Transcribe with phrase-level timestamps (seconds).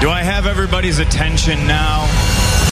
[0.00, 2.08] Do I have everybody's attention now?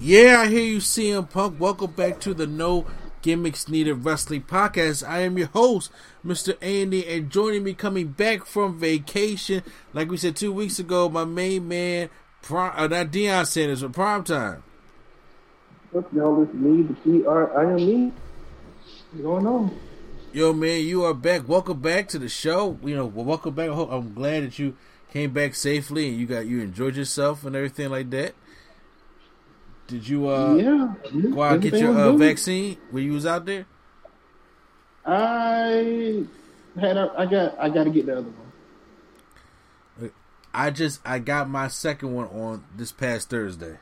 [0.00, 1.58] Yeah, I hear you, CM Punk.
[1.58, 2.86] Welcome back to the No
[3.20, 5.06] Gimmicks Needed Wrestling Podcast.
[5.06, 5.91] I am your host,
[6.25, 6.56] Mr.
[6.62, 11.25] Andy, and joining me coming back from vacation, like we said two weeks ago, my
[11.25, 12.08] main man,
[12.42, 14.62] Prime, uh, not Deion Sanders, but Prime Time.
[15.92, 18.12] What y'all is me, the P R I am me.
[19.12, 19.78] What's going on?
[20.32, 21.48] Yo, man, you are back.
[21.48, 22.78] Welcome back to the show.
[22.82, 23.70] You know, welcome back.
[23.70, 24.76] I'm glad that you
[25.12, 28.34] came back safely and you got you enjoyed yourself and everything like that.
[29.86, 30.94] Did you uh yeah.
[31.30, 33.66] go out and get your uh, vaccine when you was out there?
[35.04, 36.24] I
[36.80, 38.28] had a, I got I got to get the other
[40.02, 40.10] one.
[40.52, 43.76] I just I got my second one on this past Thursday.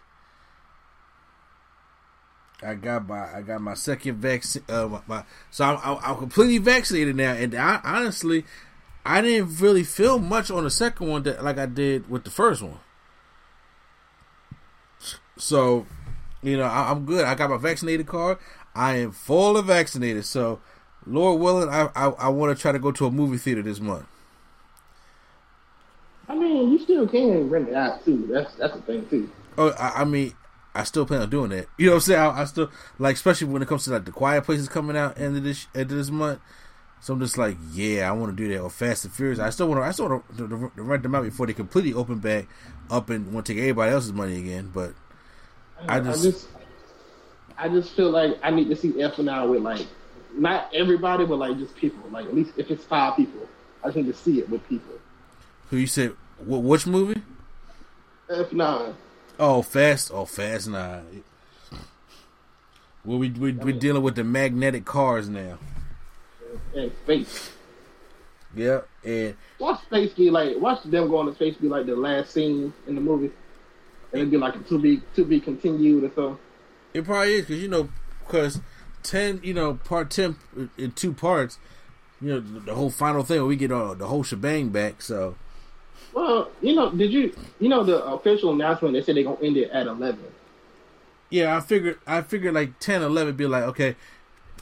[2.64, 4.62] I got my I got my second vaccine.
[4.68, 8.44] Uh, my, my, so I'm, I'm I'm completely vaccinated now, and I, honestly,
[9.04, 12.30] I didn't really feel much on the second one that like I did with the
[12.30, 12.78] first one.
[15.36, 15.86] So,
[16.42, 17.24] you know, I, I'm good.
[17.24, 18.38] I got my vaccinated card.
[18.74, 20.24] I am fully vaccinated.
[20.24, 20.60] So,
[21.06, 23.80] Lord willing, I I, I want to try to go to a movie theater this
[23.80, 24.06] month.
[26.28, 28.26] I mean, you still can rent it out too.
[28.30, 29.30] That's that's the thing too.
[29.58, 30.32] Oh, I, I mean,
[30.74, 31.68] I still plan on doing that.
[31.78, 32.20] You know what I'm saying?
[32.20, 35.18] I, I still like, especially when it comes to like the Quiet Places coming out
[35.18, 36.40] end of this end of this month.
[37.00, 38.60] So I'm just like, yeah, I want to do that.
[38.60, 39.38] Or Fast and Furious.
[39.38, 39.84] I still want to.
[39.86, 42.48] I still want to, to, to rent them out before they completely open back
[42.90, 44.70] up and want to take everybody else's money again.
[44.72, 44.94] But
[45.86, 46.48] I just, I just
[47.58, 49.86] I just feel like I need to see F and I with like
[50.36, 52.08] not everybody, but like just people.
[52.10, 53.48] Like at least if it's five people,
[53.82, 54.94] I just need to see it with people.
[55.70, 56.16] who you said?
[56.38, 57.22] Wh- which movie?
[58.30, 58.94] F nine.
[59.38, 60.10] Oh, Fast.
[60.12, 61.24] Oh, Fast Nine.
[63.04, 65.58] Well, we we we're dealing with the magnetic cars now.
[66.74, 67.50] and space.
[68.56, 72.30] Yeah, and Watch space be like watch them go into space be like the last
[72.32, 73.30] scene in the movie.
[74.12, 76.38] And it'd be like a to be to be continued or so.
[76.94, 77.88] It probably is because you know,
[78.24, 78.60] because
[79.02, 80.36] ten, you know, part ten
[80.78, 81.58] in two parts.
[82.20, 85.02] You know, the, the whole final thing we get all the whole shebang back.
[85.02, 85.34] So
[86.14, 89.56] Well, you know, did you you know the official announcement they said they're gonna end
[89.56, 90.24] it at eleven.
[91.30, 93.96] yeah, I figured I figured like 10, 11 be like okay,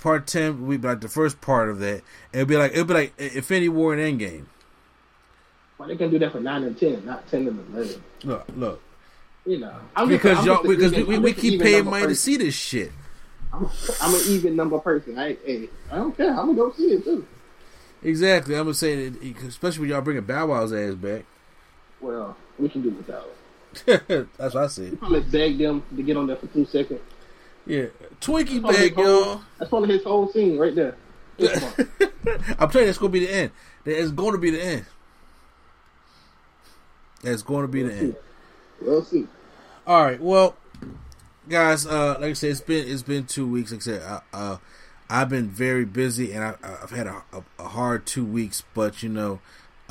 [0.01, 2.03] part ten would be like the first part of that.
[2.33, 4.45] It'd be like it'd be like Infinity War and Endgame.
[5.77, 8.03] Why they can do that for nine and ten, not ten and eleven.
[8.25, 8.83] Look, look,
[9.45, 9.75] You know.
[9.97, 12.37] I'm just- because I'm y'all just because even- we, we keep paying money to see
[12.39, 12.93] this shit.
[13.53, 13.69] I'm,
[14.01, 15.19] I'm an even number person.
[15.19, 16.31] I hey, I don't care.
[16.31, 17.27] I'm gonna go see it too.
[18.03, 21.25] Exactly, I'm gonna say that, especially when y'all bringing Bow Wow's ass back.
[22.03, 23.27] Well, we can do without
[23.87, 24.29] it.
[24.37, 24.91] That's what I said.
[24.91, 27.01] You probably beg them to get on there for two seconds.
[27.65, 27.87] Yeah,
[28.21, 29.41] Twinkie bag, y'all.
[29.59, 30.97] That's probably his whole scene right there.
[31.39, 33.51] I'm telling you, that's gonna be the end.
[33.85, 34.85] It's going to be the end.
[37.25, 38.17] It's going to be the end.
[38.81, 39.27] We'll see.
[39.87, 40.57] All right, well,
[41.49, 43.73] guys, uh, like I said, it's been it's been two weeks.
[43.73, 44.57] Like I said, uh, uh,
[45.11, 48.63] I've been very busy, and I, I've had a, a, a hard two weeks.
[48.75, 49.41] But you know,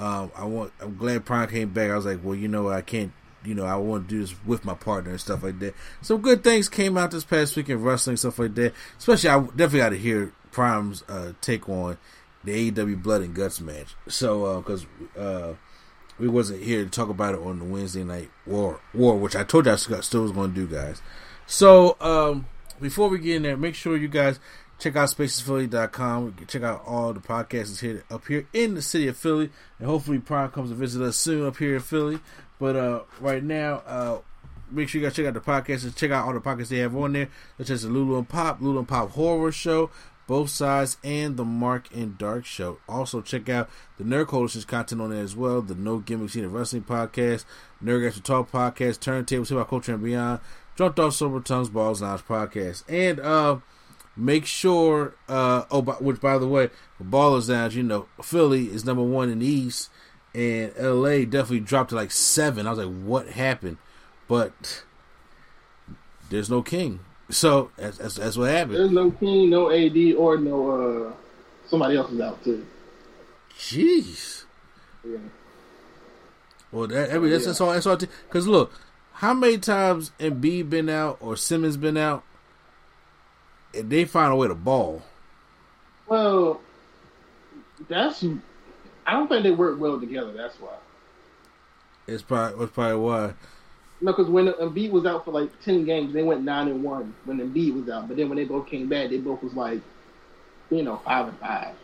[0.01, 0.73] um, I want.
[0.81, 1.91] I'm glad Prime came back.
[1.91, 3.13] I was like, well, you know, I can't.
[3.45, 5.75] You know, I want to do this with my partner and stuff like that.
[6.01, 8.73] Some good things came out this past week in wrestling stuff like that.
[8.97, 11.97] Especially, I definitely got to hear Prime's uh, take on
[12.43, 13.95] the AEW Blood and Guts match.
[14.07, 14.85] So, because
[15.17, 15.53] uh,
[16.19, 19.43] we wasn't here to talk about it on the Wednesday night war, war which I
[19.43, 21.01] told you I still was going to do, guys.
[21.45, 22.47] So, um,
[22.79, 24.39] before we get in there, make sure you guys
[24.81, 26.35] check out spacesphilly.com.
[26.47, 30.19] Check out all the podcasts here up here in the city of Philly, and hopefully
[30.19, 32.19] Prime comes to visit us soon up here in Philly.
[32.59, 34.19] But uh, right now, uh,
[34.71, 36.79] make sure you guys check out the podcast and check out all the podcasts they
[36.79, 39.91] have on there, such as the Lulu and Pop, Lulu and Pop Horror Show,
[40.27, 42.79] Both Sides, and the Mark and Dark Show.
[42.89, 46.47] Also, check out the Nerd Coalition's content on there as well, the No Gimmicks Scene
[46.47, 47.45] Wrestling Podcast,
[47.83, 50.39] Nerd Talk Podcast, Turntables, Hip Hop Culture and Beyond,
[50.75, 52.83] Jumped Off Sober Tongues, Balls Lounge Podcast.
[52.87, 53.57] And, uh,
[54.15, 56.69] make sure, uh, oh, by, which by the way,
[57.01, 59.89] Ballers Lounge, you know, Philly is number one in the East,
[60.33, 62.67] and LA definitely dropped to like seven.
[62.67, 63.77] I was like, what happened?
[64.27, 64.83] But
[66.29, 66.99] there's no king.
[67.29, 68.75] So that's, that's, that's what happened.
[68.75, 70.71] There's no king, no AD, or no
[71.09, 71.13] uh
[71.67, 72.65] somebody else is out too.
[73.57, 74.43] Jeez.
[75.07, 75.17] Yeah.
[76.71, 77.47] Well, that, I mean, that's, Yeah.
[77.49, 77.71] that's all.
[77.73, 77.97] That's all.
[77.97, 78.71] Because look,
[79.13, 82.23] how many times Embiid been out or Simmons been out,
[83.73, 85.01] and they find a way to ball.
[86.07, 86.61] Well,
[87.87, 88.23] that's.
[89.05, 90.31] I don't think they work well together.
[90.33, 90.75] That's why.
[92.07, 93.33] It's probably that's probably why.
[94.01, 97.13] No, because when Embiid was out for like ten games, they went nine and one
[97.25, 98.07] when Embiid was out.
[98.07, 99.81] But then when they both came back, they both was like,
[100.69, 101.75] you know, five and five.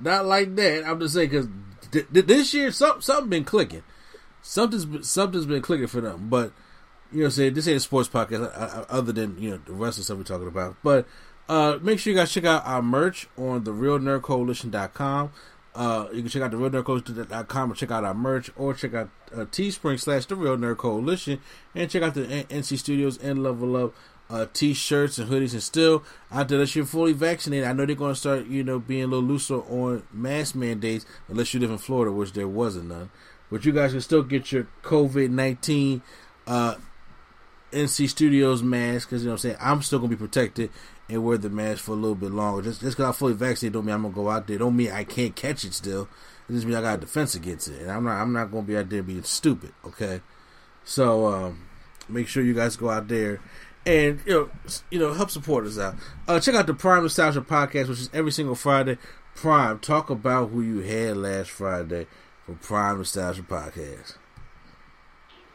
[0.00, 0.84] Not like that.
[0.86, 1.48] I'm just saying because
[1.92, 3.82] th- th- this year something something been clicking.
[4.42, 6.28] Something's been, something's been clicking for them.
[6.28, 6.52] But
[7.14, 9.72] you know, say this ain't a sports podcast uh, uh, other than you know the
[9.72, 10.76] rest of stuff we're talking about.
[10.82, 11.06] But
[11.48, 15.32] uh, make sure you guys check out our merch on the real realnerdcoalition.com.
[15.74, 19.10] Uh, you can check out the realnerdcoalition.com and check out our merch, or check out
[19.32, 21.40] uh, Teespring slash the Real Nerd Coalition,
[21.74, 23.94] and check out the NC Studios and Level Up
[24.30, 25.52] uh, t-shirts and hoodies.
[25.52, 28.62] And still, out there, unless you're fully vaccinated, I know they're going to start, you
[28.62, 32.48] know, being a little looser on mask mandates, unless you live in Florida, which there
[32.48, 33.10] wasn't none.
[33.50, 36.02] But you guys can still get your COVID nineteen
[36.46, 36.76] uh,
[37.74, 39.56] NC Studios mask because you know what I'm saying.
[39.60, 40.70] I'm still gonna be protected
[41.08, 42.62] and wear the mask for a little bit longer.
[42.62, 44.58] Just just because I'm fully vaccinated don't mean I'm gonna go out there.
[44.58, 46.08] Don't mean I can't catch it still.
[46.48, 48.62] It just means I got a defense against it, and I'm not I'm not gonna
[48.62, 49.72] be out there being stupid.
[49.84, 50.20] Okay,
[50.84, 51.66] so um,
[52.08, 53.40] make sure you guys go out there
[53.86, 55.96] and you know you know help support us out.
[56.26, 58.98] Uh, check out the Prime Nostalgia podcast, which is every single Friday.
[59.34, 62.06] Prime, talk about who you had last Friday
[62.46, 64.16] for Prime Nostalgia podcast.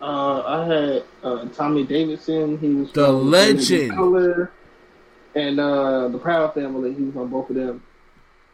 [0.02, 2.58] Uh, I had uh, Tommy Davidson.
[2.60, 3.92] He was The legend.
[3.92, 4.52] Color,
[5.36, 6.94] and uh, the Proud Family.
[6.94, 7.84] He was on both of them.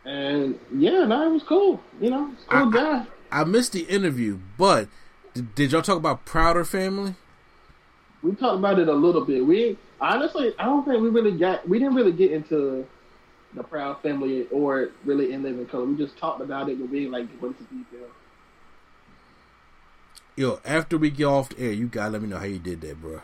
[0.05, 1.81] And yeah, no, it was cool.
[1.99, 3.05] You know, cool guy.
[3.31, 4.87] I missed the interview, but
[5.33, 7.15] did, did y'all talk about Prouder Family?
[8.21, 9.45] We talked about it a little bit.
[9.45, 11.67] We honestly, I don't think we really got.
[11.67, 12.87] We didn't really get into
[13.53, 15.85] the Proud Family or really in Living Color.
[15.85, 18.07] We just talked about it, but we didn't like go into detail.
[20.37, 22.81] Yo, after we get off the air, you gotta let me know how you did
[22.81, 23.21] that, bro.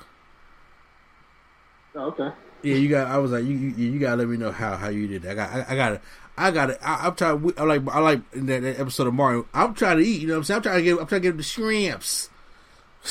[1.95, 2.29] Oh, okay.
[2.63, 3.07] Yeah, you got.
[3.07, 5.31] I was like, you, you, you gotta let me know how how you did that.
[5.31, 6.01] I got, I, I got it.
[6.37, 6.79] I got it.
[6.81, 7.53] I, I'm trying.
[7.57, 9.45] I like, I like in that, that episode of Mario.
[9.53, 10.21] I'm trying to eat.
[10.21, 10.57] You know what I'm saying?
[10.57, 10.91] I'm trying to get.
[10.99, 12.29] I'm trying to get the shrimps,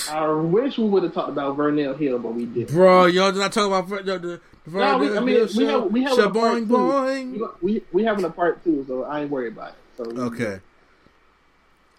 [0.08, 2.72] I wish we would have talked about Vernell Hill, but we didn't.
[2.74, 3.06] bro.
[3.06, 6.02] Y'all did not talk about the, the, the No, we, I mean, we have we
[6.04, 6.72] have a part boing two.
[6.74, 7.32] boing.
[7.60, 9.74] We, we we having a part two, so I ain't worried about it.
[9.96, 10.60] So we- Okay.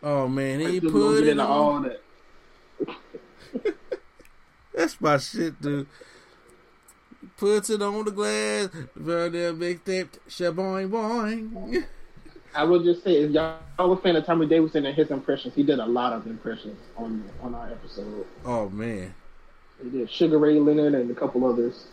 [0.03, 2.01] Oh man, he put it all that.
[4.74, 5.88] That's my shit, dude.
[7.38, 11.86] Puts it on the glass, very big step, shaboing boing.
[12.56, 15.63] I will just say, if y'all a fan of Tommy Davidson and his impressions, he
[15.63, 18.25] did a lot of impressions on on our episode.
[18.44, 19.13] Oh man,
[19.83, 21.86] He did Sugar Ray Leonard and a couple others.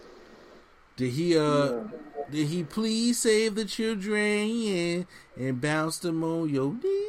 [0.96, 1.84] did he uh,
[2.30, 5.06] did he please save the children
[5.36, 7.06] and bounce them on your knee?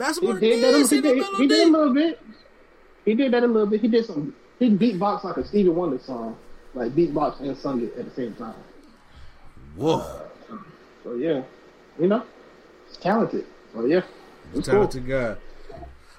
[0.00, 0.74] That's He what did it that.
[0.74, 0.90] is.
[0.90, 2.20] He in did, he did a little bit.
[3.04, 3.80] He did that a little bit.
[3.80, 4.34] He did some.
[4.58, 6.36] He beatbox like a Stevie Wonder song,
[6.74, 8.54] like beatbox and sung it at the same time.
[9.76, 10.56] Whoa, uh,
[11.04, 11.42] So yeah,
[11.98, 12.24] you know,
[12.88, 13.46] he's talented.
[13.72, 14.02] So yeah,
[14.54, 14.74] it's cool.
[14.88, 15.36] talented guy.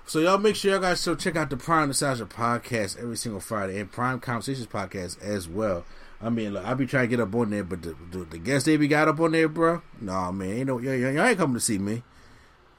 [0.05, 3.39] So y'all make sure y'all guys still check out the Prime Nostalgia podcast every single
[3.41, 5.85] Friday and Prime Conversations podcast as well.
[6.21, 8.37] I mean, look, I be trying to get up on there, but the, the, the
[8.37, 9.81] guests they be got up on there, bro.
[9.99, 12.03] Nah, man, ain't no y'all, y'all y'all ain't coming to see me.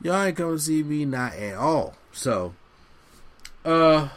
[0.03, 1.95] Y'all ain't to see me, not at all.
[2.11, 2.55] So,
[3.65, 4.09] uh,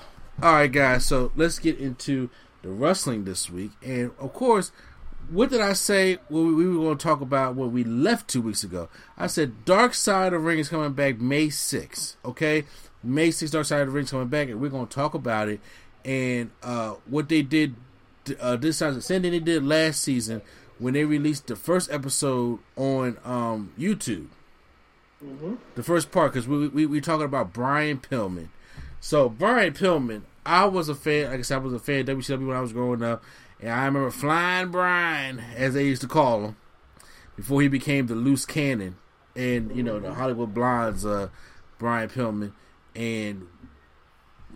[0.42, 1.06] all right, guys.
[1.06, 2.30] So let's get into
[2.64, 4.72] the wrestling this week, and of course,
[5.30, 6.18] what did I say?
[6.30, 8.90] Well, we, we were going to talk about what we left two weeks ago.
[9.18, 12.16] I said Dark Side of the Ring is coming back May 6th.
[12.26, 12.66] Okay,
[13.04, 15.14] May 6th, Dark Side of the Ring is coming back, and we're going to talk
[15.14, 15.60] about it
[16.04, 17.76] and uh, what they did
[18.40, 19.00] uh, this time.
[19.02, 20.42] Same thing they did last season
[20.80, 24.28] when they released the first episode on um, YouTube.
[25.76, 28.50] The first part because we, we we talking about Brian Pillman.
[29.00, 31.30] So Brian Pillman, I was a fan.
[31.30, 33.24] Like I said, I was a fan of WCW when I was growing up,
[33.60, 36.56] and I remember Flying Brian, as they used to call him,
[37.36, 38.98] before he became the loose cannon,
[39.36, 41.30] and you know the Hollywood Blondes, uh,
[41.78, 42.54] Brian Pillman,
[42.96, 43.48] and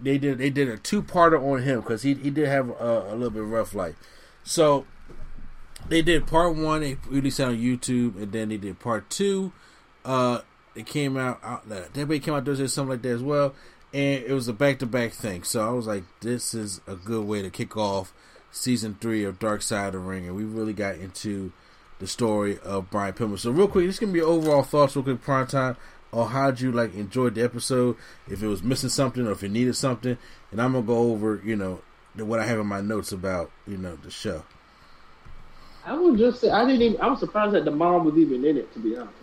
[0.02, 3.08] they did they did a two parter on him because he he did have a,
[3.10, 3.96] a, little bit rough life.
[4.44, 4.86] So
[5.88, 6.82] they did part one.
[6.82, 9.52] They released on YouTube, and then they did part two.
[10.06, 10.42] Uh,
[10.76, 11.40] it came out.
[11.44, 13.54] out uh, everybody came out Thursday, something like that as well.
[13.94, 15.44] And it was a back to back thing.
[15.44, 18.14] So I was like, this is a good way to kick off
[18.52, 21.52] season three of Dark Side of the Ring, and we really got into
[22.00, 23.40] the story of Brian Pillman.
[23.40, 25.76] So real quick, this gonna be your overall thoughts, real quick, prime time
[26.12, 27.96] or how'd you like enjoy the episode?
[28.28, 30.18] If it was missing something or if it needed something,
[30.52, 31.82] and I'm gonna go over, you know,
[32.16, 34.44] what I have in my notes about, you know, the show.
[35.86, 37.02] I was just say I didn't even.
[37.02, 38.72] I was surprised that the mom was even in it.
[38.74, 39.14] To be honest.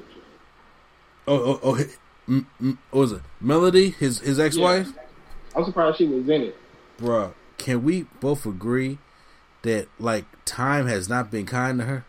[1.29, 1.85] Oh, oh, oh
[2.29, 3.23] m- m- what was it?
[3.41, 4.89] Melody, his his ex wife.
[4.95, 5.03] Yeah.
[5.57, 6.57] I'm surprised she was in it.
[6.99, 8.99] Bruh, can we both agree
[9.63, 12.05] that like time has not been kind to her?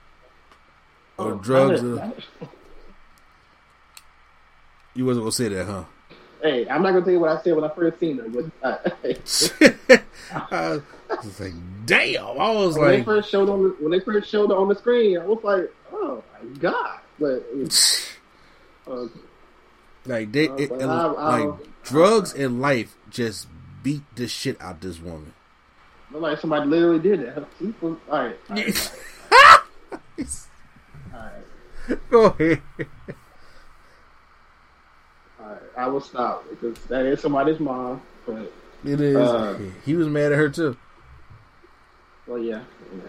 [1.17, 1.81] Or oh, drugs?
[4.93, 5.83] You wasn't gonna say that, huh?
[6.41, 8.27] Hey, I'm not gonna tell you what I said when I first seen her.
[8.27, 9.99] But uh,
[10.51, 10.81] I
[11.23, 11.53] was like,
[11.85, 12.25] damn!
[12.25, 14.69] I was when like, they first showed on the, when they first showed her on
[14.69, 16.99] the screen, I was like, oh my god!
[17.19, 17.45] But
[18.89, 19.07] uh,
[20.05, 23.47] like they, it, it, I, I, like drugs and life just
[23.83, 25.33] beat the shit out this woman.
[26.11, 27.45] Like somebody literally did that.
[27.81, 28.37] All right.
[28.49, 28.91] All right.
[31.13, 31.19] all
[31.89, 32.09] right.
[32.09, 32.61] Go ahead.
[35.77, 38.01] I will stop because that is somebody's mom.
[38.25, 38.51] But
[38.83, 39.15] it is.
[39.15, 40.75] Uh, he was mad at her too.
[42.25, 42.61] Well, yeah.
[42.93, 43.01] yeah.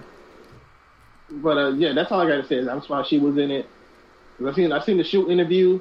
[1.30, 2.56] But uh, yeah, that's all I got to say.
[2.56, 3.68] Is I'm surprised she was in it.
[4.47, 5.80] I seen I seen the shoot interview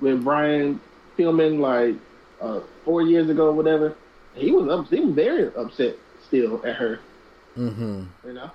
[0.00, 0.80] with Brian
[1.18, 1.96] Pillman like
[2.40, 3.94] uh, four years ago, or whatever.
[4.34, 4.88] He was up.
[4.88, 7.00] He was very upset still at her.
[7.56, 8.04] Mm-hmm.
[8.26, 8.50] You know.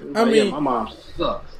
[0.00, 1.54] I like, mean, yeah, my mom sucks.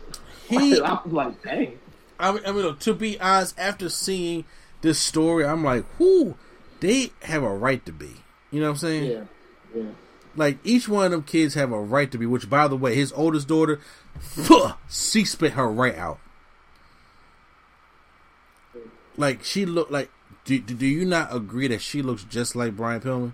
[0.49, 1.79] He, I was like, dang.
[2.19, 4.45] I mean, I mean, to be honest, after seeing
[4.81, 6.37] this story, I'm like, whoo,
[6.81, 8.11] they have a right to be.
[8.51, 9.11] You know what I'm saying?
[9.11, 9.25] Yeah.
[9.75, 9.91] Yeah.
[10.35, 12.27] Like each one of them kids have a right to be.
[12.27, 13.81] Which, by the way, his oldest daughter,
[14.91, 16.19] she spit her right out.
[19.17, 20.11] Like she looked like.
[20.45, 23.33] Do, do you not agree that she looks just like Brian Pillman?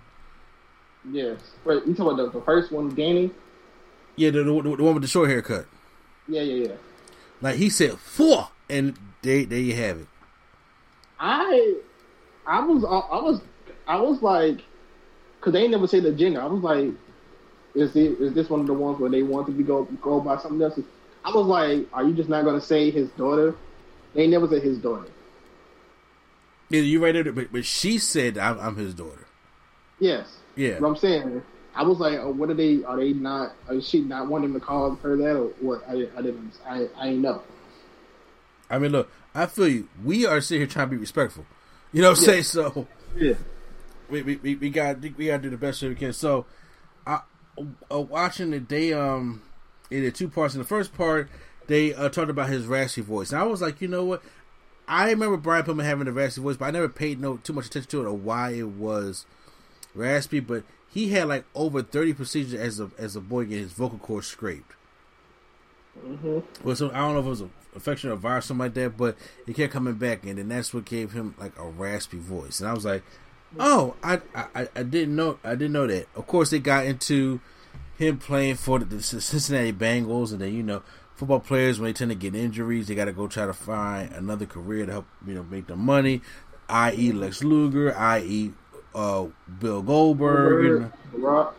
[1.11, 1.39] Yes.
[1.65, 3.31] Wait, you talking about the, the first one, Danny?
[4.15, 5.65] Yeah, the, the, the, one with the short haircut.
[6.27, 6.75] Yeah, yeah, yeah.
[7.41, 10.07] Like he said, four, and they, there you have it.
[11.19, 11.75] I
[12.45, 13.41] I was I was
[13.87, 14.63] I was like,
[15.41, 16.41] cause they never say the gender.
[16.41, 16.91] I was like,
[17.75, 20.19] is it is this one of the ones where they want to be go go
[20.19, 20.79] by something else?
[21.25, 23.55] I was like, are you just not gonna say his daughter?
[24.13, 25.09] They never said his daughter.
[26.69, 29.25] Yeah, you right there, but, but she said I'm, I'm his daughter.
[29.99, 30.27] Yes.
[30.55, 30.77] Yeah.
[30.79, 31.41] But I'm saying,
[31.75, 32.83] I was like, oh, what are they?
[32.83, 33.53] Are they not?
[33.69, 35.83] Is she not wanting to call her that, or what?
[35.87, 36.53] I, I didn't.
[36.67, 37.41] I I know.
[38.69, 39.89] I mean, look, I feel you.
[40.03, 41.45] We are sitting here trying to be respectful.
[41.91, 42.29] You know what I'm yeah.
[42.31, 42.43] saying?
[42.43, 43.33] So yeah,
[44.09, 46.13] we we we got we got to do the best we can.
[46.13, 46.45] So,
[47.05, 47.21] I
[47.91, 49.41] uh, watching it, they um
[49.89, 50.53] in the two parts.
[50.55, 51.29] In the first part,
[51.67, 54.23] they uh, talked about his raspy voice, and I was like, you know what?
[54.89, 57.67] I remember Brian Pillman having a raspy voice, but I never paid no too much
[57.67, 59.25] attention to it or why it was
[59.93, 60.39] raspy.
[60.39, 63.99] But he had like over thirty procedures as a as a boy getting his vocal
[63.99, 64.73] cords scraped.
[66.03, 66.39] Mm-hmm.
[66.63, 68.73] Well, so I don't know if it was an infection or virus, or something like
[68.73, 69.15] that, but
[69.45, 72.59] it kept coming back, and then that's what gave him like a raspy voice.
[72.59, 73.03] And I was like,
[73.59, 76.07] oh, I, I, I didn't know, I didn't know that.
[76.15, 77.41] Of course, they got into
[77.97, 80.81] him playing for the Cincinnati Bengals, and then you know,
[81.19, 84.13] football players when they tend to get injuries, they got to go try to find
[84.13, 86.21] another career to help you know make them money,
[86.69, 87.11] i.e.
[87.11, 88.53] Lex Luger, i.e.
[88.95, 89.27] Uh,
[89.59, 91.53] Bill Goldberg, you know.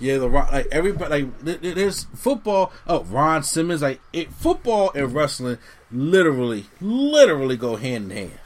[0.00, 2.72] Yeah, the Rock, like everybody like there's football.
[2.88, 5.58] Oh, Ron Simmons, like it, football and wrestling,
[5.92, 8.38] literally, literally go hand in hand.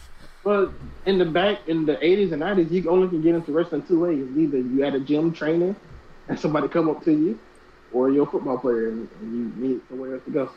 [0.44, 0.74] Well,
[1.06, 4.00] in the back in the eighties and nineties, you only can get into wrestling two
[4.00, 5.74] ways: either you at a gym training
[6.28, 7.38] and somebody come up to you,
[7.96, 10.50] or you're a football player and, and you need somewhere else to go.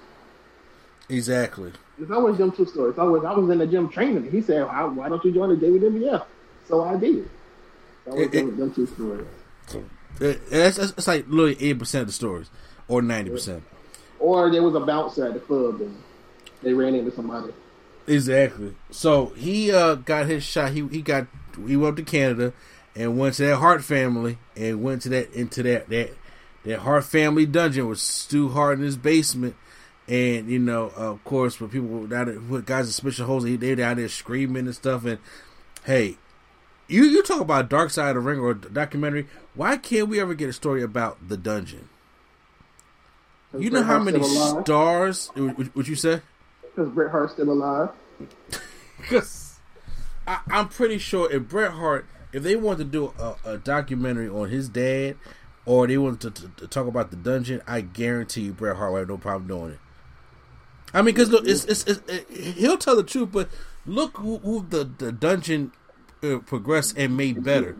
[1.07, 1.71] Exactly.
[1.99, 2.91] It's always them two stories.
[2.91, 4.29] It's always I was in the gym training.
[4.29, 6.25] He said, "Why don't you join the WWF?"
[6.67, 7.19] So I did.
[7.19, 7.29] It's
[8.07, 9.25] always it, them, them two stories.
[10.19, 12.49] It's, it's like literally eighty percent of the stories,
[12.87, 13.63] or ninety percent.
[14.19, 15.95] Or there was a bouncer at the club and
[16.61, 17.53] they ran into somebody.
[18.05, 18.75] Exactly.
[18.91, 20.73] So he uh, got his shot.
[20.73, 21.27] He he got
[21.65, 22.53] he went up to Canada
[22.95, 26.11] and went to that Hart family and went to that into that that
[26.65, 29.55] that Hart family dungeon with Stu Hart in his basement.
[30.07, 33.75] And you know, of course, when people down there, with guys in special holes, they
[33.75, 35.05] down there screaming and stuff.
[35.05, 35.19] And
[35.85, 36.17] hey,
[36.87, 39.27] you you talk about Dark Side of the Ring or documentary.
[39.53, 41.89] Why can't we ever get a story about the dungeon?
[43.57, 45.31] You know how many stars?
[45.35, 46.21] Would you say?
[46.61, 47.89] Because Bret Hart's still alive.
[48.97, 49.59] Because
[50.27, 54.49] I'm pretty sure if Bret Hart if they wanted to do a, a documentary on
[54.49, 55.15] his dad,
[55.69, 58.91] or they want to, to, to, talk about the dungeon, I guarantee you Bret Hart
[58.91, 59.79] would have no problem doing it.
[60.95, 63.49] I mean, because look, it's, it's, it's, it, he'll tell the truth, but
[63.85, 65.71] look who, who the the dungeon
[66.23, 67.77] uh, progressed and made better.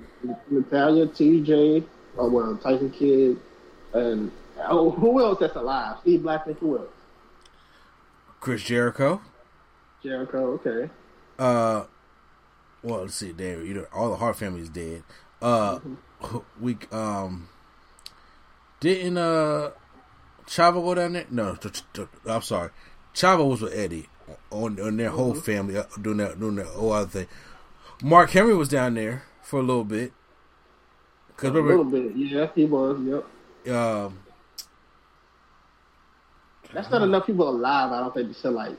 [0.51, 1.84] Natalya, TJ,
[2.19, 3.39] oh well, Tyson Kidd,
[3.96, 4.31] and
[4.67, 5.98] oh, who else that's alive?
[6.01, 6.58] Steve Blackman.
[6.60, 6.89] Who else?
[8.39, 9.19] Chris Jericho.
[10.03, 10.60] Jericho.
[10.63, 10.91] Okay.
[11.39, 11.86] Uh,
[12.84, 13.31] well, let's see.
[13.31, 15.01] There, you know, all the Hart family is dead.
[15.41, 16.38] Uh, mm-hmm.
[16.63, 17.50] we um
[18.80, 19.72] didn't uh
[20.48, 21.26] Chavo go down there?
[21.30, 21.58] No,
[22.26, 22.72] I'm sorry.
[23.14, 24.08] Chavo was with Eddie
[24.52, 25.42] on on their whole mm-hmm.
[25.42, 27.28] family uh, doing that doing that whole other thing.
[28.02, 30.14] Mark Henry was down there for a little bit.
[31.38, 33.00] Cause a little bit, yeah, he was.
[33.66, 33.74] Yep.
[33.74, 34.20] Um,
[36.74, 37.92] that's not enough people alive.
[37.92, 38.78] I don't think to like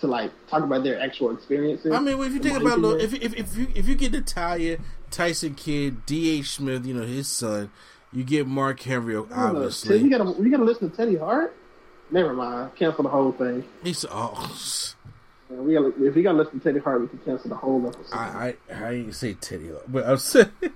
[0.00, 1.92] to like talk about their actual experiences.
[1.92, 4.12] I mean, well, if you think about look, if if if you if you get
[4.12, 4.78] Natalya,
[5.10, 6.38] Tyson Kidd, D.
[6.38, 6.50] H.
[6.50, 7.70] Smith, you know his son,
[8.12, 9.98] you get Mark Henry, obviously.
[9.98, 11.56] You gotta you gotta listen to Teddy Hart.
[12.10, 13.64] Never mind, cancel the whole thing.
[13.82, 14.52] He's oh.
[15.48, 18.14] We gotta, if you gotta listen to Teddy Hart, we can cancel the whole episode.
[18.14, 20.50] I I, I didn't say Teddy Hart, but I was saying.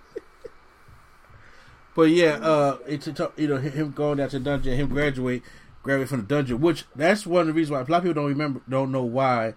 [1.96, 5.42] but yeah, uh, it's a, you know him going down to the dungeon, him graduate
[5.82, 8.22] graduate from the dungeon, which that's one of the reasons why a lot of people
[8.22, 9.54] don't remember, don't know why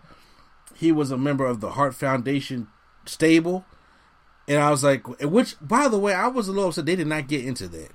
[0.76, 2.68] he was a member of the Hart Foundation
[3.06, 3.66] stable.
[4.48, 7.08] And I was like, which, by the way, I was a little upset they did
[7.08, 7.92] not get into that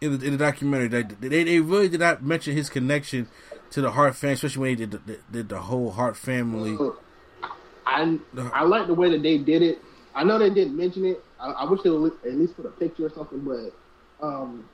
[0.00, 0.88] in the, in the documentary.
[0.88, 3.28] They, they, they really did not mention his connection
[3.70, 6.78] to the Hart family, especially when he did the, did the whole Hart family.
[7.86, 8.18] I
[8.52, 9.78] I like the way that they did it.
[10.14, 11.22] I know they didn't mention it.
[11.38, 13.72] I, I wish they would at least put a picture or something, but
[14.26, 14.68] um,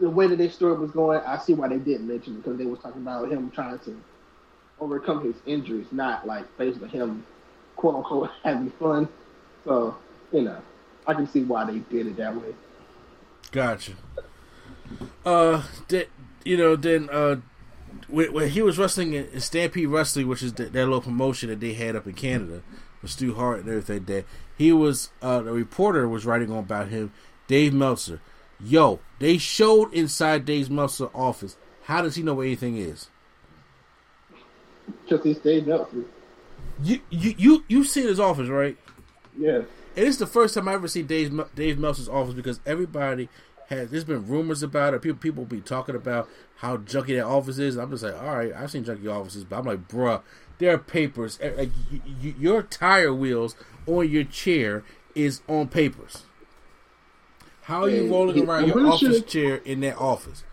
[0.00, 2.56] the way that their story was going, I see why they didn't mention it because
[2.56, 4.00] they was talking about him trying to
[4.80, 7.26] overcome his injuries, not like basically him,
[7.76, 9.08] quote unquote, having fun.
[9.64, 9.96] So
[10.32, 10.60] you know,
[11.06, 12.54] I can see why they did it that way.
[13.50, 13.92] Gotcha.
[15.24, 16.08] Uh, that
[16.44, 17.36] you know, then uh,
[18.08, 21.74] when, when, he was wrestling in Stampede Wrestling, which is that little promotion that they
[21.74, 22.62] had up in Canada
[23.00, 24.24] with Stu Hart and everything, that
[24.56, 27.12] he was uh, the reporter was writing on about him,
[27.46, 28.20] Dave Meltzer.
[28.60, 31.56] Yo, they showed inside Dave Meltzer's office.
[31.84, 33.08] How does he know where anything is?
[35.02, 36.04] Because he's Dave Meltzer.
[36.82, 38.76] You you you you seen his office, right?
[39.38, 39.62] Yeah.
[39.96, 43.28] And it's the first time I ever see Dave Dave Meltzer's office because everybody
[43.68, 43.90] has.
[43.90, 45.02] There's been rumors about it.
[45.02, 47.76] People people be talking about how junky that office is.
[47.76, 50.22] I'm just like, all right, I've seen junky offices, but I'm like, bruh,
[50.58, 51.38] there are papers.
[51.40, 51.70] Eh, like
[52.20, 53.54] your tire wheels
[53.86, 54.82] on your chair
[55.14, 56.24] is on papers.
[57.62, 60.44] How are you rolling he, around your office sure chair in that office?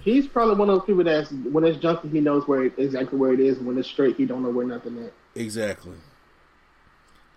[0.00, 3.18] He's probably one of those people that's when it's junky, he knows where it, exactly
[3.18, 3.58] where it is.
[3.58, 5.12] When it's straight, he don't know where nothing is.
[5.36, 5.96] Exactly.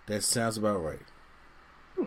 [0.06, 2.06] That sounds about right.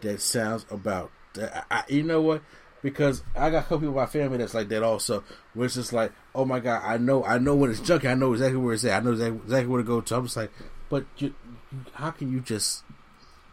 [0.00, 1.10] that sounds about.
[1.34, 1.66] That.
[1.70, 2.42] I, you know what?
[2.80, 5.24] Because I got a couple people in my family that's like that also.
[5.52, 8.08] Where it's just like, oh my god, I know, I know when it's junky.
[8.08, 9.02] I know exactly where it's at.
[9.02, 10.16] I know exactly, exactly where to go to.
[10.16, 10.52] I'm just like,
[10.88, 11.34] but you,
[11.94, 12.84] how can you just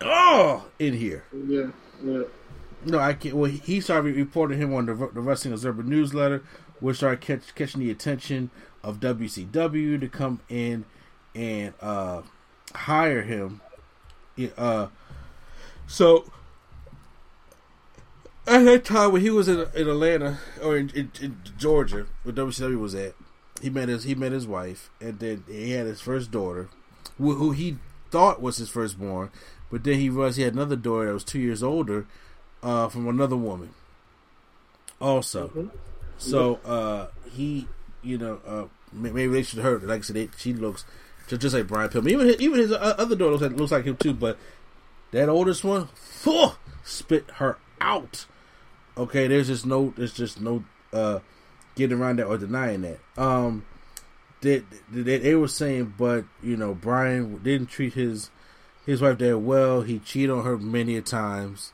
[0.01, 1.25] oh in here?
[1.33, 1.71] Yeah,
[2.03, 2.23] yeah.
[2.85, 3.35] No, I can't.
[3.35, 6.43] Well, he started reporting him on the, the Wrestling Observer newsletter,
[6.79, 8.51] which started catch, catching the attention
[8.83, 10.85] of WCW to come in
[11.35, 12.21] and uh,
[12.73, 13.61] hire him.
[14.57, 14.87] Uh,
[15.87, 16.25] so
[18.47, 22.33] at that time when he was in, in Atlanta or in, in, in, Georgia, where
[22.33, 23.13] WCW was at,
[23.61, 26.69] he met his he met his wife, and then he had his first daughter,
[27.17, 27.77] who, who he
[28.11, 29.29] thought was his firstborn,
[29.71, 32.05] but then he realized he had another daughter that was two years older
[32.61, 33.69] uh, from another woman.
[34.99, 35.67] Also, mm-hmm.
[36.17, 37.67] so uh, he,
[38.01, 39.83] you know, uh, maybe they should hurt.
[39.83, 40.85] Like I said, they, she looks
[41.27, 42.11] just, just like Brian Pillman.
[42.11, 44.13] Even his, even his other daughter looks like, looks like him too.
[44.13, 44.37] But
[45.11, 45.89] that oldest one,
[46.83, 48.25] spit her out.
[48.97, 51.19] Okay, there's just no, there's just no uh,
[51.75, 52.99] getting around that or denying that.
[53.17, 53.65] Um,
[54.41, 58.29] they, they, they were saying, but you know, Brian didn't treat his
[58.85, 59.81] his wife that well.
[59.81, 61.73] He cheated on her many a times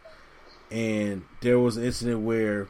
[0.72, 2.70] and there was an incident where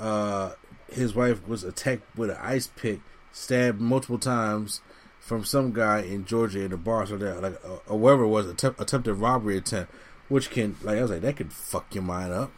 [0.00, 0.52] uh,
[0.90, 3.00] his wife was attacked with an ice pick,
[3.32, 4.80] stabbed multiple times
[5.28, 8.28] from some guy in Georgia in a bar, so that like uh, or wherever it
[8.28, 9.92] was, attempt, attempted robbery attempt,
[10.28, 12.50] which can like I was like that could fuck your mind up.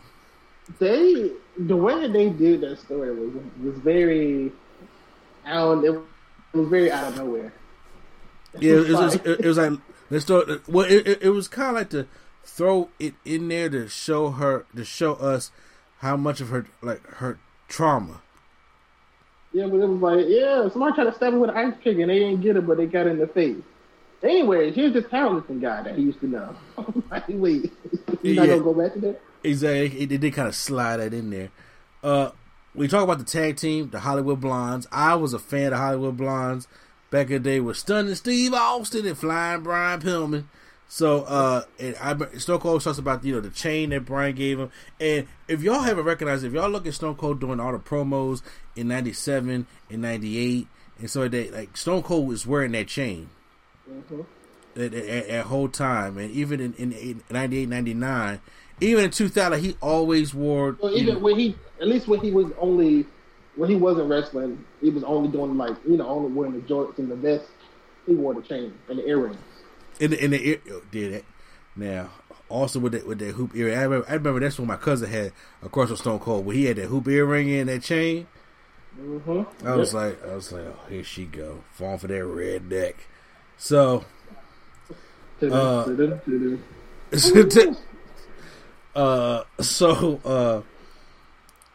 [0.79, 4.53] They the way that they did that story was was very
[5.45, 5.85] out.
[5.85, 6.01] It
[6.53, 7.53] was very out of nowhere.
[8.59, 9.73] Yeah, it was, it was, it was like
[10.09, 10.69] let's start.
[10.69, 12.07] Well, it, it, it was kind of like to
[12.45, 15.51] throw it in there to show her to show us
[15.99, 18.23] how much of her like her trauma.
[19.53, 21.99] Yeah, but it was like, yeah, somebody tried to stab him with an ice pick
[21.99, 23.57] and they didn't get it, but they got it in the face.
[24.23, 26.55] Anyways, here's this powerlifting guy that he used to know.
[27.11, 27.73] like, wait,
[28.23, 29.21] he's not gonna go back to that?
[29.43, 30.05] Exactly.
[30.05, 31.51] They did kind of slide that in there.
[32.03, 32.31] Uh,
[32.75, 34.87] we talk about the tag team, the Hollywood Blondes.
[34.93, 36.69] I was a fan of Hollywood Blondes
[37.11, 40.45] back in the day with Stunning Steve Austin and Flying Brian Pillman.
[40.93, 44.59] So, uh, and I Stone Cold talks about you know the chain that Brian gave
[44.59, 47.79] him, and if y'all haven't recognized, if y'all look at Stone Cold doing all the
[47.79, 48.43] promos
[48.75, 50.67] in '97 and '98,
[50.99, 53.31] and so that like Stone Cold was wearing that chain
[54.75, 58.41] at, at, at whole time, and even in, in, in 98, 99,
[58.81, 60.77] even in 2000, he always wore.
[60.83, 63.07] Well, you even know, when he, at least when he was only,
[63.55, 66.99] when he wasn't wrestling, he was only doing like, you know, only wearing the jorts
[66.99, 67.45] and the vest.
[68.07, 69.39] He wore the chain and the earrings.
[69.99, 71.25] In the in the ear, oh, did it
[71.77, 72.11] now.
[72.49, 75.11] Also with that with that hoop earring, I remember, I remember that's when my cousin
[75.11, 78.27] had a course with Stone Cold, where he had that hoop earring and that chain.
[78.99, 79.67] Mm-hmm.
[79.67, 82.97] I was like, I was like, oh, here she go, falling for that red neck.
[83.57, 84.05] So,
[85.41, 85.85] Uh,
[88.99, 90.63] uh, so uh,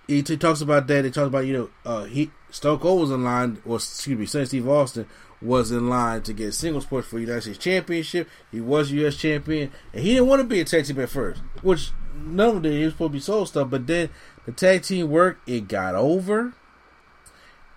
[0.08, 1.06] he, he talks about that.
[1.06, 4.46] He talks about you know, uh, he Stone Cold was in line, or excuse me,
[4.46, 5.08] Steve Austin
[5.46, 8.28] was in line to get singles push for United States Championship.
[8.52, 9.16] He was U.S.
[9.16, 12.64] champion, and he didn't want to be a tag team at first, which none of
[12.64, 12.72] them.
[12.72, 14.10] He was supposed to be soul stuff, but then
[14.46, 15.48] the tag team worked.
[15.48, 16.54] It got over,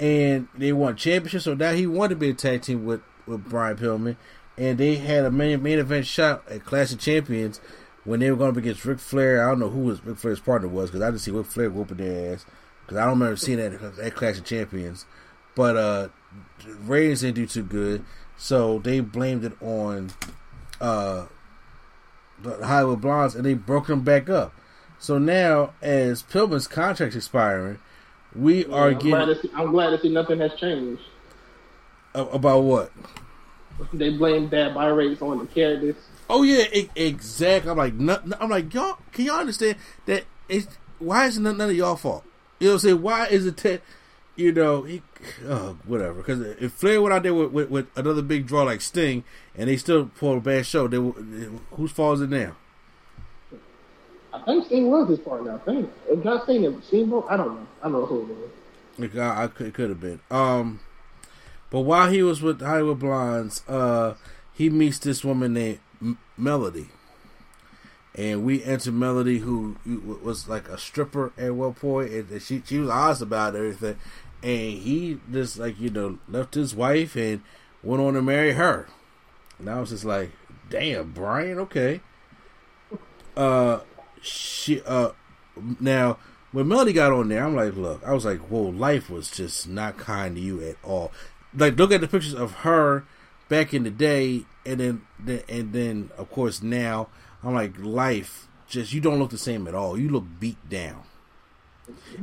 [0.01, 1.43] and they won championship.
[1.43, 4.17] So now he wanted to be a tag team with with Brian Pillman,
[4.57, 7.61] and they had a main main event shot at Clash of Champions
[8.05, 9.45] when they were going up against Ric Flair.
[9.45, 11.71] I don't know who was Ric Flair's partner was because I didn't see Ric Flair
[11.71, 12.47] whooping their ass
[12.85, 15.05] because I don't remember seeing that at Clash of Champions.
[15.55, 16.09] But uh,
[16.81, 18.05] ratings didn't do too good,
[18.37, 20.11] so they blamed it on
[20.81, 21.27] uh,
[22.43, 24.53] the Hollywood Blondes, and they broke them back up.
[24.99, 27.79] So now, as Pillman's contract's expiring,
[28.35, 31.03] we are I'm, getting to see, I'm glad to see nothing has changed.
[32.15, 32.93] about what?
[33.93, 35.97] They blame bad buy rates on the characters.
[36.29, 37.71] Oh yeah, e- exactly.
[37.71, 40.25] I'm like, no, I'm like, y'all, can y'all understand that?
[40.49, 40.67] It's
[40.99, 42.25] why is it none, none of y'all fault?
[42.59, 43.83] You know, what I'm saying why is it that?
[44.37, 45.03] You know, he,
[45.47, 46.15] oh, whatever.
[46.15, 49.25] Because if Flair went out there with, with, with another big draw like Sting,
[49.57, 50.97] and they still pulled a bad show, they,
[51.73, 52.57] whose fault is it now?
[54.33, 55.55] I think Sting was his partner.
[55.55, 55.91] I think.
[56.09, 57.67] If not Sting and Steamboat, I don't know.
[57.83, 59.17] I don't know who it was.
[59.17, 60.21] I, I could, it could have been.
[60.31, 60.81] Um,
[61.71, 64.15] but while he was with Hollywood Blondes, uh,
[64.55, 66.89] he meets this woman named M- Melody,
[68.15, 69.77] and we enter Melody, who
[70.23, 73.97] was like a stripper at one point, and and she she was honest about everything,
[74.43, 77.43] and he just like you know left his wife and
[77.83, 78.89] went on to marry her.
[79.59, 80.31] And I was just like,
[80.71, 82.01] damn, Brian, okay.
[83.37, 83.81] Uh,
[84.21, 85.11] she uh
[85.81, 86.19] now
[86.53, 89.69] when Melody got on there, I'm like, look, I was like, whoa, life was just
[89.69, 91.13] not kind to you at all.
[91.55, 93.05] Like, look at the pictures of her
[93.49, 95.03] back in the day, and then,
[95.49, 97.09] and then of course now,
[97.43, 99.99] I'm like, life just you don't look the same at all.
[99.99, 101.03] You look beat down,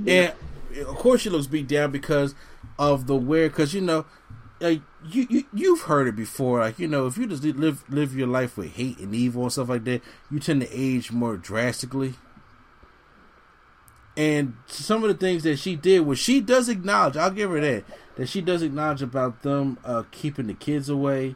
[0.07, 0.33] and
[0.81, 2.35] of course she looks beat down because
[2.77, 3.49] of the wear.
[3.49, 4.05] Because you know,
[4.59, 6.59] like you, you you've heard it before.
[6.59, 9.51] Like you know, if you just live live your life with hate and evil and
[9.51, 12.15] stuff like that, you tend to age more drastically.
[14.17, 17.59] And some of the things that she did, which she does acknowledge, I'll give her
[17.59, 17.83] that,
[18.15, 21.35] that she does acknowledge about them uh, keeping the kids away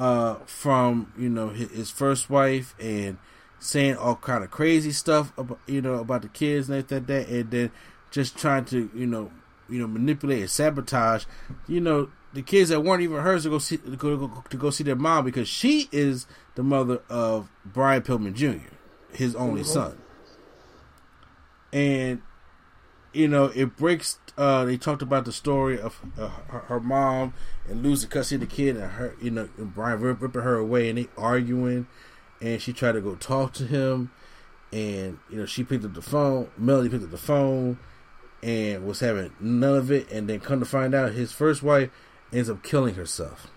[0.00, 3.18] uh, from you know his, his first wife and
[3.58, 7.28] saying all kind of crazy stuff about you know about the kids and like that,
[7.28, 7.70] and then
[8.10, 9.30] just trying to you know
[9.68, 11.24] you know manipulate and sabotage
[11.68, 14.70] you know the kids that weren't even hers to go see to go, to go
[14.70, 18.74] see their mom because she is the mother of Brian Pillman Jr.,
[19.12, 19.98] his only son
[21.72, 22.22] and
[23.12, 27.34] you know it breaks uh they talked about the story of uh, her, her mom
[27.68, 30.56] and losing custody of the kid and her you know and brian rip, ripping her
[30.56, 31.86] away and they arguing
[32.40, 34.10] and she tried to go talk to him
[34.72, 37.78] and you know she picked up the phone melody picked up the phone
[38.42, 41.90] and was having none of it and then come to find out his first wife
[42.32, 43.48] ends up killing herself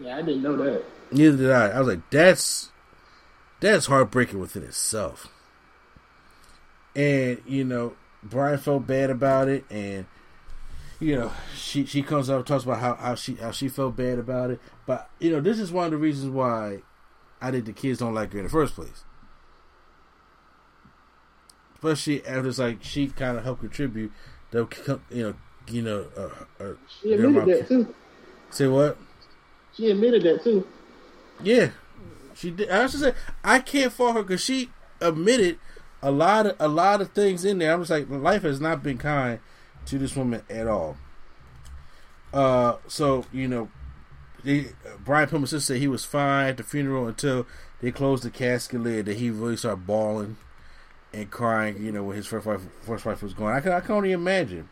[0.00, 0.84] Yeah, I didn't know that.
[1.10, 1.68] Neither did I.
[1.68, 2.70] I was like, that's
[3.60, 5.28] that's heartbreaking within itself.
[6.94, 10.06] And you know, Brian felt bad about it, and
[10.98, 13.96] you know, she she comes up and talks about how, how she how she felt
[13.96, 14.60] bad about it.
[14.86, 16.82] But you know, this is one of the reasons why
[17.40, 19.04] I think the kids don't like her in the first place.
[21.76, 24.12] Especially after it's like she kind of helped contribute.
[24.50, 25.34] The you know
[25.68, 27.94] you know uh, uh, She admitted that too.
[28.50, 28.96] Say what?
[29.74, 30.66] She admitted that too.
[31.42, 31.70] Yeah,
[32.34, 32.70] she did.
[32.70, 33.12] I just say
[33.44, 35.58] I can't fault her because she admitted
[36.02, 37.74] a lot of a lot of things in there.
[37.74, 39.40] I'm just like, life has not been kind
[39.86, 40.96] to this woman at all.
[42.32, 43.68] Uh, so you know,
[44.44, 44.68] they,
[45.04, 47.46] Brian sister said he was fine at the funeral until
[47.80, 49.06] they closed the casket lid.
[49.06, 50.36] That he really started bawling
[51.16, 51.82] and crying.
[51.82, 53.52] You know, when his first wife first wife was gone.
[53.52, 54.68] I can I can only imagine.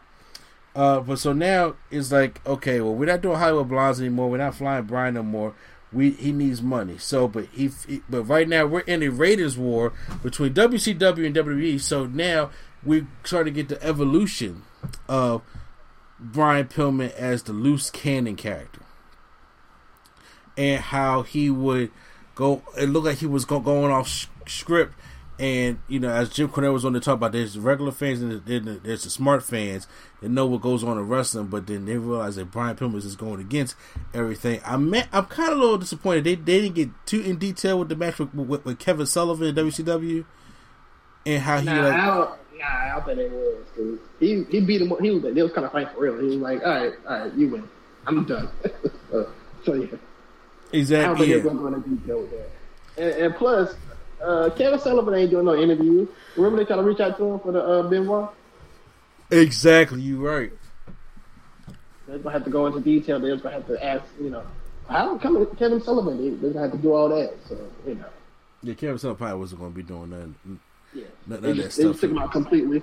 [0.75, 4.31] Uh, but so now it's like okay, well we're not doing Hollywood Blondes anymore.
[4.31, 5.55] We're not flying Brian no more.
[5.93, 6.99] We he needs money.
[6.99, 11.35] So, but he, he but right now we're in a Raiders war between WCW and
[11.35, 11.81] WWE.
[11.81, 12.51] So now
[12.85, 14.63] we start to get the evolution
[15.09, 15.43] of
[16.19, 18.81] Brian Pillman as the loose cannon character,
[20.57, 21.93] and how he would
[22.35, 22.63] go.
[22.77, 24.95] It looked like he was go, going off script
[25.39, 28.45] and you know, as Jim Cornette was on the talk about, there's regular fans and
[28.45, 29.89] there's the smart fans
[30.21, 33.17] that know what goes on in wrestling, but then they realize that Brian Pillman is
[33.17, 33.75] going against
[34.13, 34.61] everything.
[34.65, 37.89] I'm I'm kind of a little disappointed they they didn't get too in detail with
[37.89, 40.25] the match with, with, with Kevin Sullivan in WCW
[41.27, 41.93] and how he nah, like.
[41.93, 43.65] I don't, nah, I think they was.
[43.77, 44.95] Cause he he beat him.
[45.01, 46.19] He was they was kind of fighting for real.
[46.19, 47.69] He was like, all right, all right, you win.
[48.07, 48.49] I'm done.
[49.65, 49.87] so yeah,
[50.73, 50.97] exactly.
[50.97, 51.39] I don't think yeah.
[51.39, 52.51] they're going to detail with that.
[52.97, 53.75] And, and plus,
[54.25, 56.07] uh, Kevin Sullivan ain't doing no interview.
[56.37, 58.31] Remember they trying to reach out to him for the uh, Benoit?
[59.31, 60.53] Exactly, you right.
[62.07, 63.19] They're gonna have to go into detail.
[63.21, 64.45] They're gonna have to ask, you know,
[64.89, 66.19] how come Kevin Sullivan?
[66.19, 67.35] They, they're gonna have to do all that.
[67.49, 68.05] So you know.
[68.63, 70.61] Yeah, Kevin Sullivan probably wasn't gonna be doing nothing.
[70.93, 71.93] Yeah, none, they of just, that they stuff.
[71.93, 72.83] just took him out completely.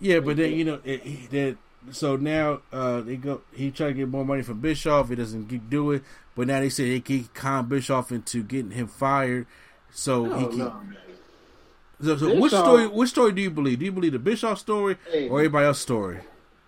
[0.00, 1.56] Yeah, but then you know it, that
[1.92, 3.42] so now uh, they go.
[3.52, 5.08] He tried to get more money from Bischoff.
[5.08, 6.02] He doesn't do it.
[6.34, 9.46] But now they say they can con Bischoff into getting him fired.
[9.92, 10.58] So No, he can.
[10.58, 10.72] no.
[12.02, 12.86] So, so which story?
[12.88, 13.78] Which story do you believe?
[13.78, 15.28] Do you believe the Bischoff story Hey.
[15.28, 16.18] or everybody else's story?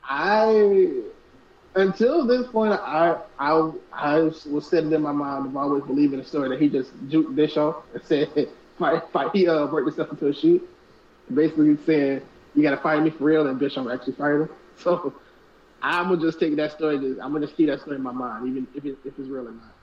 [0.05, 1.03] I
[1.75, 6.25] until this point, I I I was setting in my mind of always believing the
[6.25, 8.31] story that he just juked Bischoff and said,
[8.79, 10.67] "Fight, fight." He uh worked himself into a shoot,
[11.33, 12.23] basically saying,
[12.55, 14.49] "You got to fire me for real," and Bischoff actually fired him.
[14.79, 15.13] So
[15.83, 16.97] I'm gonna just take that story.
[16.97, 19.49] I'm gonna just keep that story in my mind, even if it, if it's real
[19.49, 19.75] or not.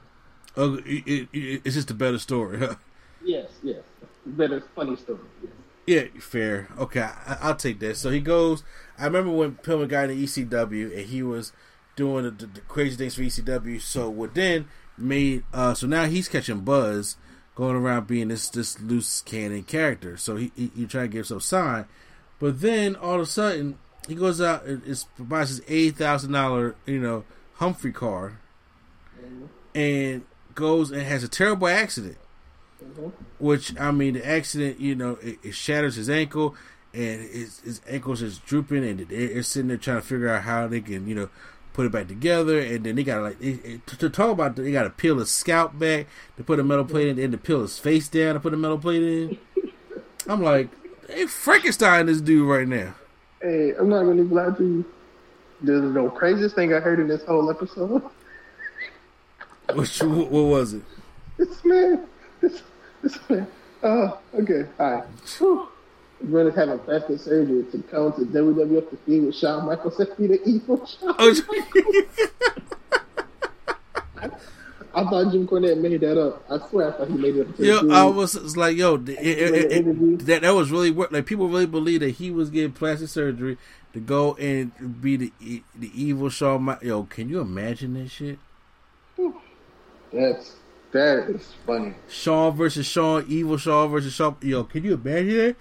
[0.57, 2.57] Oh, it, it, it- it's just a better story.
[2.59, 2.75] Huh?
[3.25, 3.83] Yes, yes,
[4.25, 5.19] better funny story.
[5.41, 5.51] Yes.
[5.87, 6.67] Yeah, fair.
[6.79, 7.97] Okay, I, I'll take that.
[7.97, 8.63] So he goes.
[8.97, 11.51] I remember when Pillman got in ECW and he was
[11.95, 13.81] doing the, the, the crazy things for ECW.
[13.81, 17.17] So what then made uh so now he's catching buzz,
[17.55, 20.17] going around being this this loose cannon character.
[20.17, 21.85] So he he, he trying to get himself sign,
[22.39, 26.31] but then all of a sudden he goes out and is, buys his eight thousand
[26.31, 27.25] dollar you know
[27.59, 28.39] Humvee car,
[29.73, 32.17] and goes and has a terrible accident
[32.83, 33.07] Mm-hmm.
[33.39, 36.55] which I mean, the accident, you know, it, it shatters his ankle,
[36.93, 40.67] and his, his ankle's just drooping, and they're, sitting there trying to figure out how
[40.67, 41.29] they can, you know,
[41.71, 44.57] put it back together, and then they got like it, it, to, to talk about,
[44.57, 47.37] they got to peel his scalp back to put a metal plate in, and to
[47.37, 49.37] peel his face down to put a metal plate in.
[50.27, 50.69] I'm like,
[51.07, 52.95] they Frankenstein this dude right now.
[53.41, 54.85] Hey, I'm not gonna lie to you.
[55.61, 58.03] This is the craziest thing I heard in this whole episode.
[59.73, 60.83] Which what was it?
[61.37, 62.07] This man,
[63.83, 65.03] Oh, okay, all right.
[65.37, 65.67] Whew.
[66.23, 70.25] Is having plastic surgery to come to WWF to feud with Shawn Michaels and be
[70.27, 71.13] the evil Shawn.
[71.19, 71.35] Oh,
[74.95, 76.43] I thought Jim Cornette made that up.
[76.49, 77.59] I swear, I thought he made it up.
[77.59, 81.11] Yo, I was, was like, yo, it, it, it, that that was really work.
[81.11, 83.57] Like people really believe that he was getting plastic surgery
[83.93, 85.33] to go and be the
[85.75, 86.63] the evil Shawn.
[86.65, 88.39] Mi- Yo, can you imagine this shit?
[90.13, 90.55] That's
[90.95, 91.93] that is funny.
[92.09, 94.37] Shawn versus Shawn, evil Shawn versus Shawn.
[94.41, 95.55] Yo, can you imagine that?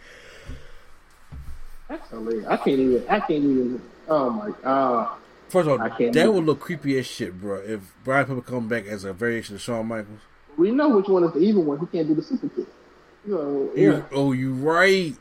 [1.89, 2.47] That's hilarious.
[2.47, 3.05] I can't even.
[3.09, 3.83] I can't even.
[4.09, 5.19] Oh my god.
[5.49, 7.59] First of all, that do would look creepy as shit, bro.
[7.59, 10.21] If Brian Pillman come back as a variation of Shawn Michaels.
[10.57, 11.79] We know which one is the evil one.
[11.79, 12.67] He can't do the super kick.
[13.29, 13.83] So, yeah.
[13.83, 15.15] You, oh, you right.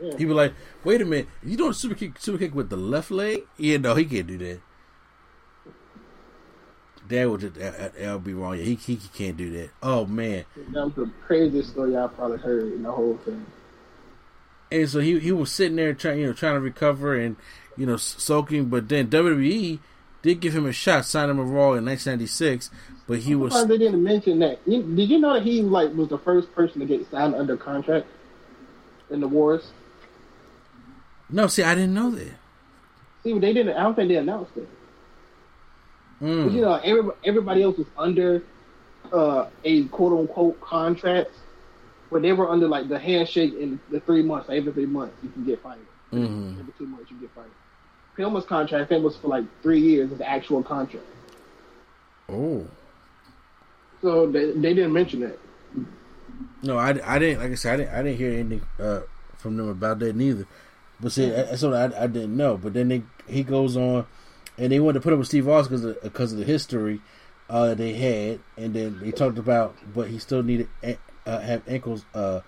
[0.00, 0.16] Yeah.
[0.16, 2.76] He be like, wait a minute, you doing a super kick, super kick with the
[2.76, 3.42] left leg?
[3.58, 4.60] Yeah, no, he can't do that.
[7.10, 8.56] That would just, that, that would be wrong.
[8.56, 9.70] Yeah, he, he he can't do that.
[9.82, 10.44] Oh man.
[10.72, 13.44] That was the craziest story I've probably heard in the whole thing.
[14.70, 17.34] And so he he was sitting there trying you know trying to recover and
[17.76, 19.80] you know soaking, but then WWE
[20.22, 22.70] did give him a shot, signed him a Raw in 1996,
[23.08, 24.64] but he was Surprised they didn't mention that.
[24.64, 28.06] Did you know that he like was the first person to get signed under contract
[29.10, 29.72] in the wars?
[31.28, 31.48] no.
[31.48, 32.34] See, I didn't know that.
[33.24, 33.76] See, they didn't.
[33.76, 34.68] I don't think they announced it.
[36.22, 36.44] Mm.
[36.44, 38.42] 'Cause, you know, everybody, everybody else was under
[39.12, 41.30] uh, a quote unquote contract,
[42.12, 44.48] but they were under like the handshake in the three months.
[44.48, 45.78] Like, every three months, you can get fired.
[46.12, 46.60] Mhm.
[46.60, 47.50] Every two months, you get fired.
[48.18, 50.10] Pillman's contract, I think, was for like three years.
[50.10, 51.06] The actual contract.
[52.28, 52.66] Oh
[54.02, 55.38] So they, they didn't mention that.
[56.62, 57.40] no, I, I didn't.
[57.40, 59.00] Like I said, I didn't I didn't hear anything uh,
[59.38, 60.46] from them about that neither.
[61.00, 62.56] But see, that's what I, I didn't know.
[62.58, 64.04] But then they, he goes on,
[64.60, 67.00] and they wanted to put up with Steve Austin because of, because of the history
[67.48, 72.04] uh, they had, and then they talked about, but he still needed uh, have ankles
[72.14, 72.40] uh,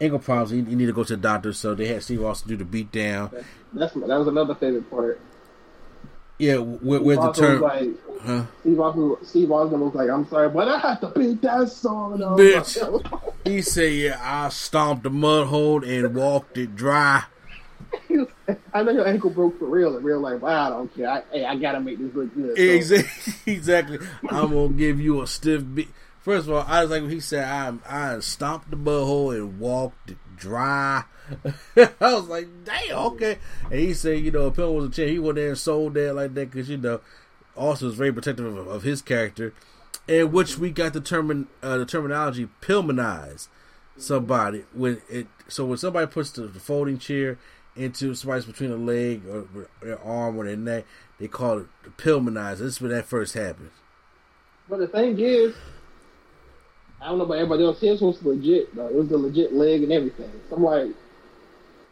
[0.00, 0.50] ankle problems.
[0.50, 2.64] He, he needed to go to the doctor, so they had Steve Austin do the
[2.64, 3.30] beat down.
[3.74, 5.20] That's that was another favorite part.
[6.38, 7.60] Yeah, where, where the term.
[7.60, 7.90] Like,
[8.22, 8.46] huh?
[8.60, 12.18] Steve Austin, Steve Austin was like, "I'm sorry, but I have to beat that song."
[12.18, 17.24] Bitch, he said, "Yeah, I stomped the mud hole and walked it dry."
[18.72, 20.42] I know your ankle broke for real in real life.
[20.44, 21.10] I don't care.
[21.10, 22.56] I, hey, I gotta make this look good.
[22.56, 22.62] So.
[22.62, 23.34] Exactly.
[23.52, 23.98] exactly.
[24.28, 25.88] I'm gonna give you a stiff beat.
[26.20, 30.12] First of all, I was like he said I I stomped the butthole and walked
[30.36, 31.04] dry.
[31.76, 33.38] I was like, damn, okay.
[33.70, 35.94] And he said, you know, if Pill was a chair, he went there and sold
[35.94, 37.00] that like that because you know,
[37.56, 39.54] Austin was very protective of, of, his character,
[40.08, 43.48] in which we got the term uh, the terminology pillmanize
[43.96, 45.28] somebody when it.
[45.48, 47.38] So when somebody puts the folding chair
[47.76, 49.46] into somebody's between a leg or
[49.82, 50.84] their arm or their neck,
[51.18, 52.58] they call it the pillmanizer.
[52.58, 53.70] This is when that first happened.
[54.68, 55.54] But the thing is,
[57.00, 57.80] I don't know about everybody else.
[57.80, 58.88] His was legit though.
[58.88, 60.30] It was the legit leg and everything.
[60.48, 60.90] So I'm like,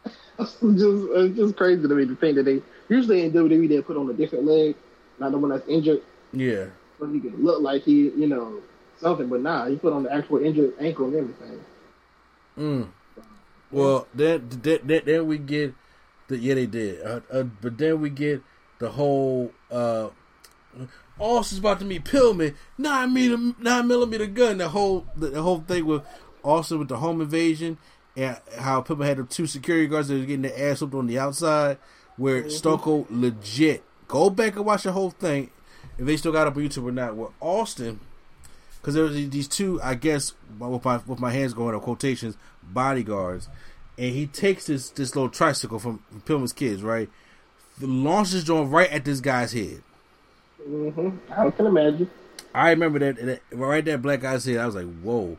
[0.39, 3.81] it's just it's just crazy to me to think that they usually in WWE they
[3.81, 4.75] put on a different leg,
[5.19, 6.01] not the one that's injured.
[6.31, 6.67] Yeah.
[6.99, 8.61] So he can look like he, you know,
[8.99, 11.59] something, but nah, he put on the actual injured ankle and everything.
[12.57, 12.89] Mm.
[13.71, 15.75] Well, then, then, then we get
[16.27, 18.41] the yeah they did, uh, uh, but then we get
[18.79, 20.09] the whole uh,
[21.19, 24.57] Austin's about to meet Pillman, nine millimeter nine millimeter gun.
[24.57, 26.03] The whole the, the, whole thing with
[26.43, 27.77] Austin with the home invasion
[28.15, 31.07] and how Pillman had the two security guards that was getting their ass whooped on
[31.07, 31.77] the outside.
[32.17, 32.81] Where mm-hmm.
[32.81, 35.51] Cold legit go back and watch the whole thing
[35.97, 37.15] if they still got up on YouTube or not.
[37.15, 37.99] Where Austin,
[38.79, 42.37] because there was these two, I guess, with my with my hands going up quotations,
[42.73, 43.49] bodyguards,
[43.97, 47.09] and he takes this this little tricycle from, from Pillman's kids, right?
[47.81, 49.81] Launches joint right at this guy's head.
[50.67, 51.09] Mm-hmm.
[51.31, 52.09] I can imagine.
[52.53, 54.57] I remember that, that right there, black guy's head.
[54.57, 55.37] I was like, whoa.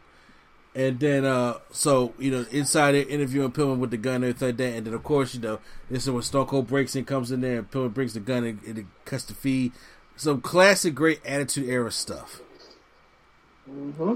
[0.75, 4.49] And then, uh, so you know, inside it, interviewing Pillman with the gun and everything
[4.49, 4.75] like that.
[4.77, 5.59] And then, of course, you know,
[5.91, 8.45] this is when Stone Cold breaks in, comes in there, and Pillman brings the gun
[8.45, 9.73] and, and it cuts the feed.
[10.17, 12.41] Some classic, great attitude era stuff.
[13.69, 14.15] Mm-hmm.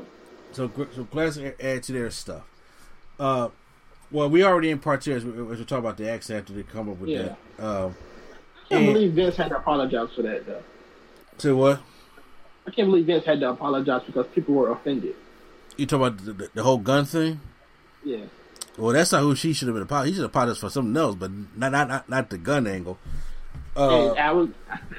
[0.53, 2.45] So, some classic attitude era stuff.
[3.19, 3.49] Uh,
[4.11, 6.53] well, we already in part two as we, as we talk about the X after
[6.53, 7.35] they come up with yeah.
[7.59, 7.65] that.
[7.65, 7.97] Um,
[8.65, 10.63] I can't and, believe Vince had to apologize for that, though.
[11.39, 11.81] Say what?
[12.67, 15.15] I can't believe Vince had to apologize because people were offended.
[15.77, 17.41] You talk about the, the, the whole gun thing?
[18.05, 18.25] Yeah.
[18.79, 20.13] Well, that's not who she should have been apologizing.
[20.13, 22.99] He should have apologize for something else, but not not not, not the gun angle.
[23.77, 24.49] Uh, hey, I was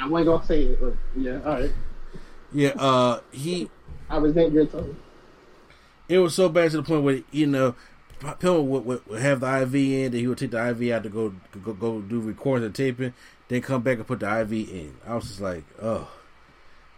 [0.02, 1.72] I wasn't gonna say it, but yeah, all right.
[2.54, 3.70] Yeah, uh, he.
[4.10, 4.96] I was that good.
[6.08, 7.76] It was so bad to the point where you know
[8.20, 11.04] Pillman would, would, would, have the IV in, then he would take the IV out
[11.04, 13.14] to go go, go do recording and taping,
[13.48, 14.96] then come back and put the IV in.
[15.06, 16.10] I was just like, oh,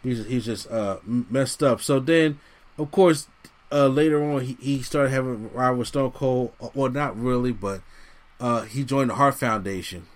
[0.03, 1.81] he's he's just uh, messed up.
[1.81, 2.39] So then,
[2.77, 3.27] of course,
[3.71, 6.53] uh, later on he, he started having a ride with Stone Cold.
[6.61, 7.81] Uh, well, not really, but
[8.39, 10.07] uh, he joined the Hart Foundation,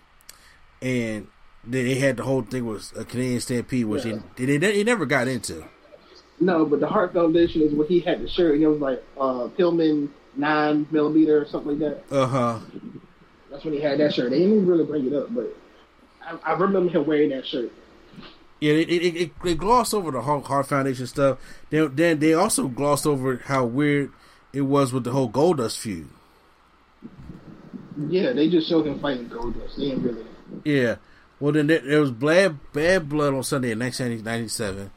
[0.81, 1.27] and
[1.63, 4.19] they had the whole thing with a Canadian Stampede, which yeah.
[4.37, 5.65] he, they, he never got into.
[6.39, 9.47] No, but the Hart Foundation is what he had shirt, and it was like uh,
[9.57, 12.15] Pillman nine millimeter or something like that.
[12.15, 12.59] Uh huh.
[13.49, 14.31] That's when he had that shirt.
[14.31, 15.55] They didn't even really bring it up, but
[16.23, 17.71] I, I remember him wearing that shirt.
[18.59, 21.39] Yeah, it, it, it, they glossed over the whole Hart Foundation stuff.
[21.71, 24.11] Then, then they also glossed over how weird
[24.53, 26.09] it was with the whole Goldust feud.
[28.07, 29.77] Yeah, they just showed him fighting Goldust.
[29.77, 30.25] They didn't really.
[30.63, 30.95] Yeah.
[31.39, 34.91] Well, then there, there was bad, bad blood on Sunday in 1997,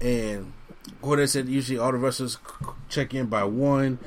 [0.00, 0.52] and
[1.00, 2.38] Gordon said usually all the wrestlers
[2.88, 4.00] check in by one,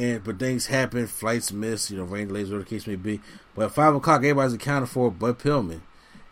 [0.00, 3.20] and but things happen, flights miss, you know, rain delays, whatever the case may be.
[3.54, 5.80] But at five o'clock, everybody's accounted for but Pillman,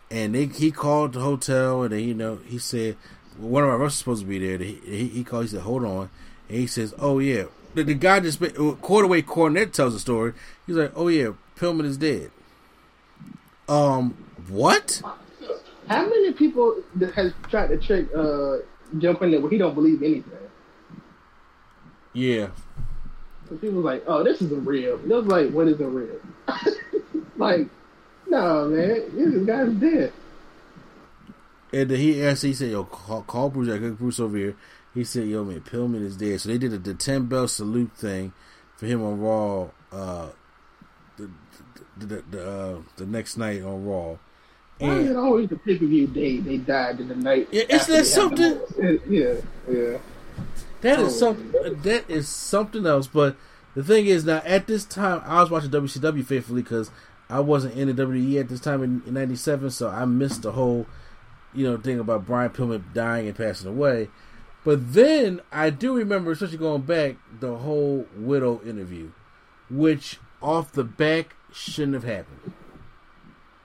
[0.09, 2.97] and they, he called the hotel, and they, you know, he said
[3.37, 4.57] one of our wrestlers supposed to be there.
[4.57, 6.09] He, he, called, he said, "Hold on,"
[6.49, 10.33] and he says, "Oh yeah." The, the guy just quarterway Cornette tells the story.
[10.65, 12.31] He's like, "Oh yeah, Pillman is dead."
[13.67, 14.99] Um, what?
[15.87, 16.75] How many people
[17.15, 18.57] has tried to trick uh,
[18.97, 20.33] jump in there where he don't believe anything?
[22.13, 22.47] Yeah,
[23.49, 24.95] so people like, oh, this isn't real.
[24.95, 26.19] It was like, what isn't real?
[27.37, 27.67] like,
[28.27, 30.13] no, man, this guy's dead.
[31.73, 34.55] And he asked, he said, yo, call, call Bruce, I got Bruce over here.
[34.93, 36.41] He said, yo, man, Pillman is dead.
[36.41, 38.33] So they did a, the 10 bell salute thing
[38.77, 40.29] for him on Raw, uh,
[41.17, 41.29] the,
[41.97, 44.17] the, the, the, uh, the next night on Raw.
[44.79, 47.49] Why is it always the pay per view day they died in the night?
[47.51, 48.59] Yeah, is that something?
[49.09, 49.33] Yeah,
[49.69, 49.97] yeah.
[50.81, 51.81] That is something.
[51.81, 53.07] That is something else.
[53.07, 53.35] But
[53.75, 56.91] the thing is, now at this time, I was watching WCW faithfully because
[57.29, 60.87] I wasn't in the WWE at this time in '97, so I missed the whole,
[61.53, 64.09] you know, thing about Brian Pillman dying and passing away.
[64.63, 69.11] But then I do remember, especially going back, the whole widow interview,
[69.69, 72.53] which off the back shouldn't have happened.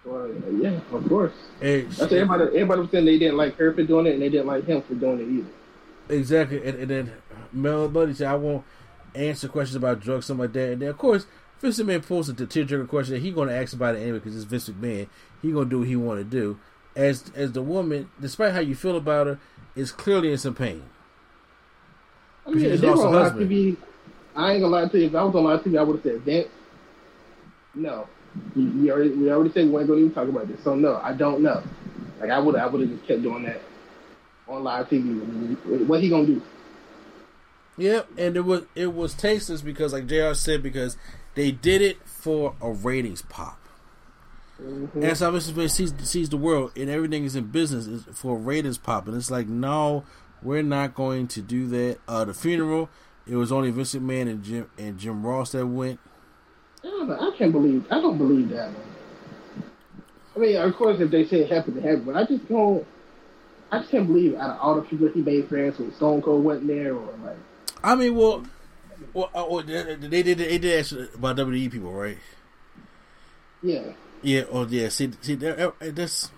[0.05, 1.33] Well, yeah, of course.
[1.61, 2.45] That's everybody.
[2.45, 4.83] Everybody was saying they didn't like her for doing it, and they didn't like him
[4.83, 5.51] for doing it either.
[6.09, 7.13] Exactly, and, and then
[7.53, 8.65] Melanie said, "I won't
[9.15, 11.27] answer questions about drugs, something like that." And then, of course,
[11.61, 14.37] Vince McMahon posted the tearjerker question that he going to ask about it anyway because
[14.37, 15.09] it's Vince McMahon.
[15.41, 16.59] He going to do what he want to do.
[16.95, 19.39] As as the woman, despite how you feel about her,
[19.75, 20.85] is clearly in some pain.
[22.47, 23.51] I mean, if just they were on live husband.
[23.51, 23.77] TV,
[24.37, 25.07] I ain't gonna lie to you.
[25.07, 26.49] If I was on live TV, I would have said Vince.
[27.75, 28.07] No,
[28.55, 30.63] we, we already we already said we weren't gonna even talk about this.
[30.63, 31.63] So no, I don't know.
[32.21, 33.61] Like I would I would have just kept doing that
[34.49, 35.87] on live TV.
[35.87, 36.43] What he gonna do?
[37.77, 40.35] Yep, and it was it was tasteless because, like Jr.
[40.35, 40.97] said, because
[41.35, 43.59] they did it for a ratings pop.
[44.59, 45.53] And that's how Mr.
[45.53, 49.09] Smith sees sees the world, and everything is in business is for a ratings pop,
[49.09, 50.05] and it's like, no,
[50.43, 51.99] we're not going to do that.
[52.07, 52.89] Uh, the funeral,
[53.27, 55.99] it was only Vince McMahon and Jim and Jim Ross that went.
[56.85, 57.33] I don't know.
[57.33, 57.85] I can't believe.
[57.91, 58.71] I don't believe that.
[58.73, 58.83] Man.
[60.37, 62.07] I mean, of course, if they say it happened, it happened.
[62.07, 62.87] But I just don't.
[63.75, 66.45] I just can't believe out of all the people he made friends with, Stone Cold
[66.45, 67.37] wasn't there, or like.
[67.83, 68.45] I mean, well,
[69.13, 72.19] well, uh, well they they did they did ask about WWE people, right?
[73.65, 73.83] Yeah.
[74.23, 74.45] Yeah.
[74.51, 74.91] Oh, yeah.
[74.91, 76.31] See, see, that's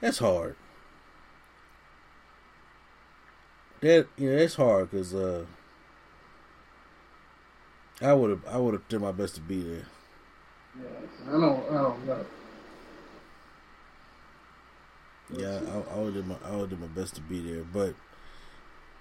[0.00, 0.56] that's hard.
[3.80, 5.44] That you know, that's hard because uh,
[8.02, 9.86] I would have I would have done my best to be there.
[10.76, 11.28] Yeah.
[11.28, 11.70] I don't.
[11.70, 12.26] I don't know.
[15.30, 17.94] Yeah, I, I would do my I would do my best to be there, but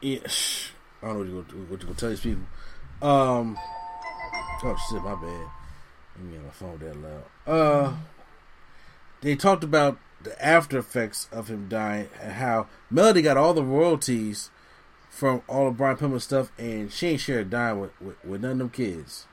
[0.01, 0.19] yeah,
[1.01, 2.43] I don't know what you're gonna, what gonna tell these people.
[3.01, 3.57] Um,
[4.63, 5.47] oh shit, my bad.
[6.15, 7.23] Let me get my phone that loud.
[7.45, 7.93] Uh,
[9.21, 13.63] they talked about the after effects of him dying and how Melody got all the
[13.63, 14.49] royalties
[15.09, 18.41] from all of Brian Pillman's stuff, and she ain't shared a dime with, with, with
[18.41, 19.25] none of them kids,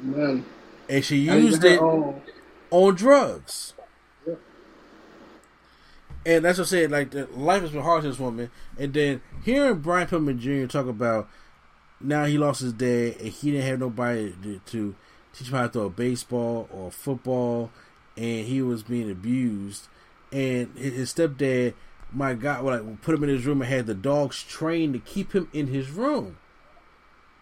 [0.00, 0.44] Man.
[0.88, 3.74] and she used it on drugs.
[6.24, 6.32] Yeah.
[6.36, 6.90] And that's what I said.
[6.90, 10.66] Like the life has been hard to this woman, and then hearing Brian Pillman Jr.
[10.66, 11.28] talk about
[12.00, 14.94] now he lost his dad and he didn't have nobody to, to
[15.32, 17.70] teach him how to throw a baseball or football,
[18.16, 19.88] and he was being abused,
[20.30, 21.74] and his, his stepdad,
[22.12, 25.32] my God, like put him in his room and had the dogs trained to keep
[25.32, 26.36] him in his room.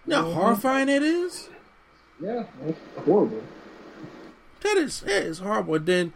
[0.06, 0.34] You know how Mhm.
[0.34, 1.48] horrifying that is.
[2.20, 3.42] Yeah, it's horrible.
[4.62, 5.76] That is that is horrible.
[5.76, 6.12] And then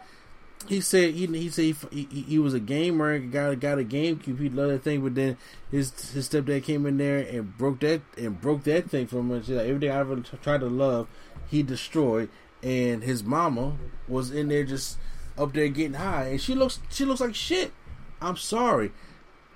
[0.66, 4.38] he said he he said he, he, he was a gamer, got got a GameCube.
[4.38, 5.36] He loved that thing, but then
[5.70, 9.40] his his stepdad came in there and broke that and broke that thing from him.
[9.40, 11.08] Like, everything I ever tried to love,
[11.48, 12.30] he destroyed.
[12.62, 13.76] And his mama
[14.08, 14.98] was in there just
[15.36, 17.72] up there getting high, and she looks she looks like shit.
[18.20, 18.92] I'm sorry.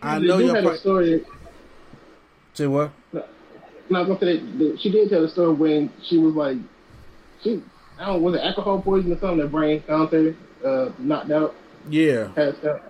[0.03, 1.25] I know you're had a pro- story.
[2.53, 2.93] say what?
[3.13, 3.25] No,
[3.95, 6.59] I was gonna say that, that she did tell the story when she was like,
[7.43, 7.63] she
[7.99, 9.39] I don't know, was it alcohol poisoning or something?
[9.39, 11.55] That Brian found her uh, knocked out,
[11.89, 12.83] Yeah, passed out.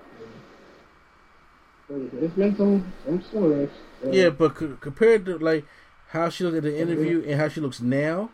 [1.90, 3.70] It's been some some stories.
[4.04, 5.64] Uh, Yeah, but c- compared to like
[6.08, 8.30] how she looked at the interview and how she looks now,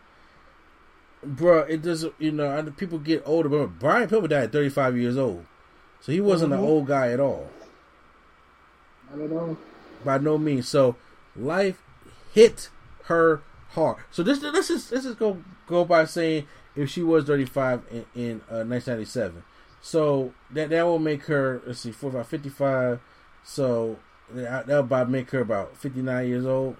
[1.25, 2.13] bruh, it doesn't.
[2.19, 5.45] You know, I people get older, but Brian Pillman died at 35 years old,
[6.01, 6.57] so he wasn't Mhm.
[6.57, 7.49] an old guy at all,
[9.13, 9.57] I don't know.
[10.03, 10.67] by no means.
[10.67, 10.95] So
[11.35, 11.81] life
[12.33, 12.69] hit
[13.05, 13.97] her hard.
[14.11, 18.05] So this this is this is go go by saying if she was 35 in,
[18.15, 19.43] in uh, 1997,
[19.81, 22.99] so that that will make her let's see 45, 55.
[23.43, 23.97] So
[24.31, 26.75] that that will about make her about 59 years old.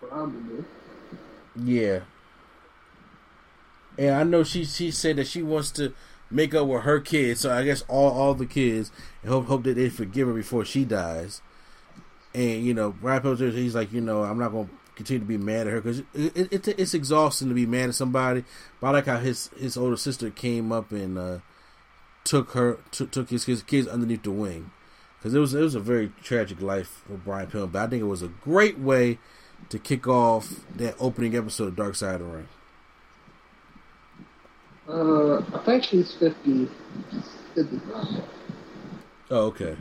[0.00, 0.64] Probably.
[1.56, 2.00] Yeah.
[3.98, 5.92] And I know she she said that she wants to
[6.30, 8.90] make up with her kids, so I guess all all the kids
[9.22, 11.42] and hope hope that they forgive her before she dies.
[12.34, 15.38] And you know, Brian Pillman, he's like, you know, I'm not gonna continue to be
[15.38, 18.44] mad at her because it, it, it, it's exhausting to be mad at somebody.
[18.80, 21.38] But I like how his his older sister came up and uh,
[22.24, 24.70] took her took took his, his kids underneath the wing
[25.18, 27.72] because it was it was a very tragic life for Brian Pillman.
[27.72, 29.18] But I think it was a great way
[29.68, 32.48] to kick off that opening episode of Dark Side of the Ring.
[34.88, 36.68] Uh, I think she's 50,
[37.54, 38.24] 55.
[39.30, 39.76] Oh, okay.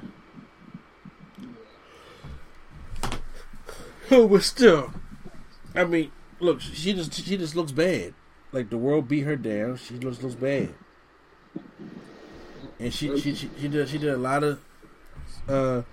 [4.30, 4.92] but still,
[5.74, 8.14] I mean, look, she just she just looks bad.
[8.52, 9.78] Like the world beat her down.
[9.78, 10.70] She looks looks bad,
[12.78, 14.60] and she she she, she did she did a lot of
[15.48, 15.84] uh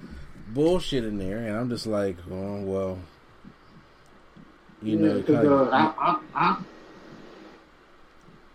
[0.49, 2.99] bullshit in there, and I'm just like, oh well,
[4.83, 6.63] you know, Yeah, 'cause, kinda, uh, I, I, I,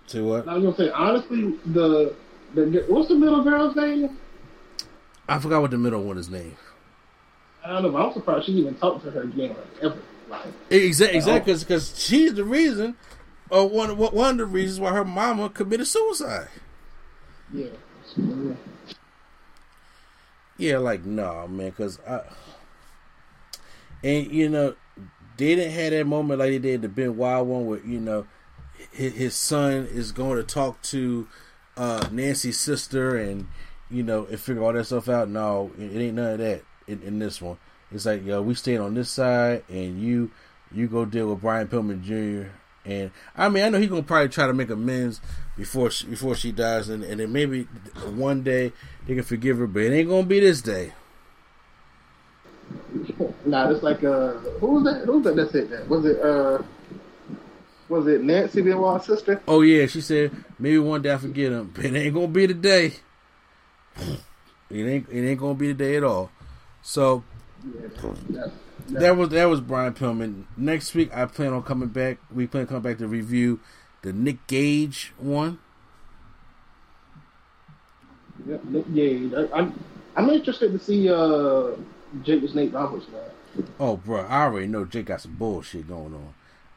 [0.07, 0.45] say what?
[0.45, 2.13] I was gonna say honestly, the,
[2.53, 4.17] the what's the middle girl's name?
[5.29, 6.57] I forgot what the middle one is named.
[7.65, 7.97] I don't know.
[7.97, 9.97] I'm surprised she even talked to her again, like ever.
[10.29, 12.95] Like, exactly, exactly, because she's the reason,
[13.49, 16.47] or one one of the reasons why her mama committed suicide.
[17.53, 17.67] Yeah.
[20.57, 22.21] Yeah, like no, nah, man, because I
[24.03, 24.75] and you know
[25.37, 28.27] they didn't have that moment like they did the Benoit one, where you know
[28.91, 31.27] his, his son is going to talk to
[31.77, 33.47] uh, Nancy's sister and
[33.89, 35.29] you know and figure all that stuff out.
[35.29, 37.57] No, it, it ain't none of that in, in this one.
[37.91, 40.31] It's like yo, we staying on this side, and you
[40.71, 42.49] you go deal with Brian Pillman Jr.
[42.85, 45.21] And I mean, I know he's gonna probably try to make amends
[45.55, 47.63] before she, before she dies, and, and then maybe
[48.15, 48.73] one day
[49.07, 50.93] they can forgive her, but it ain't gonna be this day.
[53.45, 55.03] Nah, it's like uh, who was that?
[55.05, 55.35] Who was that?
[55.35, 55.69] That's it.
[55.69, 56.17] That was it.
[56.21, 56.63] Uh,
[57.89, 59.41] was it Nancy Benoit's sister?
[59.49, 62.45] Oh yeah, she said maybe one day I forget him, but it ain't gonna be
[62.45, 62.93] the day.
[64.69, 66.31] It ain't it ain't gonna be the day at all.
[66.83, 67.23] So
[68.89, 70.43] that was that was Brian Pillman.
[70.57, 72.17] Next week I plan on coming back.
[72.31, 73.59] We plan on coming back to review
[74.01, 75.59] the Nick Gage one.
[78.45, 79.33] Yeah, Nick Gage.
[79.33, 79.83] I, I'm
[80.15, 81.71] I'm interested to see uh
[82.23, 83.63] Jake the Snake Roberts now.
[83.79, 86.33] Oh, bro, I already know Jake got some bullshit going on.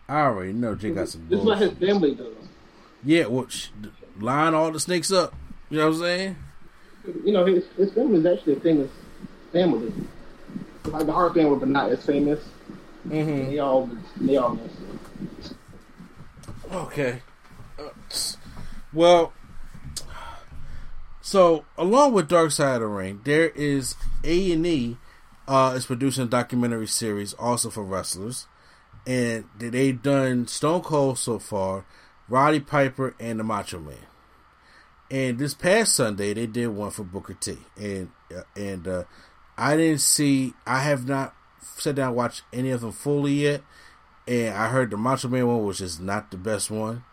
[0.08, 1.62] I already know Jake got some this bullshit.
[1.62, 2.34] Is what his family does.
[3.02, 3.68] Yeah, well, sh-
[4.20, 5.34] line all the snakes up.
[5.70, 6.36] You know what I'm saying?
[7.24, 8.90] You know, his, his family is actually a famous
[9.52, 9.92] family.
[10.84, 12.40] Like the Hart family, but not as famous.
[13.08, 13.50] Mm-hmm.
[13.50, 13.90] They all,
[14.20, 15.54] they all miss.
[16.72, 17.22] Okay.
[18.92, 19.32] Well,
[21.20, 23.94] so along with Dark Side of the Ring, there is
[24.24, 24.96] A and E
[25.48, 28.46] uh, is producing a documentary series also for wrestlers,
[29.06, 31.84] and they've done Stone Cold so far,
[32.28, 33.96] Roddy Piper, and the Macho Man.
[35.10, 39.04] And this past Sunday, they did one for Booker T, and uh, and uh,
[39.56, 40.54] I didn't see.
[40.66, 43.62] I have not sat down and watched any of them fully yet,
[44.26, 47.04] and I heard the Macho Man one was just not the best one.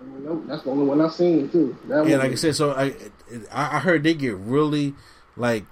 [0.00, 1.76] Nope, that's the only one I've seen too.
[1.88, 2.94] That and like I said, so I
[3.50, 4.94] I heard they get really
[5.36, 5.64] like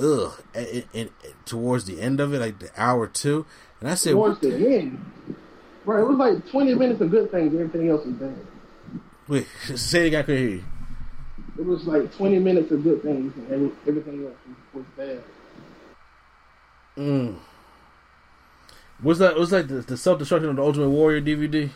[0.00, 1.10] ugh and, and,
[1.44, 3.46] towards the end of it, like the hour two,
[3.80, 5.04] and I said towards the, the end,
[5.84, 6.00] right?
[6.00, 7.52] It was like twenty minutes of good things.
[7.52, 8.46] Everything else was bad.
[9.28, 10.20] Wait, say it again.
[10.20, 10.64] I could hear you.
[11.58, 14.36] It was like twenty minutes of good things, and everything else
[14.74, 15.22] was bad.
[16.96, 17.36] Mm.
[19.02, 21.70] Was that was like the, the self destruction of the Ultimate Warrior DVD?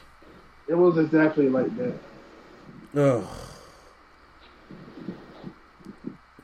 [0.69, 1.95] It was exactly like that.
[2.97, 3.27] Ugh.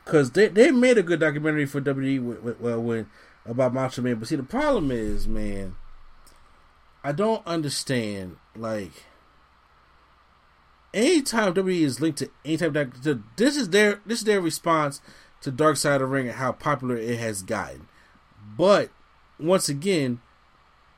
[0.05, 3.07] Cause they they made a good documentary for WWE well when
[3.45, 5.75] about Macho Man, but see the problem is, man,
[7.03, 8.37] I don't understand.
[8.55, 8.91] Like,
[10.97, 12.73] anytime WWE is linked to anytime
[13.03, 15.01] to, this is their this is their response
[15.41, 17.87] to Dark Side of the Ring and how popular it has gotten.
[18.57, 18.89] But
[19.39, 20.19] once again,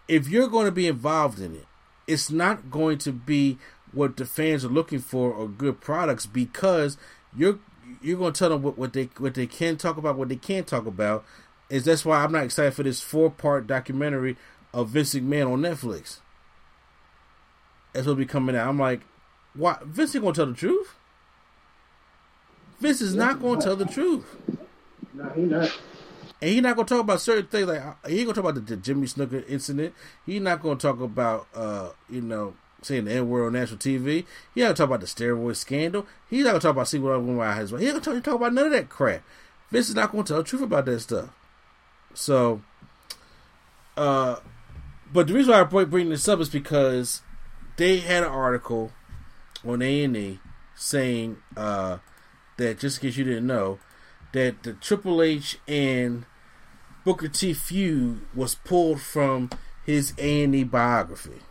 [0.07, 1.65] if you're going to be involved in it,
[2.07, 3.57] it's not going to be
[3.91, 6.97] what the fans are looking for or good products because
[7.35, 7.59] you're
[8.01, 10.35] you're going to tell them what, what they what they can talk about, what they
[10.35, 11.25] can't talk about.
[11.69, 14.37] Is that's why I'm not excited for this four part documentary
[14.73, 16.19] of Vince McMahon on Netflix.
[17.93, 18.67] That's what'll be coming out.
[18.67, 19.01] I'm like,
[19.59, 20.95] why Vince ain't gonna tell the truth?
[22.79, 24.37] Vince is not gonna tell the truth.
[25.13, 25.77] No, he not.
[26.41, 28.61] And he's not gonna talk about certain things like he ain't gonna talk about the,
[28.61, 29.93] the Jimmy Snuka incident.
[30.25, 34.25] He's not gonna talk about uh, you know, saying the N word on national TV.
[34.55, 36.07] He not gonna talk about the steroid scandal.
[36.29, 37.81] He's not gonna talk about see what other my husband.
[37.83, 39.23] He ain't gonna talk, talk about none of that crap.
[39.71, 41.29] Vince is not gonna tell the truth about that stuff.
[42.13, 42.61] So,
[43.97, 44.37] uh,
[45.11, 47.21] but the reason why I bring this up is because
[47.75, 48.93] they had an article
[49.65, 50.39] on A and E
[50.75, 51.97] saying uh,
[52.57, 53.79] that just in case you didn't know
[54.33, 56.25] that the Triple H and
[57.03, 59.49] Booker T feud was pulled from
[59.85, 61.41] his A and E biography.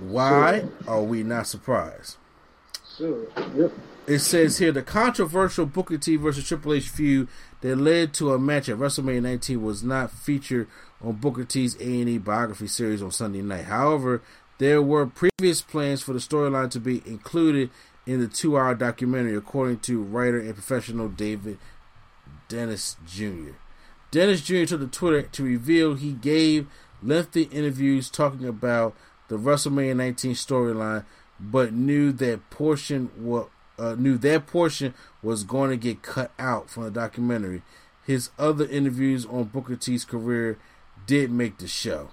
[0.00, 2.16] Why are we not surprised?
[2.96, 3.26] Sure.
[3.54, 3.72] Yep.
[4.06, 7.28] It says here the controversial Booker T versus Triple H feud
[7.60, 10.66] that led to a match at WrestleMania 19 was not featured
[11.00, 13.64] on Booker T's A&E biography series on Sunday night.
[13.64, 14.22] However,
[14.62, 17.68] there were previous plans for the storyline to be included
[18.06, 21.58] in the two-hour documentary, according to writer and professional David
[22.46, 23.54] Dennis Jr.
[24.12, 24.64] Dennis Jr.
[24.64, 26.68] took to Twitter to reveal he gave
[27.02, 28.94] lengthy interviews talking about
[29.26, 31.04] the WrestleMania 19 storyline,
[31.40, 33.48] but knew that portion what
[33.80, 34.94] uh, knew that portion
[35.24, 37.62] was going to get cut out from the documentary.
[38.06, 40.56] His other interviews on Booker T's career
[41.04, 42.10] did make the show.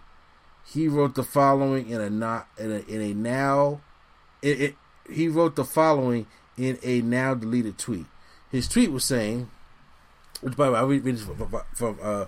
[0.71, 3.81] He wrote the following in a not in a, in a now
[4.41, 4.75] it, it,
[5.09, 8.05] he wrote the following in a now deleted tweet.
[8.51, 9.49] His tweet was saying,
[10.41, 12.25] Which, by the way, I read, this from, from uh,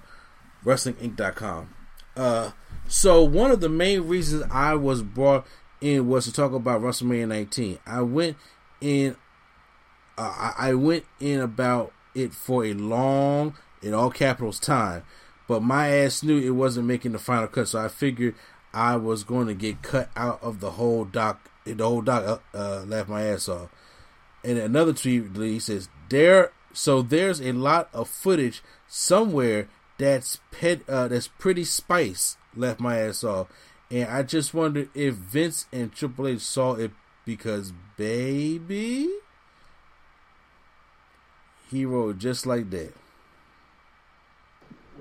[0.63, 1.73] WrestlingInc.com.
[2.15, 2.51] Uh,
[2.87, 5.45] so one of the main reasons I was brought
[5.79, 7.79] in was to talk about WrestleMania 19.
[7.85, 8.37] I went
[8.79, 9.15] in,
[10.17, 15.03] uh, I went in about it for a long, in all capitals, time.
[15.51, 18.35] But my ass knew it wasn't making the final cut, so I figured
[18.73, 21.51] I was going to get cut out of the whole doc.
[21.65, 23.69] The whole doc uh, uh, laughed my ass off.
[24.45, 30.87] And another tweet, he says, "There, so there's a lot of footage somewhere that's pet,
[30.87, 33.47] uh, that's pretty spice." Left my ass off,
[33.89, 36.91] and I just wonder if Vince and Triple H saw it
[37.25, 39.09] because, baby,
[41.69, 43.00] he wrote just like that.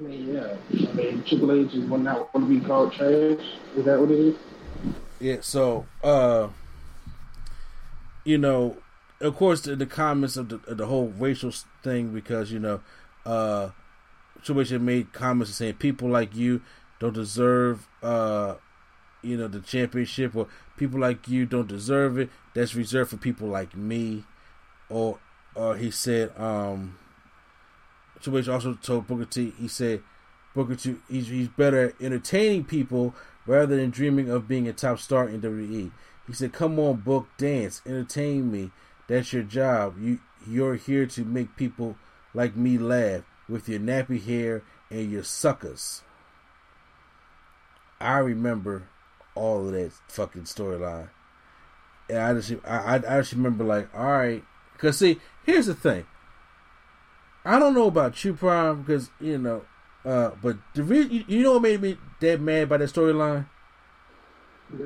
[0.00, 0.56] I mean, yeah.
[0.88, 3.38] I mean, Triple H is one not want to be called trash.
[3.76, 4.36] Is that what it is?
[5.20, 5.36] Yeah.
[5.42, 6.48] So, uh,
[8.24, 8.78] you know,
[9.20, 12.80] of course, the, the comments of the, of the whole racial thing because you know,
[13.26, 13.70] uh,
[14.42, 16.62] Triple H made comments saying people like you
[16.98, 18.54] don't deserve, uh,
[19.20, 20.46] you know, the championship, or
[20.78, 22.30] people like you don't deserve it.
[22.54, 24.24] That's reserved for people like me,
[24.88, 25.18] or
[25.54, 26.96] or he said, um,
[28.26, 29.52] H also told Booker T.
[29.58, 30.02] He said,
[30.54, 30.96] Booker T.
[31.08, 33.14] He's he's better at entertaining people
[33.46, 35.90] rather than dreaming of being a top star in WWE.
[36.26, 38.70] He said, "Come on, book, dance, entertain me.
[39.06, 40.00] That's your job.
[40.00, 41.96] You you're here to make people
[42.34, 46.02] like me laugh with your nappy hair and your suckers."
[48.00, 48.88] I remember
[49.34, 51.10] all of that fucking storyline,
[52.08, 56.06] and I just I I just remember like, all right, because see, here's the thing.
[57.44, 59.64] I don't know about you, Prime, because you know,
[60.04, 63.46] uh, but the re- you, you know what made me that mad by that storyline?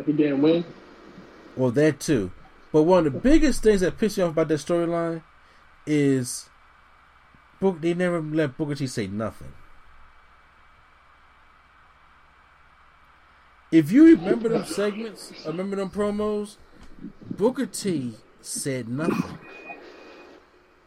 [0.06, 0.64] He didn't win.
[1.56, 2.32] Well, that too.
[2.72, 5.22] But one of the biggest things that pissed me off about that storyline
[5.86, 6.48] is
[7.60, 7.80] Book.
[7.80, 9.52] They never let Booker T say nothing.
[13.70, 16.56] If you remember them segments, remember them promos,
[17.36, 19.38] Booker T said nothing.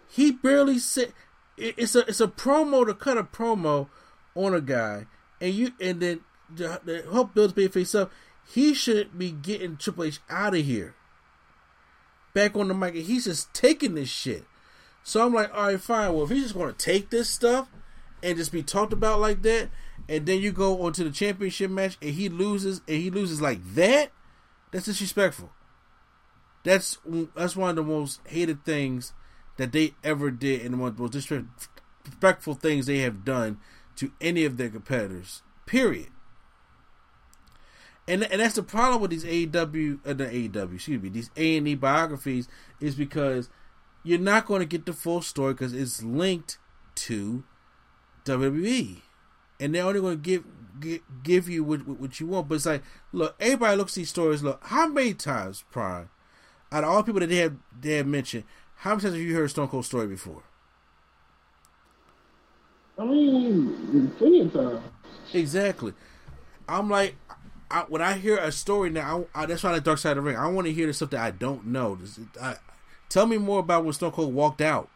[0.10, 1.14] He barely said
[1.58, 3.90] it's a it's a promo to cut a promo
[4.36, 5.08] on a guy,
[5.42, 6.22] and you and then
[6.56, 8.12] to, to help build his face up.
[8.50, 10.96] He should be getting Triple H out of here.
[12.34, 14.46] Back on the mic, and he's just taking this shit.
[15.04, 16.14] So I'm like, all right, fine.
[16.14, 17.70] Well, if he's just going to take this stuff
[18.24, 19.70] and just be talked about like that,
[20.08, 23.60] and then you go onto the championship match and he loses and he loses like
[23.74, 24.12] that,
[24.72, 25.52] that's disrespectful.
[26.64, 26.98] That's
[27.36, 29.14] that's one of the most hated things
[29.58, 33.60] that they ever did and one of the most disrespectful things they have done
[33.98, 35.42] to any of their competitors.
[35.66, 36.08] Period.
[38.08, 41.58] And and that's the problem with these AEW, uh, the AEW, excuse me, these A
[41.58, 42.48] and E biographies
[42.80, 43.50] is because
[44.04, 46.58] you're not going to get the full story because it's linked
[46.96, 47.44] to
[48.24, 49.02] WWE,
[49.60, 50.46] and they're only going to give
[50.80, 52.48] give, give you what, what you want.
[52.48, 54.42] But it's like, look, everybody looks these stories.
[54.42, 56.10] Look, how many times, Prime,
[56.72, 58.46] out of all people that they have they have mentioned,
[58.78, 60.44] how many times have you heard Stone Cold story before?
[62.98, 64.82] I mean, plenty of times.
[65.34, 65.94] Exactly.
[66.68, 67.16] I'm like,
[67.70, 70.24] I, when I hear a story now, I, I, that's why the Dark Side of
[70.24, 70.38] the Ring.
[70.38, 71.98] I want to hear the stuff that I don't know.
[72.42, 72.56] I,
[73.10, 74.90] tell me more about when Stone Cold walked out,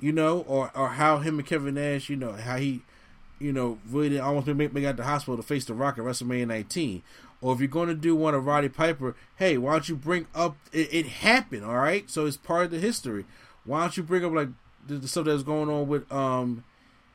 [0.00, 2.82] you know, or or how him and Kevin Nash, you know, how he,
[3.38, 6.46] you know, really almost make, make out the hospital to face the Rock at WrestleMania
[6.46, 7.02] 19.
[7.44, 10.26] Or if you're going to do one of Roddy Piper, hey, why don't you bring
[10.34, 12.08] up it, it happened, all right?
[12.08, 13.26] So it's part of the history.
[13.66, 14.48] Why don't you bring up like
[14.86, 16.64] the, the stuff that's going on with um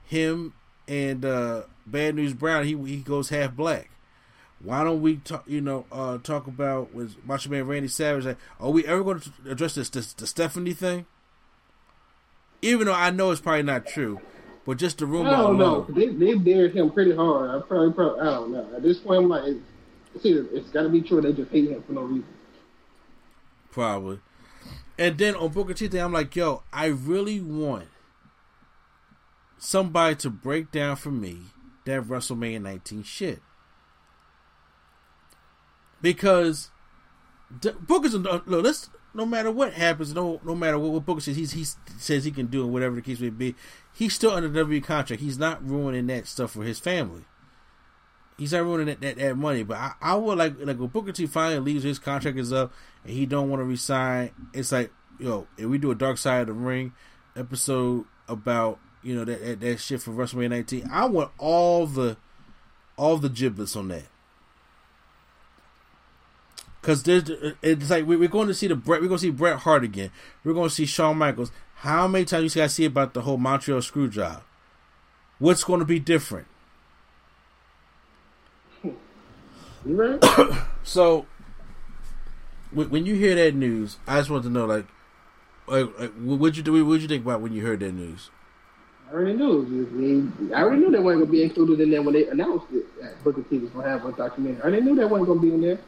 [0.05, 0.53] him
[0.87, 2.65] and uh Bad News Brown?
[2.65, 3.89] He he goes half black.
[4.63, 5.45] Why don't we talk?
[5.47, 8.25] You know, uh, talk about with Macho Man Randy Savage.
[8.25, 11.07] Like, are we ever going to address this, this the Stephanie thing?
[12.61, 14.21] Even though I know it's probably not true,
[14.63, 15.29] but just the rumor.
[15.29, 15.87] I don't know.
[15.89, 17.49] They they dared him pretty hard.
[17.49, 18.69] I probably, probably I don't know.
[18.75, 19.55] At this point, I'm like,
[20.15, 21.21] it's, it's got to be true.
[21.21, 22.27] They just hate him for no reason.
[23.71, 24.19] Probably.
[24.97, 27.87] And then on Booker T thing, I'm like, yo, I really want
[29.57, 31.39] somebody to break down for me
[31.85, 33.41] that WrestleMania 19 shit
[36.01, 36.71] because
[37.81, 38.43] Booker's look.
[38.45, 41.65] Let's no matter what happens, no no matter what, what Booker says, he's, he
[41.97, 43.55] says he can do, whatever the case may be,
[43.93, 45.21] he's still under WWE contract.
[45.21, 47.23] He's not ruining that stuff for his family.
[48.39, 49.63] He's not ruining that, that, that money.
[49.63, 52.73] But I, I would like like when Booker T finally leaves, his contract is up,
[53.03, 54.31] and he don't want to resign.
[54.53, 56.93] It's like yo, if we do a Dark Side of the Ring
[57.35, 62.17] episode about you know that that, that shit for WrestleMania 19, I want all the
[62.97, 64.05] all the giblets on that.
[66.81, 67.29] Because there's,
[67.61, 70.11] it's like we're going to see the Bret, we're going to see Bret Hart again.
[70.43, 71.51] We're going to see Shawn Michaels.
[71.75, 74.43] How many times you guys see about the whole Montreal screw job?
[75.39, 76.47] What's going to be different?
[79.85, 80.23] Right?
[80.83, 81.25] so,
[82.71, 84.85] when you hear that news, I just want to know, like,
[85.67, 86.85] like, like what you do?
[86.85, 88.29] What you think about when you heard that news?
[89.09, 90.51] I already knew.
[90.55, 92.85] I already knew that wasn't gonna be included in there when they announced it.
[93.01, 94.61] That Booker T was gonna have a documentary.
[94.61, 95.79] I already knew that wasn't gonna be in there.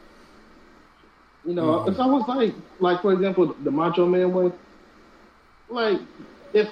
[1.44, 1.90] You know, mm-hmm.
[1.90, 4.52] it's almost like, like for example, the Macho Man one.
[5.68, 6.00] Like,
[6.52, 6.68] if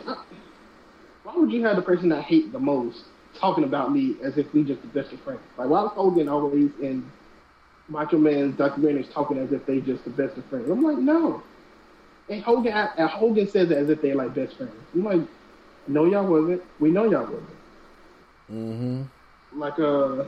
[1.23, 3.05] why would you have the person I hate the most
[3.41, 5.41] talking about me as if we just the best of friends?
[5.57, 7.11] Like, why Hogan always in
[7.89, 10.69] Macho Man's documentaries talking as if they just the best of friends?
[10.71, 11.43] I'm like, no.
[12.29, 14.73] And Hogan, and Hogan says it as if they're like best friends.
[14.95, 15.21] I'm like,
[15.89, 16.63] no, y'all wasn't.
[16.79, 17.51] We know y'all wasn't.
[18.53, 19.03] Mm-hmm.
[19.59, 20.25] Like, uh,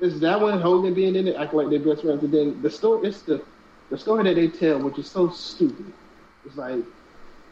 [0.00, 2.70] is that when Hogan being in it, acting like they're best friends, and then the
[2.70, 3.42] story, it's the
[3.90, 5.92] the story that they tell, which is so stupid.
[6.46, 6.82] It's like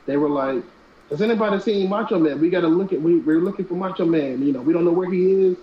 [0.07, 0.63] they were like,
[1.11, 2.41] "Has anybody seen Macho Man?
[2.41, 3.01] We got to look at.
[3.01, 4.43] We, we're looking for Macho Man.
[4.43, 5.57] You know, we don't know where he is.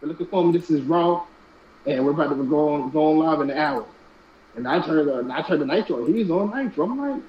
[0.00, 0.52] We're looking for him.
[0.52, 1.26] This is Raw,
[1.86, 3.86] and we're about to go on go on live in an hour."
[4.56, 6.06] And I turned, uh, I turned the Nitro.
[6.06, 6.84] He's on Nitro.
[6.88, 7.22] I'm like,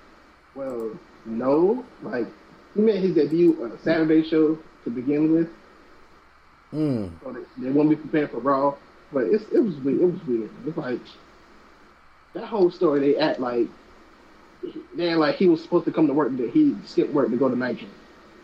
[0.53, 0.91] well,
[1.25, 2.27] no, like
[2.73, 5.49] he made his debut on a Saturday show to begin with.
[6.73, 7.11] Mm.
[7.23, 8.75] So they, they won't be prepared for Raw,
[9.11, 10.01] but it's, it was weird.
[10.01, 10.49] It was weird.
[10.67, 10.99] It's like
[12.33, 12.99] that whole story.
[12.99, 13.67] They act like
[14.67, 16.35] act like he was supposed to come to work.
[16.35, 17.87] but he skipped work to go to Nitro,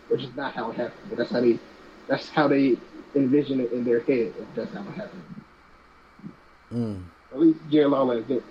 [0.09, 1.09] which is not how it happened.
[1.09, 1.59] But that's how they
[2.07, 2.77] that's how they
[3.15, 4.33] envision it in their head.
[4.39, 5.23] If that's how it happened.
[6.73, 7.03] Mm.
[7.31, 8.43] At least Jerry Lawler did.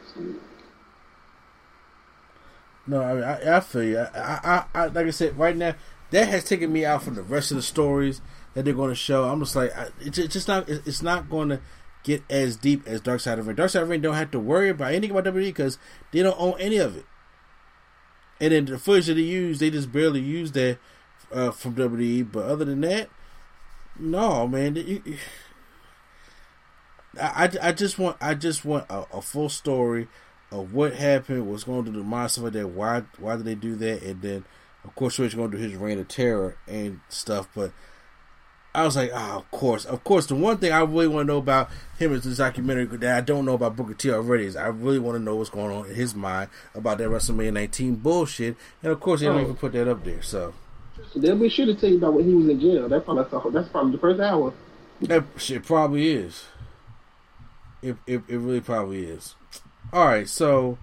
[2.86, 3.98] No, I, mean, I, I feel you.
[3.98, 5.74] I, I, I, like I said, right now
[6.10, 8.20] that has taken me out from the rest of the stories
[8.54, 9.24] that they're going to show.
[9.24, 11.60] I'm just like, it's, it's just not, it's not going to
[12.02, 13.56] get as deep as Dark Side of Ring.
[13.56, 15.78] Dark Side of Ring don't have to worry about anything about WWE because
[16.12, 17.04] they don't own any of it.
[18.40, 20.78] And then the footage that they use, they just barely use that
[21.32, 22.30] uh, from WWE.
[22.30, 23.10] But other than that,
[23.98, 25.02] no, man.
[27.20, 30.08] I, I just want I just want a, a full story
[30.52, 33.74] of what happened, what's going to the monster like that, why why did they do
[33.76, 34.44] that, and then
[34.84, 37.48] of course Rich going to do his reign of terror and stuff.
[37.54, 37.72] But
[38.72, 40.26] I was like, oh, of course, of course.
[40.26, 43.20] The one thing I really want to know about him is this documentary that I
[43.20, 45.86] don't know about Booker T already is I really want to know what's going on
[45.86, 49.42] in his mind about that WrestleMania 19 bullshit, and of course they don't oh.
[49.42, 50.22] even put that up there.
[50.22, 50.54] So
[51.16, 52.88] they'll be sure to tell you about when he was in jail.
[52.88, 54.52] That's probably that's probably the first hour.
[55.00, 56.44] That shit probably is.
[57.82, 59.34] It, it, it really probably is.
[59.92, 60.78] All right, so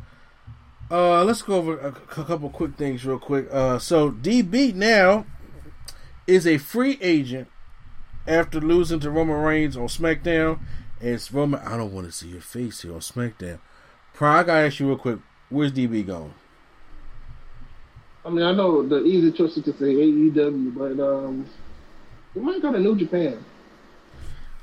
[0.91, 3.47] uh, let's go over a, a couple quick things real quick.
[3.49, 5.25] Uh, so DB now
[6.25, 7.47] is a free agent
[8.27, 10.59] after losing to Roman Reigns on SmackDown.
[10.99, 11.59] And it's Roman.
[11.61, 13.59] I don't want to see your face here on SmackDown.
[14.13, 15.19] Prime, I gotta ask you real quick.
[15.49, 16.33] Where's DB going?
[18.25, 21.45] I mean, I know the easy choice is to say AEW, but um,
[22.33, 23.43] he might go to New Japan.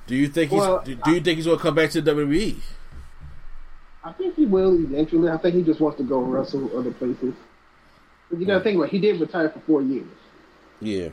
[0.07, 0.97] Do you think well, he's?
[0.97, 2.59] Do you think he's gonna come back to WWE?
[4.05, 5.31] I think he will eventually.
[5.31, 7.35] I think he just wants to go wrestle other places.
[8.31, 10.07] But you got to think about, it, he did retire for four years.
[10.81, 11.11] Yeah.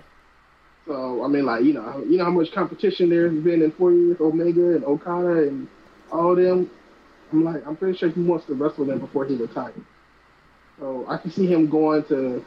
[0.91, 3.93] So I mean, like you know, you know how much competition there's been in four
[3.93, 5.69] years, Omega and Okada and
[6.11, 6.69] all them.
[7.31, 9.73] I'm like, I'm pretty sure he wants to wrestle them before he retires.
[10.79, 12.43] So I can see him going to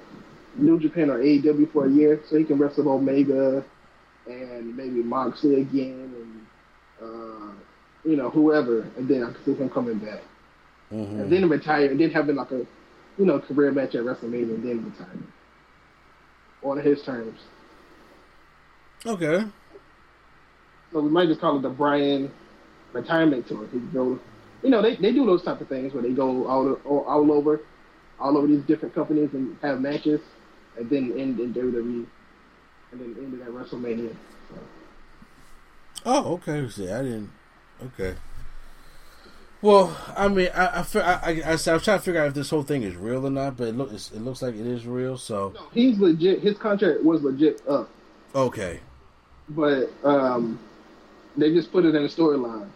[0.57, 3.64] New Japan or AEW for a year, so he can wrestle Omega
[4.26, 6.47] and maybe Moxley again, and
[7.01, 7.53] uh,
[8.05, 10.20] you know whoever, and then I can see him coming back
[10.92, 11.20] mm-hmm.
[11.20, 12.66] and then retire, and then having like a
[13.16, 15.16] you know career match at WrestleMania, and then retire
[16.62, 17.40] on his terms.
[19.07, 19.45] Okay.
[20.93, 22.31] So we might just call it the Brian
[22.93, 23.67] retirement tour.
[23.73, 24.19] He go,
[24.63, 27.61] you know, they, they do those type of things where they go all all, over,
[28.19, 30.21] all over these different companies and have matches,
[30.79, 32.07] and then end in WWE,
[32.93, 34.15] and then end at WrestleMania.
[34.49, 34.59] So.
[36.07, 36.69] Oh, okay.
[36.69, 37.31] See, I didn't.
[37.83, 38.15] Okay.
[39.61, 42.51] Well, I mean, I I, I, I, I, was trying to figure out if this
[42.51, 45.17] whole thing is real or not, but it looks it looks like it is real.
[45.17, 46.41] So no, he's legit.
[46.41, 47.89] His contract was legit up.
[48.35, 48.81] Okay.
[49.49, 50.59] But um,
[51.36, 52.68] they just put it in a storyline.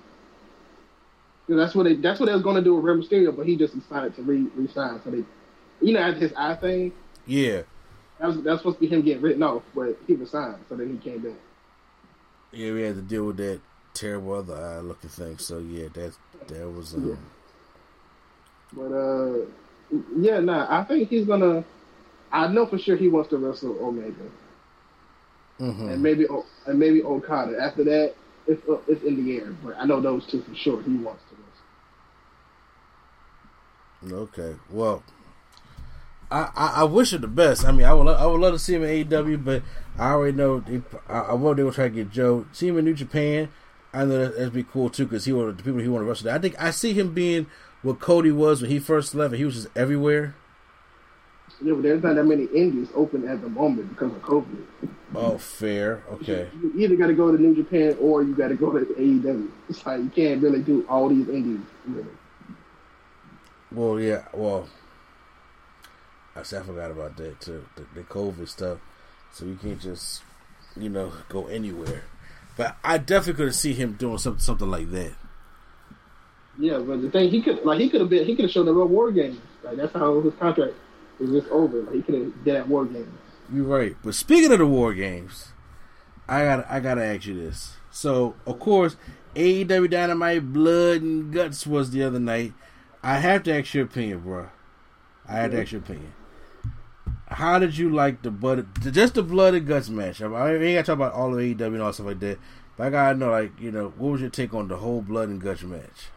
[1.48, 3.56] That's what they that's what they was going to do with Rey Mysterio, but he
[3.56, 5.00] just decided to re resign.
[5.02, 5.24] So they,
[5.80, 6.92] you know, his eye thing.
[7.26, 7.62] Yeah.
[8.18, 10.90] That was that's supposed to be him getting written off, but he resigned, so then
[10.90, 11.38] he came back.
[12.52, 13.60] Yeah, we had to deal with that
[13.94, 15.38] terrible other eye looking thing.
[15.38, 16.14] So yeah, that
[16.48, 16.94] that was.
[16.94, 17.08] Um...
[17.08, 17.16] Yeah.
[18.72, 19.46] But uh,
[20.18, 21.64] yeah, nah, I think he's gonna.
[22.30, 24.24] I know for sure he wants to wrestle Omega,
[25.60, 25.88] mm-hmm.
[25.88, 26.26] and maybe
[26.66, 27.60] and maybe Okada.
[27.60, 28.14] After that,
[28.46, 29.54] it's uh, it's in the air.
[29.64, 30.82] But I know those two for sure.
[30.82, 31.36] He wants to
[34.02, 34.22] wrestle.
[34.22, 35.02] Okay, well,
[36.30, 37.66] I, I, I wish him the best.
[37.66, 39.62] I mean, I would lo- I would love to see him in AEW, but
[39.98, 42.46] I already know they, I, I know they will try to get Joe.
[42.52, 43.48] See him in New Japan.
[43.92, 46.08] I know that, that'd be cool too because he wanted the people he want to
[46.08, 46.30] wrestle.
[46.30, 47.46] I think I see him being
[47.82, 50.34] what Cody was when he first left, and he was just everywhere.
[51.60, 54.64] Yeah, but there's not that many indies open at the moment because of COVID.
[55.14, 56.04] Oh, fair.
[56.12, 56.48] Okay.
[56.62, 59.50] You either got to go to New Japan or you got to go to AEW.
[59.68, 61.66] It's like you can't really do all these indies.
[61.86, 62.06] Really.
[63.72, 64.24] Well, yeah.
[64.32, 64.68] Well,
[66.36, 67.66] I said I forgot about that too.
[67.74, 68.78] The, the COVID stuff.
[69.32, 70.22] So you can't just,
[70.76, 72.04] you know, go anywhere.
[72.56, 75.12] But I definitely could see him doing something something like that.
[76.58, 78.66] Yeah, but the thing he could like he could have been he could have shown
[78.66, 79.40] the at War game.
[79.62, 80.74] Like that's how his contract
[81.18, 81.82] was just over.
[81.82, 83.08] Like he could have did at War Games.
[83.52, 83.96] You're right.
[84.02, 85.48] But speaking of the war games,
[86.28, 87.76] I got I gotta ask you this.
[87.90, 88.96] So of course,
[89.34, 92.52] AEW Dynamite Blood and Guts was the other night.
[93.02, 94.48] I have to ask your opinion, bro.
[95.26, 96.12] I have to ask your opinion.
[97.28, 100.22] How did you like the blood, just the blood and guts match?
[100.22, 102.20] I, mean, I ain't got to talk about all of AEW and all stuff like
[102.20, 102.38] that,
[102.76, 105.28] but I gotta know, like, you know, what was your take on the whole blood
[105.28, 106.08] and guts match?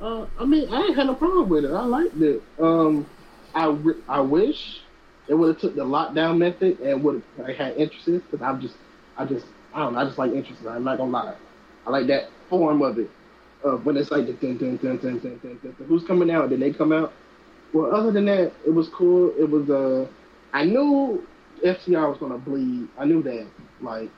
[0.00, 1.72] Uh, I mean, I ain't had no problem with it.
[1.72, 2.42] I liked it.
[2.60, 3.06] Um,
[3.54, 4.80] I, re- I wish
[5.28, 8.60] it would have took the lockdown method and would have like, had entrances because I'm
[8.60, 8.74] just,
[9.16, 10.00] I just, I don't know.
[10.00, 10.66] I just like entrances.
[10.66, 11.36] I'm not gonna lie.
[11.86, 13.10] I like that form of it.
[13.64, 15.86] Uh, when it's like the dun, dun, dun, dun, dun, dun, dun, dun.
[15.88, 17.12] who's coming out, then they come out.
[17.72, 19.32] Well, other than that, it was cool.
[19.38, 20.06] It was uh,
[20.52, 21.26] I knew
[21.64, 22.88] FTR was gonna bleed.
[22.98, 23.46] I knew that.
[23.80, 24.10] Like,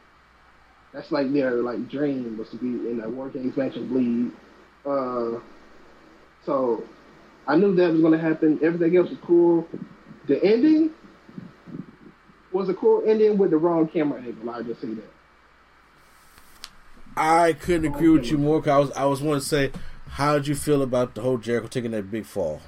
[0.92, 4.32] that's like their like dream was to be in a War Games match and bleed.
[4.84, 5.40] Uh,
[6.46, 6.84] so
[7.46, 8.58] I knew that was gonna happen.
[8.62, 9.68] Everything else was cool.
[10.28, 10.92] The ending
[12.52, 14.48] was a cool ending with the wrong camera angle.
[14.48, 15.10] I just say that.
[17.16, 18.62] I couldn't agree with you more.
[18.62, 19.72] Cause I was I was want to say,
[20.10, 22.62] how did you feel about the whole Jericho taking that big fall?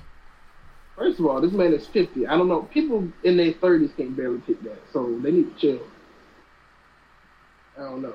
[0.97, 2.27] First of all, this man is fifty.
[2.27, 2.63] I don't know.
[2.63, 5.87] People in their thirties can barely take that, so they need to chill.
[7.77, 8.15] I don't know.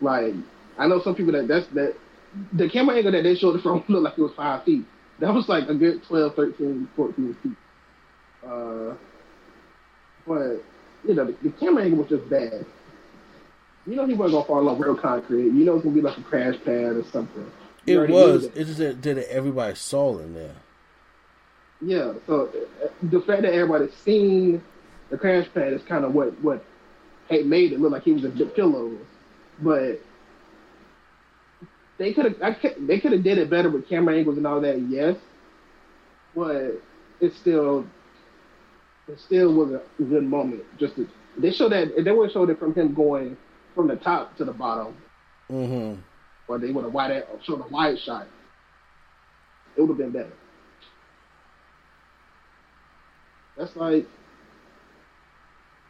[0.00, 0.34] Like
[0.78, 1.94] I know some people that that's that
[2.52, 4.84] the camera angle that they showed it from looked like it was five feet.
[5.18, 7.52] That was like a good 12, 13, 14 feet.
[8.46, 8.94] Uh,
[10.26, 10.62] but
[11.06, 12.66] you know, the, the camera angle was just bad.
[13.86, 15.44] You know he wasn't gonna fall on real concrete.
[15.44, 17.50] You know it's gonna be like a crash pad or something.
[17.86, 18.44] You It was.
[18.46, 20.56] It's just that, that everybody saw in there.
[21.80, 22.48] Yeah, so
[22.82, 24.62] uh, the fact that everybody seen
[25.10, 26.64] the crash pad is kind of what what
[27.30, 28.92] made it look like he was a pillow,
[29.60, 30.00] but
[31.98, 34.80] they could have they could have did it better with camera angles and all that.
[34.88, 35.16] Yes,
[36.34, 36.80] but
[37.20, 37.86] it still
[39.08, 40.62] it still was a good moment.
[40.78, 41.06] Just to,
[41.38, 43.36] they showed that they would have showed it from him going
[43.74, 44.94] from the top to the bottom,
[45.50, 46.00] Mm-hmm.
[46.48, 48.26] or they would have wide showed a wide shot.
[49.76, 50.32] It would have been better.
[53.56, 54.06] That's like,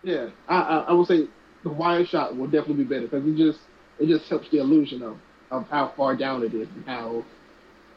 [0.03, 1.27] yeah, I, I I would say
[1.65, 3.59] the wide shot will definitely be better because it just
[3.99, 5.17] it just helps the illusion of
[5.51, 7.25] of how far down it is and how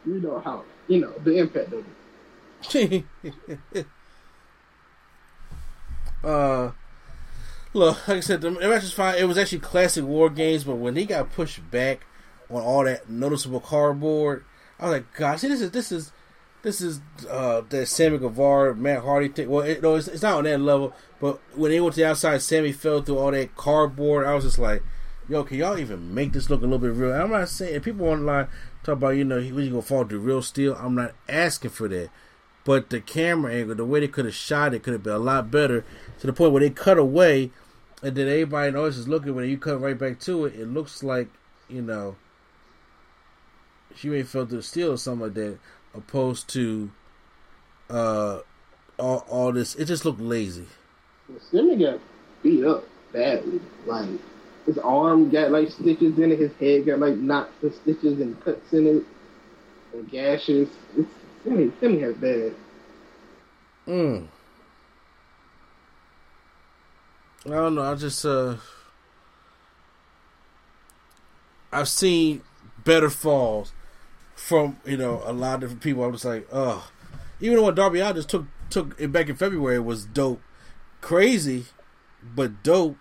[0.05, 1.85] you know how you know the impact of
[2.73, 3.05] it.
[6.23, 6.71] uh,
[7.73, 9.17] look, like I said, the match was fine.
[9.17, 12.05] It was actually classic war games, but when he got pushed back
[12.49, 14.43] on all that noticeable cardboard,
[14.79, 16.11] I was like, "God, see, this is this is
[16.61, 20.37] this is uh that Sammy Guevara, Matt Hardy thing." Well, it, no, it's, it's not
[20.37, 23.55] on that level, but when they went to the outside, Sammy fell through all that
[23.55, 24.25] cardboard.
[24.25, 24.83] I was just like,
[25.29, 28.07] "Yo, can y'all even make this look a little bit real?" I'm not saying people
[28.07, 28.47] online
[28.83, 30.75] talk about you know he was gonna fall through real steel.
[30.75, 32.09] I'm not asking for that.
[32.65, 35.19] But the camera angle, the way they could have shot it, could have been a
[35.19, 35.85] lot better.
[36.19, 37.51] To the point where they cut away,
[38.03, 39.35] and then everybody knows is looking.
[39.35, 41.29] When you cut right back to it, it looks like
[41.67, 42.15] you know
[43.95, 45.59] she may fell through steel or something like that,
[45.93, 46.91] opposed to
[47.89, 48.39] uh
[48.97, 49.75] all all this.
[49.75, 50.67] It just looked lazy.
[51.51, 51.99] Sammy got
[52.43, 53.61] beat up badly.
[53.85, 54.09] Like
[54.69, 58.39] his arm got like stitches in it, his head got like knots and stitches and
[58.43, 59.03] cuts in it
[59.93, 60.69] and gashes.
[60.95, 61.09] It's
[61.43, 62.53] Sammy, Sammy has bad.
[63.87, 64.27] Mm.
[67.47, 67.81] I don't know.
[67.81, 68.57] I just uh,
[71.71, 72.43] I've seen
[72.83, 73.73] better falls
[74.35, 76.03] from you know a lot of different people.
[76.03, 76.91] I'm just like, oh,
[77.39, 80.41] even though what Darby I just took took it back in February was dope,
[81.01, 81.65] crazy,
[82.35, 82.97] but dope.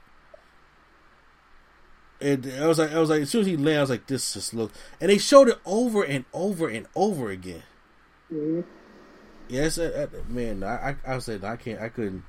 [2.21, 4.07] And I was like, I was like, as soon as he landed, I was like,
[4.07, 4.77] this just looks.
[5.01, 7.63] And they showed it over and over and over again.
[8.33, 8.65] Mhm.
[9.49, 10.63] Yes, uh, man.
[10.63, 11.81] I, I, I said I can't.
[11.81, 12.25] I couldn't.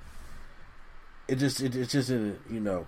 [1.27, 2.87] It just, it, it just didn't, you know,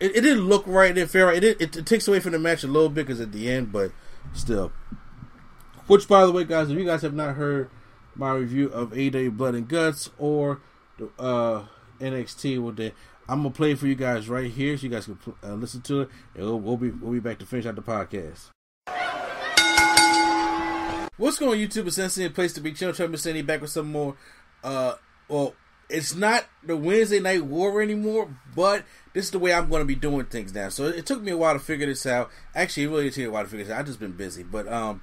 [0.00, 0.90] it, it didn't look right.
[0.90, 1.36] It didn't feel right.
[1.36, 3.50] It, did- it, it takes away from the match a little bit because at the
[3.50, 3.92] end, but
[4.32, 4.72] still.
[5.86, 7.70] Which, by the way, guys, if you guys have not heard
[8.16, 10.60] my review of AEW Blood and Guts or
[10.98, 11.66] the uh,
[12.00, 12.60] NXT.
[12.60, 12.92] Well, then
[13.28, 15.80] I'm gonna play it for you guys right here, so you guys can uh, listen
[15.82, 18.50] to it, and we'll, we'll be we'll be back to finish out the podcast.
[21.16, 21.86] What's going on, YouTube?
[21.86, 22.72] It's Sensei, place to be.
[22.72, 24.16] Chill, Trevor Sandy back with some more.
[24.62, 24.94] Uh,
[25.28, 25.54] well,
[25.88, 29.86] it's not the Wednesday Night War anymore, but this is the way I'm going to
[29.86, 30.68] be doing things now.
[30.68, 32.30] So it took me a while to figure this out.
[32.54, 33.80] Actually, it really took me a while to figure this out.
[33.80, 35.00] I've just been busy, but um,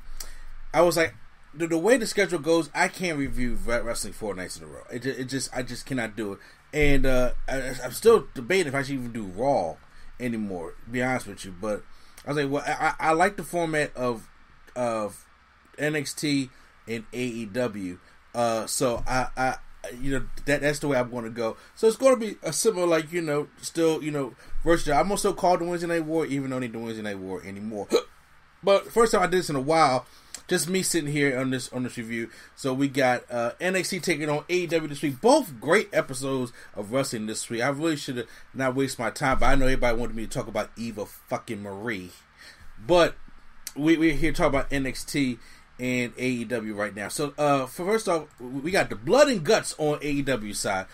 [0.73, 1.15] I was like,
[1.53, 4.83] the, the way the schedule goes, I can't review wrestling four nights in a row.
[4.91, 6.39] It, it just, I just cannot do it.
[6.73, 9.75] And uh, I, I'm still debating if I should even do Raw
[10.19, 10.73] anymore.
[10.85, 11.83] To be honest with you, but
[12.25, 14.27] I was like, well, I, I like the format of
[14.75, 15.25] of
[15.77, 16.49] NXT
[16.87, 17.99] and AEW.
[18.33, 19.55] Uh, so I, I,
[19.99, 21.57] you know, that that's the way I'm going to go.
[21.75, 24.89] So it's going to be a similar, like you know, still, you know, versus.
[24.89, 27.87] I'm also called the Wednesday Night War, even though they don't Wednesday Night War anymore.
[28.63, 30.05] But first time I did this in a while.
[30.47, 32.29] Just me sitting here on this on this review.
[32.55, 35.21] So we got uh, NXT taking on AEW this week.
[35.21, 37.61] Both great episodes of wrestling this week.
[37.61, 40.29] I really should have not waste my time, but I know everybody wanted me to
[40.29, 42.11] talk about Eva fucking Marie.
[42.85, 43.15] But
[43.75, 45.37] we we're here talking about NXT
[45.79, 47.07] and AEW right now.
[47.07, 50.85] So, uh, first off, we got the blood and guts on AEW side.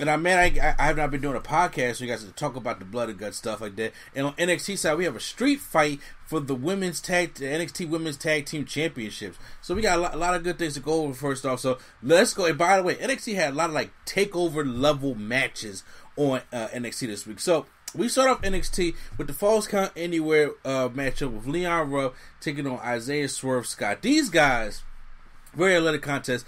[0.00, 2.32] And I man, I, I have not been doing a podcast, so you guys to
[2.32, 3.92] talk about the blood and guts stuff like that.
[4.12, 7.88] And on NXT side, we have a street fight for the women's tag, the NXT
[7.88, 9.38] Women's Tag Team Championships.
[9.60, 11.14] So we got a lot, a lot, of good things to go over.
[11.14, 12.46] First off, so let's go.
[12.46, 15.84] And by the way, NXT had a lot of like takeover level matches
[16.16, 17.38] on uh, NXT this week.
[17.38, 22.14] So we start off NXT with the Falls Count Anywhere uh, matchup with Leon Ruff
[22.40, 24.02] taking on Isaiah Swerve Scott.
[24.02, 24.82] These guys,
[25.54, 26.44] very athletic contest.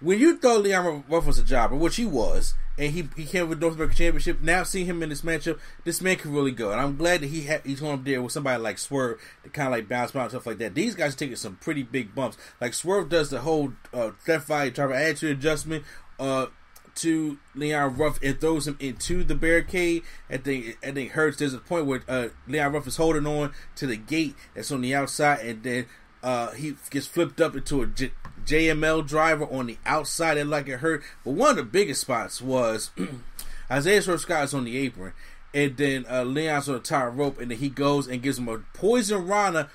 [0.00, 3.48] When you thought Leon Ruff was a jobber, which he was, and he, he came
[3.48, 6.70] with North American Championship, now seeing him in this matchup, this man can really go.
[6.70, 9.50] And I'm glad that he ha- he's going up there with somebody like Swerve to
[9.50, 10.74] kind of like bounce around and stuff like that.
[10.74, 12.38] These guys are taking some pretty big bumps.
[12.60, 15.84] Like Swerve does the whole uh, Death Valley Driver attitude adjustment.
[16.18, 16.46] Uh,
[16.94, 20.02] to Leon Ruff and throws him into the barricade.
[20.28, 21.36] I think I think hurts.
[21.36, 24.80] There's a point where uh, Leon Ruff is holding on to the gate that's on
[24.80, 25.86] the outside, and then
[26.24, 27.86] uh, he gets flipped up into a
[28.48, 30.38] JML driver on the outside.
[30.38, 31.02] And like it hurt.
[31.24, 32.90] But one of the biggest spots was
[33.70, 35.12] Isaiah Swerve Scott is on the apron,
[35.52, 38.48] and then uh, Leon's on the top rope, and then he goes and gives him
[38.48, 39.68] a poison rana.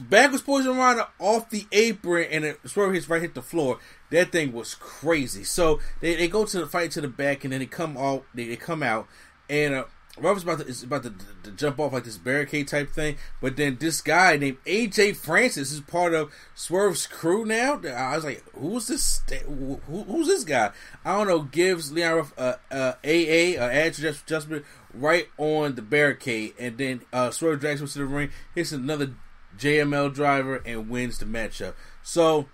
[0.00, 3.78] Backwards poison rana off the apron, and it Swerve hits right hit the floor.
[4.10, 5.42] That thing was crazy.
[5.42, 8.24] So they, they go to the fight to the back, and then they come out.
[8.34, 9.08] They, they come out,
[9.48, 9.84] and uh,
[10.20, 11.14] Ruff's about to is about to,
[11.44, 13.16] to, jump off like this barricade type thing.
[13.40, 17.80] But then this guy named AJ Francis is part of Swerve's crew now.
[17.84, 19.22] I was like, who's this?
[19.46, 20.70] Who, who's this guy?
[21.04, 21.42] I don't know.
[21.42, 27.30] Gives Leon Ruff a, uh, AA uh, adjustment right on the barricade, and then uh,
[27.30, 29.14] Swerve drags him to the ring, hits another
[29.56, 31.74] JML driver, and wins the matchup.
[32.02, 32.48] So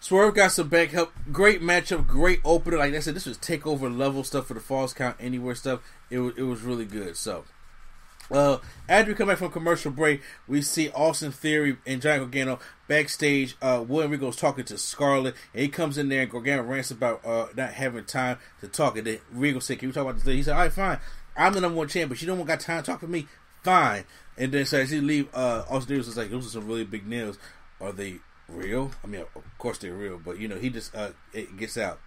[0.00, 1.12] Swerve got some back help.
[1.32, 2.78] Great matchup, great opener.
[2.78, 5.80] Like I said, this was takeover level stuff for the falls count anywhere stuff.
[6.08, 7.16] It was it was really good.
[7.16, 7.44] So,
[8.30, 12.60] uh, after we come back from commercial break, we see Austin Theory and Johnny Gargano
[12.86, 13.56] backstage.
[13.60, 17.24] Uh, William Regal's talking to Scarlett, and he comes in there and Gargano rants about
[17.26, 18.96] uh not having time to talk.
[18.96, 20.36] And then Regal said, "Can we talk about this?" Thing?
[20.36, 20.98] He said, "All right, fine.
[21.36, 23.26] I'm the number one champ, but you don't want got time to talk to me.
[23.64, 24.04] Fine."
[24.36, 26.84] And then so as he leave, uh, Austin Theory was like, "Those are some really
[26.84, 27.36] big nails.
[27.80, 28.18] Are they
[28.48, 28.90] real.
[29.04, 32.00] I mean, of course they're real, but you know, he just uh it gets out.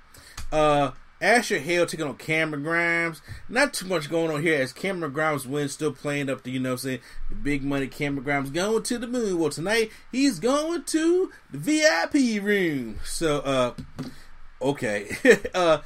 [0.52, 3.22] Uh Asher Hale taking on Cameron Grimes.
[3.48, 6.60] Not too much going on here as Cameron Grimes wins, still playing up to, you
[6.60, 9.38] know I'm saying, the big money Cameron Grimes going to the moon.
[9.38, 13.00] Well, tonight he's going to the VIP room.
[13.04, 13.74] So, uh,
[14.62, 15.16] okay.
[15.54, 15.80] uh,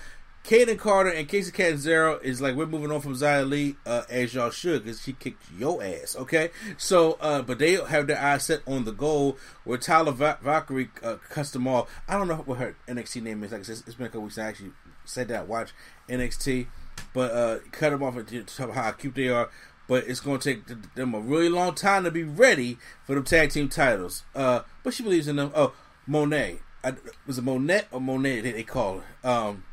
[0.45, 4.35] Kayden Carter and Kacy Catanzaro is like we're moving on from Xia Li uh, as
[4.35, 6.15] y'all should because she kicked your ass.
[6.15, 10.37] Okay, so uh, but they have their eyes set on the goal where Taya Va-
[10.43, 11.89] Valkyrie uh, cuts them off.
[12.07, 13.53] I don't know what her NXT name is.
[13.53, 14.37] Like it's been a couple weeks.
[14.37, 14.73] I actually
[15.03, 15.71] said that watch
[16.07, 16.67] NXT,
[17.11, 19.49] but uh, cut them off and talk about how cute they are.
[19.87, 23.21] But it's going to take them a really long time to be ready for the
[23.23, 24.23] tag team titles.
[24.35, 25.51] Uh, but she believes in them.
[25.55, 25.73] Oh,
[26.05, 26.59] Monet.
[26.83, 26.93] I,
[27.25, 28.41] was it Monet or Monet?
[28.41, 29.27] They, they call her.
[29.27, 29.63] Um,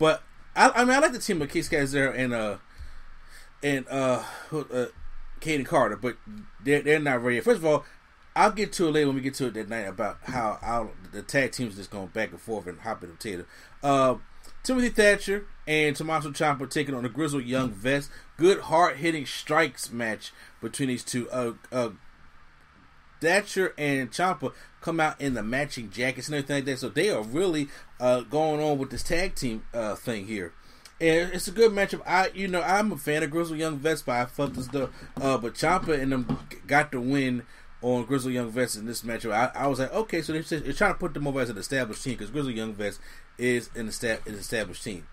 [0.00, 0.24] but
[0.56, 2.56] I, I mean, I like the team of Case there and uh
[3.62, 4.86] and uh, uh
[5.40, 6.16] Kayden Carter, but
[6.64, 7.38] they're they're not ready.
[7.40, 7.84] First of all,
[8.34, 10.90] I'll get to it later when we get to it that night about how I'll,
[11.12, 13.44] the tag teams just going back and forth and hopping the potato.
[13.82, 14.16] Uh,
[14.62, 18.10] Timothy Thatcher and Tommaso Ciampa taking on the Grizzled Young Vets.
[18.36, 21.30] Good hard hitting strikes match between these two.
[21.30, 21.90] Uh, uh,
[23.20, 26.78] Thatcher and Ciampa come out in the matching jackets and everything like that.
[26.78, 27.68] So they are really
[27.98, 30.52] uh, going on with this tag team uh, thing here.
[31.00, 32.02] And it's a good matchup.
[32.06, 34.90] I, you know, I'm a fan of Grizzled Young Vets, but I fucked this stuff.
[35.20, 37.44] Uh, but Ciampa and them got the win
[37.82, 39.32] on Grizzled Young Vets in this matchup.
[39.32, 41.56] I, I was like, okay, so they're, they're, trying to put them over as an
[41.56, 42.98] established team because Grizzled Young Vets
[43.38, 45.06] is an, estab- an established team.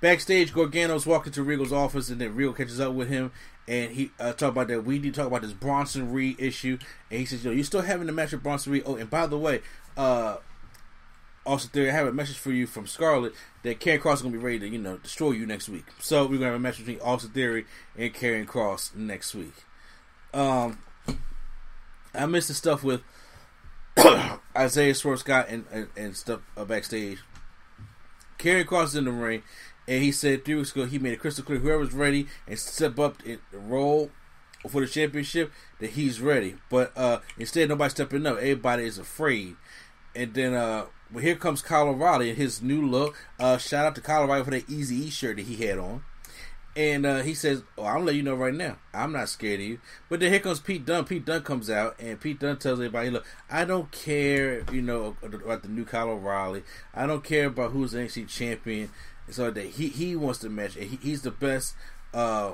[0.00, 3.32] Backstage, Gargano's walking to Regal's office, and then Regal catches up with him,
[3.66, 4.84] and he uh, talk about that.
[4.84, 6.78] We need to talk about this Bronson Reed issue,
[7.10, 9.26] and he says, "Yo, you're still having the match with Bronson Reed." Oh, and by
[9.26, 9.60] the way,
[9.96, 10.36] uh,
[11.48, 13.32] also there, I have a message for you from Scarlett
[13.62, 15.86] that Karrion Kross is gonna be ready to, you know, destroy you next week.
[15.98, 17.64] So we're gonna have a match between Austin Theory
[17.96, 19.54] and Karrion Kross next week.
[20.32, 20.78] Um,
[22.14, 23.02] I missed the stuff with
[24.56, 27.18] Isaiah Swerve Scott and, and, and stuff uh, backstage.
[28.38, 29.42] Karrion Kross is in the ring,
[29.88, 32.98] and he said three weeks ago he made it crystal clear whoever's ready and step
[32.98, 34.10] up and roll
[34.68, 36.56] for the championship that he's ready.
[36.68, 38.36] But uh, instead, nobody's stepping up.
[38.36, 39.56] Everybody is afraid.
[40.14, 43.16] And then, uh, well, here comes Kyle O'Reilly in his new look.
[43.40, 46.02] Uh, shout out to Kyle O'Reilly for that Easy E shirt that he had on.
[46.76, 48.76] And uh, he says, "Oh, I'm let you know right now.
[48.94, 51.06] I'm not scared of you." But then here comes Pete Dunne.
[51.06, 55.16] Pete Dunne comes out, and Pete Dunne tells everybody, "Look, I don't care, you know,
[55.22, 56.62] about the new Kyle O'Reilly.
[56.94, 58.90] I don't care about who's the NXT champion.
[59.30, 60.74] So that he he wants to match.
[60.74, 61.74] He, he's the best,
[62.14, 62.52] uh,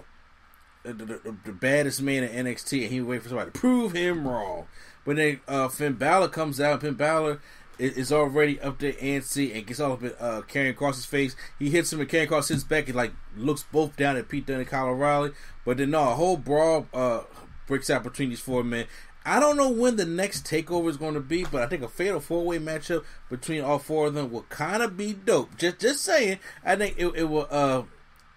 [0.82, 4.26] the, the, the, baddest man in NXT, and he wait for somebody to prove him
[4.26, 4.66] wrong."
[5.04, 6.80] But then uh, Finn Balor comes out.
[6.80, 7.40] Finn Balor
[7.78, 11.34] is already up there antsy and gets all up in uh, Karrion Kross's face.
[11.58, 14.46] He hits him and Karrion Kross sits back and like looks both down at Pete
[14.46, 15.32] Dunne and Kyle O'Reilly.
[15.64, 17.22] But then no, a whole brawl uh,
[17.66, 18.86] breaks out between these four men.
[19.24, 21.88] I don't know when the next takeover is going to be, but I think a
[21.88, 25.56] fatal four way matchup between all four of them will kind of be dope.
[25.56, 27.84] Just just saying, I think it, it will uh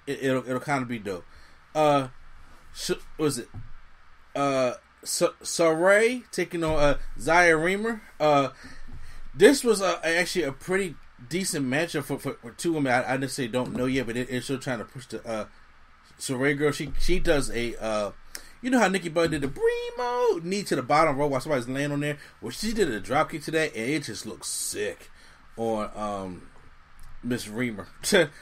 [0.05, 1.25] it, will it'll kind of be dope.
[1.75, 2.07] Uh,
[2.73, 3.49] sh- was it
[4.35, 4.73] uh
[5.03, 8.01] Sarray taking on uh Zayda Ramier?
[8.19, 8.49] Uh
[9.35, 10.95] this was uh, actually a pretty
[11.29, 12.91] decent matchup for, for, for two women.
[12.91, 15.45] I, I necessarily don't know yet, but it, it's still trying to push the uh,
[16.19, 16.71] Sarray girl.
[16.71, 18.11] She she does a uh,
[18.61, 21.67] you know how Nikki Bud did the Bremo knee to the bottom row while somebody's
[21.67, 22.17] laying on there.
[22.41, 25.09] Well, she did a drop kick today, and it just looks sick
[25.55, 26.49] on um,
[27.23, 27.87] Miss Ramier.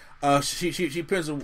[0.24, 1.40] uh, she she she pins her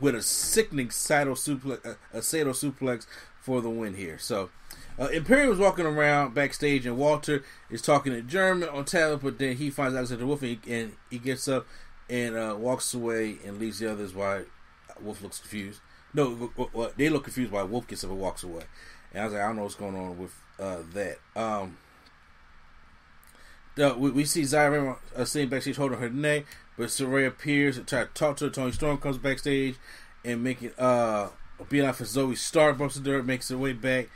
[0.00, 3.06] with a sickening Saito suplex, uh, a Saito suplex
[3.40, 4.18] for the win here.
[4.18, 4.50] So
[4.98, 9.56] uh, Imperium's walking around backstage, and Walter is talking in German on tablet, but then
[9.56, 11.66] he finds Alexander Wolfe, and he, and he gets up
[12.08, 14.44] and uh, walks away and leaves the others while
[15.00, 15.80] Wolfe looks confused.
[16.14, 16.50] No,
[16.96, 18.64] they look confused while Wolfe gets up and walks away.
[19.12, 21.18] And I was like, I don't know what's going on with uh, that.
[21.34, 21.76] Um,
[23.74, 26.46] the, we, we, see Zyra uh, sitting backstage holding her neck,
[26.78, 28.50] but Sarray appears and try to talk to her.
[28.50, 29.76] Toni Storm comes backstage
[30.24, 31.28] and making uh,
[31.60, 34.08] a beeline for Zoey Stark, bumps the dirt, makes her way back.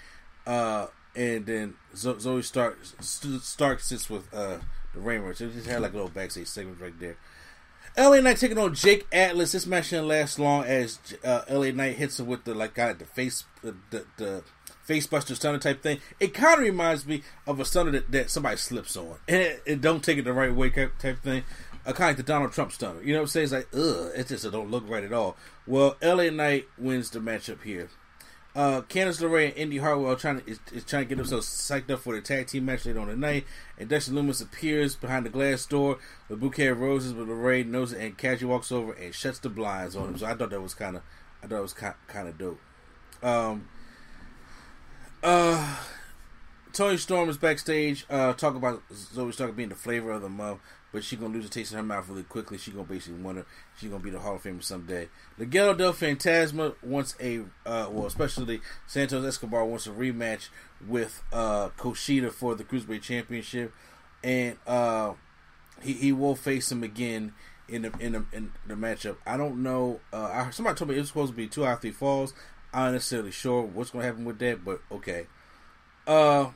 [0.46, 4.58] Uh, and then Zoey Stark Stark sits with uh,
[4.94, 5.36] the Ramier.
[5.36, 7.16] So just had like a little backstage segment right there.
[7.96, 9.52] LA Knight taking on Jake Atlas.
[9.52, 12.98] This match didn't last long as uh, LA Knight hits him with the like got
[12.98, 14.42] the face the the, the
[14.88, 16.00] facebuster stunner type thing.
[16.18, 19.62] It kind of reminds me of a stunner that, that somebody slips on and, it,
[19.66, 21.44] it don't take it the right way type, type thing.
[21.86, 23.02] A kind of like the Donald Trump stunner.
[23.02, 23.44] You know what I'm saying?
[23.44, 25.36] It's like ugh, it just it don't look right at all.
[25.66, 27.88] Well, LA Knight wins the matchup here.
[28.54, 31.88] Uh, Candice LeRae and Indi Hartwell trying to is, is, trying to get themselves psyched
[31.90, 33.44] up for the tag team match later on tonight.
[33.78, 35.98] and Dexter Lumis appears behind the glass door
[36.28, 39.38] with a bouquet of roses, but LeRae knows it and casually walks over and shuts
[39.38, 40.18] the blinds on him.
[40.18, 41.02] So I thought that was kind of,
[41.42, 42.60] I thought it was kind of dope.
[43.22, 43.68] Um,
[45.22, 45.76] uh,
[46.72, 50.60] Toni Storm is backstage, uh, talking about Zoey Stark being the flavor of the month
[50.92, 52.58] but she's gonna lose a taste in her mouth really quickly.
[52.58, 53.46] She's gonna basically wonder
[53.76, 55.08] she's gonna be the Hall of Famer someday.
[55.38, 60.48] Legado del Fantasma wants a uh, well, especially Santos Escobar wants a rematch
[60.86, 63.72] with uh, for the Cruiserweight Championship,
[64.24, 65.12] and uh,
[65.82, 67.34] he he will face him again
[67.68, 69.16] in the in the, in the matchup.
[69.26, 70.00] I don't know.
[70.12, 72.34] Uh, I, somebody told me it was supposed to be two out of three falls.
[72.72, 75.26] I'm not necessarily sure what's gonna happen with that, but okay.
[76.06, 76.50] Uh,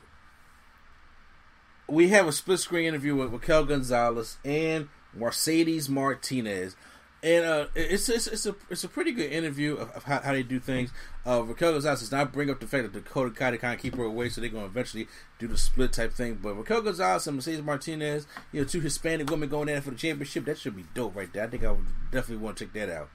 [1.87, 6.75] we have a split screen interview with Raquel Gonzalez and Mercedes Martinez.
[7.23, 10.33] And uh, it's, it's it's a it's a pretty good interview of, of how, how,
[10.33, 10.91] they do things.
[11.25, 13.95] Uh, Raquel Gonzalez does not bring up the fact that Dakota Kai kind of keep
[13.95, 15.07] her away, so they're going to eventually
[15.39, 16.35] do the split type thing.
[16.35, 19.95] But Raquel Gonzalez and Mercedes Martinez, you know, two Hispanic women going in for the
[19.95, 21.45] championship, that should be dope right there.
[21.45, 23.09] I think I would definitely want to check that out.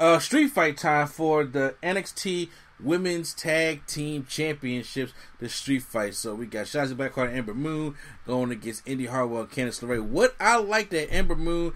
[0.00, 2.48] Uh, street fight time for the NXT
[2.82, 6.14] Women's Tag Team Championships, the Street Fight.
[6.14, 7.94] So we got Shotzi Blackheart and Ember Moon
[8.26, 10.02] going against Indi Hartwell and Candice LeRae.
[10.02, 11.72] What I like that Ember Moon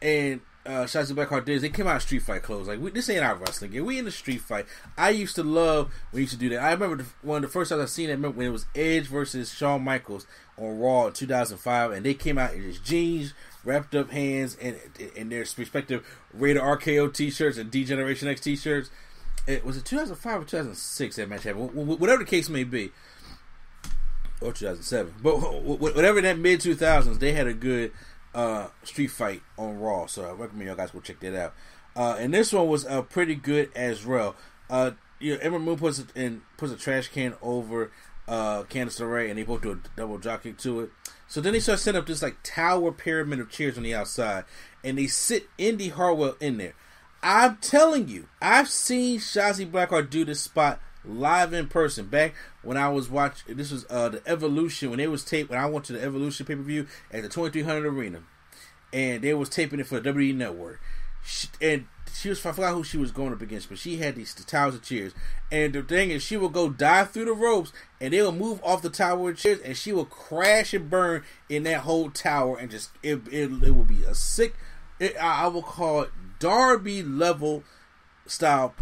[0.00, 2.68] and uh, Shotzi Blackheart did is they came out street fight clothes.
[2.68, 3.84] Like we, this ain't our wrestling game.
[3.84, 4.66] We in the street fight.
[4.96, 6.62] I used to love when we used to do that.
[6.62, 8.18] I remember the, one of the first times I seen it.
[8.20, 10.26] when it was Edge versus Shawn Michaels
[10.56, 13.34] on Raw in 2005, and they came out in just jeans,
[13.64, 14.78] wrapped up hands, and
[15.16, 18.90] in their respective Rated RKO T-shirts and D Generation X T-shirts
[19.46, 21.74] it was it 2005 or 2006 that match happened.
[21.74, 22.92] Whatever the case may be,
[24.40, 25.14] or 2007.
[25.22, 27.92] But whatever that mid 2000s, they had a good
[28.34, 30.06] uh, street fight on Raw.
[30.06, 31.54] So I recommend y'all guys go check that out.
[31.94, 34.34] Uh, and this one was uh, pretty good as well.
[34.70, 37.92] Uh, you know, Moon puts it in puts a trash can over
[38.26, 40.90] uh, Candice LeRae, and they both do a double kick to it.
[41.28, 44.44] So then they start setting up this like tower pyramid of chairs on the outside,
[44.82, 46.74] and they sit Indi Hartwell in there.
[47.22, 52.06] I'm telling you, I've seen Shotzi Blackheart do this spot live in person.
[52.06, 55.50] Back when I was watching, this was uh, the Evolution when it was taped.
[55.50, 58.22] When I went to the Evolution pay per view at the 2300 Arena,
[58.92, 60.80] and they was taping it for the WWE Network.
[61.24, 64.16] She, and she was I forgot who she was going up against, but she had
[64.16, 65.14] these the towers of chairs.
[65.50, 68.60] And the thing is, she would go dive through the ropes, and they would move
[68.64, 72.58] off the tower of chairs, and she would crash and burn in that whole tower,
[72.58, 74.54] and just it it, it would be a sick.
[74.98, 76.10] It, I, I will call it
[76.42, 77.62] Darby level
[78.26, 78.74] style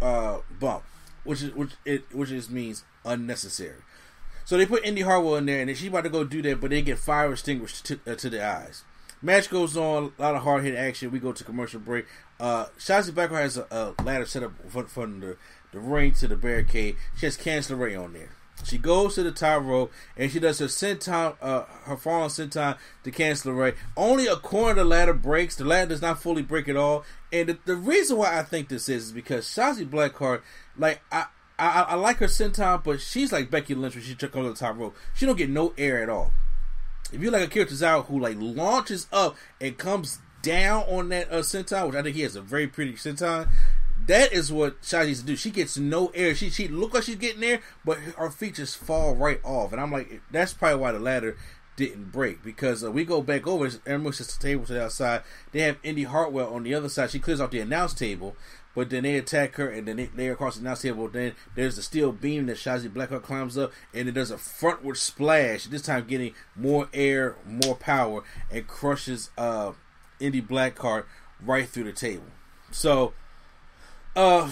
[0.00, 0.84] uh, bump,
[1.22, 3.82] which is which it which just means unnecessary.
[4.46, 6.70] So they put Indi Hartwell in there, and she's about to go do that, but
[6.70, 8.84] they get fire extinguished to, uh, to the eyes.
[9.20, 11.10] Match goes on, a lot of hard hit action.
[11.10, 12.06] We go to commercial break.
[12.40, 15.36] Uh, Shotzi Blackheart has a, a, ladder set up from the,
[15.72, 16.96] the ring to the barricade.
[17.18, 18.30] She has Candice LeRae on there.
[18.62, 22.78] She goes to the top rope and she does her senton, uh, her falling senton
[23.02, 23.74] to Candice LeRae.
[23.96, 25.56] Only a corner of the ladder breaks.
[25.56, 27.04] The ladder does not fully break at all.
[27.32, 30.42] And the, the reason why I think this is is because Shotzi Blackheart,
[30.78, 31.26] like I,
[31.58, 34.54] I, I like her senton, but she's like Becky Lynch when she took to the
[34.54, 34.96] top rope.
[35.14, 36.32] She don't get no air at all.
[37.12, 41.30] If you like a character out who like launches up and comes down on that
[41.30, 43.48] uh, senton, which I think he has a very pretty senton,
[44.06, 45.36] that is what Shotzi used to do.
[45.36, 46.34] She gets no air.
[46.34, 49.72] She she look like she's getting there, but her feet just fall right off.
[49.72, 51.36] And I'm like, that's probably why the ladder
[51.76, 53.68] didn't break because uh, we go back over.
[53.86, 55.22] Aaron moves the table to the outside.
[55.52, 57.10] They have Indi Hartwell on the other side.
[57.10, 58.36] She clears off the announce table,
[58.74, 61.08] but then they attack her, and then they lay across the announce table.
[61.08, 64.96] Then there's the steel beam that Shotzi Blackheart climbs up, and it does a frontward
[64.96, 65.64] splash.
[65.64, 69.72] This time, getting more air, more power, and crushes uh,
[70.20, 71.04] Indi Blackheart
[71.44, 72.26] right through the table.
[72.70, 73.12] So,
[74.16, 74.50] uh,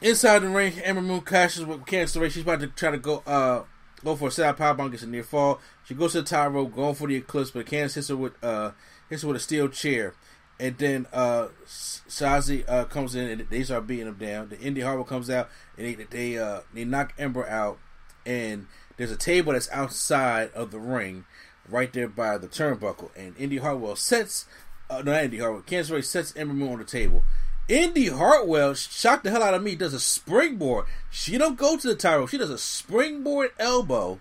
[0.00, 2.30] inside the ring, Ember Moon clashes with Candice LeRae.
[2.30, 3.62] She's about to try to go uh
[4.04, 5.60] go for a side powerbomb, gets a near fall.
[5.84, 8.42] She goes to the top rope, going for the eclipse, but Candice hits her with
[8.42, 8.72] uh
[9.08, 10.14] hits her with a steel chair.
[10.60, 14.48] And then uh, Shotzi uh, comes in and they start beating him down.
[14.48, 17.78] The Indi Hartwell comes out and they they uh, they knock Ember out.
[18.24, 21.24] And there's a table that's outside of the ring,
[21.68, 23.10] right there by the turnbuckle.
[23.16, 24.46] And Indi Hartwell sets
[24.88, 25.62] uh, no, Indi Hartwell.
[25.62, 27.24] Candice LeRae sets Ember Moon on the table.
[27.72, 29.74] Indi Hartwell shocked the hell out of me.
[29.74, 30.84] Does a springboard.
[31.10, 32.26] She don't go to the title.
[32.26, 34.20] She does a springboard elbow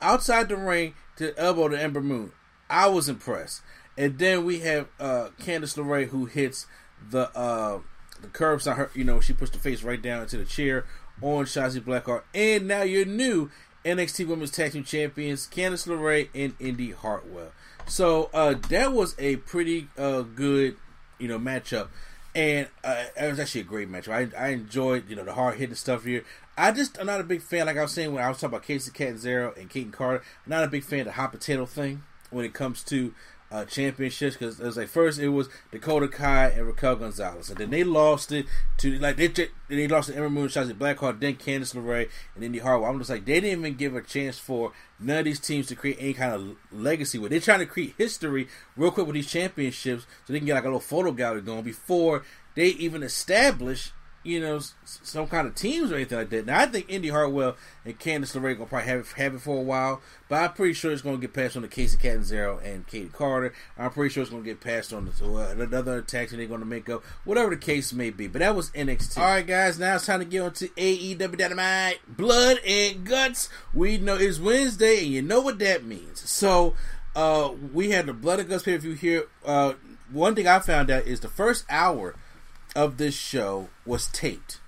[0.00, 2.30] outside the ring to elbow to Ember Moon.
[2.70, 3.60] I was impressed.
[3.98, 6.68] And then we have uh, Candice LeRae who hits
[7.10, 7.80] the uh,
[8.20, 8.88] the curves on her.
[8.94, 10.86] You know, she puts the face right down into the chair
[11.20, 12.22] on Shotzi Blackheart.
[12.32, 13.50] And now your new
[13.84, 17.50] NXT Women's Tag Team Champions, Candice LeRae and Indi Hartwell.
[17.88, 20.76] So uh, that was a pretty uh, good,
[21.18, 21.88] you know, matchup.
[22.34, 24.08] And uh, it was actually a great match.
[24.08, 26.24] I, I enjoyed, you know, the hard hitting stuff here.
[26.56, 28.56] I just I'm not a big fan, like I was saying when I was talking
[28.56, 30.22] about Kacy Catanzaro and Kayden Carter.
[30.44, 33.14] I'm not a big fan of the hot potato thing when it comes to
[33.54, 37.58] uh, championships because it was like first it was Dakota Kai and Raquel Gonzalez, and
[37.58, 38.46] then they lost it
[38.78, 39.28] to like they
[39.68, 42.90] they lost to Ember Moon, Shotzi Blackheart, then Candice LeRae, and Indi Hartwell.
[42.90, 45.76] I'm just like they didn't even give a chance for none of these teams to
[45.76, 47.16] create any kind of legacy.
[47.16, 50.54] Where they're trying to create history real quick with these championships, so they can get
[50.54, 52.24] like a little photo gallery going before
[52.56, 53.92] they even establish
[54.24, 56.46] you know, some kind of teams or anything like that.
[56.46, 59.58] Now, I think Indi Hartwell and Candice LeRae gonna probably have it, have it for
[59.58, 62.86] a while, but I'm pretty sure it's gonna get passed on to Kacy Catanzaro and
[62.86, 63.52] Kayden Carter.
[63.78, 66.88] I'm pretty sure it's gonna get passed on to uh, another attack they're gonna make
[66.88, 68.26] up, whatever the case may be.
[68.26, 69.18] But that was NXT.
[69.18, 73.50] All right, guys, now it's time to get on to AEW Dynamite, Blood and Guts.
[73.74, 76.28] We know it's Wednesday, and you know what that means.
[76.28, 76.74] So,
[77.14, 79.28] uh, we had the Blood and Guts pay per view here.
[79.44, 79.74] Uh,
[80.10, 82.14] one thing I found out is the first hour
[82.74, 84.60] of this show was taped,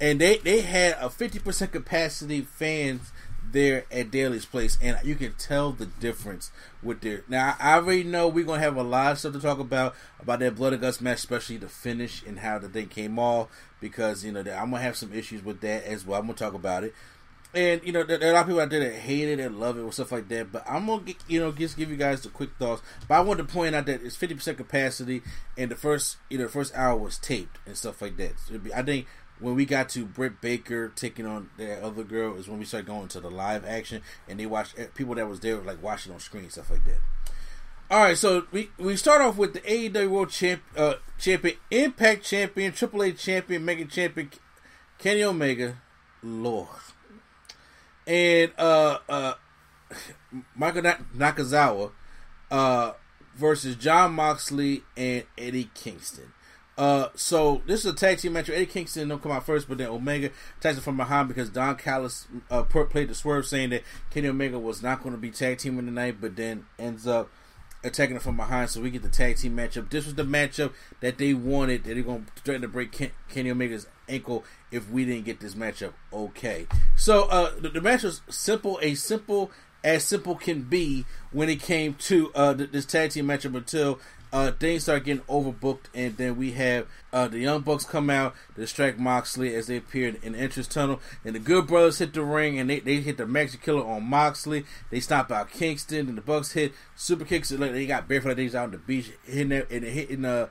[0.00, 3.12] and they they had a fifty percent capacity fans
[3.52, 6.50] there at Daily's Place, and you can tell the difference
[6.82, 7.24] with their.
[7.28, 10.40] Now I already know we're gonna have a lot of stuff to talk about about
[10.40, 13.48] that blood and guts match, especially the finish and how the thing came off,
[13.80, 16.20] because you know I'm gonna have some issues with that as well.
[16.20, 16.94] I'm gonna talk about it.
[17.52, 19.58] And you know, there, are a lot of people out there that hate it and
[19.58, 20.52] love it or stuff like that.
[20.52, 22.82] But I'm gonna, get, you know, just give you guys the quick thoughts.
[23.08, 25.22] But I want to point out that it's 50 percent capacity,
[25.58, 28.38] and the first, you know, the first hour was taped and stuff like that.
[28.38, 29.06] So be, I think
[29.40, 32.86] when we got to Britt Baker taking on that other girl is when we started
[32.86, 36.12] going to the live action, and they watched eh, people that was there like watching
[36.12, 37.00] on screen stuff like that.
[37.90, 42.22] All right, so we we start off with the AEW World Champ, uh, Champion, Impact
[42.22, 44.30] Champion, AAA Champion, Mega Champion,
[44.98, 45.78] Kenny Omega,
[46.22, 46.68] Lord
[48.10, 49.34] and uh, uh,
[50.56, 50.82] Michael
[51.16, 51.92] Nakazawa
[52.50, 52.92] uh,
[53.36, 56.32] versus Jon Moxley and Eddie Kingston.
[56.76, 58.50] Uh, so this is a tag team match.
[58.50, 60.30] Eddie Kingston don't come out first, but then Omega
[60.60, 64.58] takes it from behind because Don Callis uh, played the swerve, saying that Kenny Omega
[64.58, 67.30] was not going to be tag teaming tonight, but then ends up
[67.84, 68.70] attacking it from behind.
[68.70, 69.90] So we get the tag team matchup.
[69.90, 71.84] This was the matchup that they wanted.
[71.84, 75.40] That they're going to threaten to break Ken- Kenny Omega's ankle if we didn't get
[75.40, 75.92] this matchup.
[76.12, 76.66] Okay,
[76.96, 79.50] so uh, the, the match was simple, a simple
[79.82, 83.98] as simple can be when it came to uh, this tag team matchup until
[84.32, 88.34] uh, things start getting overbooked, and then we have uh, the Young Bucks come out
[88.54, 92.12] to distract Moxley as they appear in the entrance tunnel, and the Good Brothers hit
[92.12, 94.64] the ring, and they, they hit the Magic Killer on Moxley.
[94.90, 97.48] They stop out Kingston, and the Bucks hit super kicks.
[97.48, 100.48] They got barefoot days out on the beach, hitting that, and hitting uh,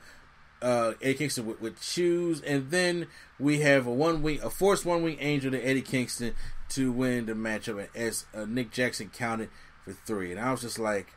[0.62, 3.06] uh, Eddie Kingston with, with shoes, and then
[3.38, 6.34] we have a one wing, a forced one wing angel to Eddie Kingston
[6.70, 9.48] to win the matchup as uh, Nick Jackson counted
[9.84, 11.08] for three, and I was just like,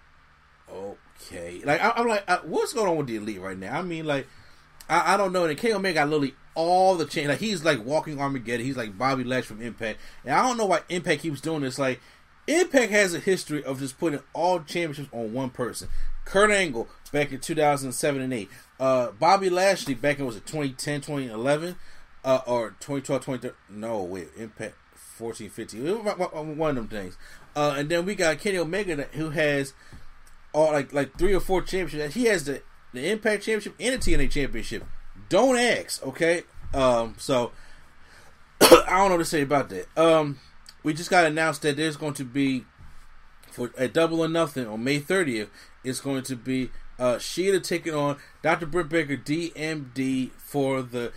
[0.72, 3.78] okay, like I, am like, uh, what's going on with the elite right now?
[3.78, 4.28] I mean, like,
[4.90, 5.46] I, I don't know.
[5.46, 7.28] And Kenny Omega got literally all the change.
[7.28, 8.66] Like he's like walking Armageddon.
[8.66, 11.80] He's like Bobby Lash from Impact, and I don't know why Impact keeps doing this.
[11.80, 12.00] Like
[12.48, 15.90] Impact has a history of just putting all championships on one person.
[16.26, 18.50] Kurt Angle back in 2007 and 8.
[18.80, 21.78] Uh, Bobby Lashley back in was it 2010, 2011,
[22.26, 23.80] uh, or 2012, 2013.
[23.80, 25.86] No, wait, Impact 14, 15.
[26.58, 27.18] One of them things.
[27.56, 29.74] Uh, and then we got Kenny Omega who has
[30.52, 32.16] all like like three or four championships.
[32.16, 32.62] He has the
[32.94, 34.84] the Impact Championship and the TNA Championship.
[35.30, 36.44] Don't ask, okay?
[36.74, 37.52] Um, so
[38.62, 39.88] I don't know what to say about that.
[39.98, 40.40] Um,
[40.84, 42.66] we just got announced that there's going to be
[43.52, 45.50] for a Double or Nothing on May 30th.
[45.84, 46.72] It's going to be
[47.04, 48.66] uh, Shida taking on Dr.
[48.66, 51.12] Britt Baker DMD for the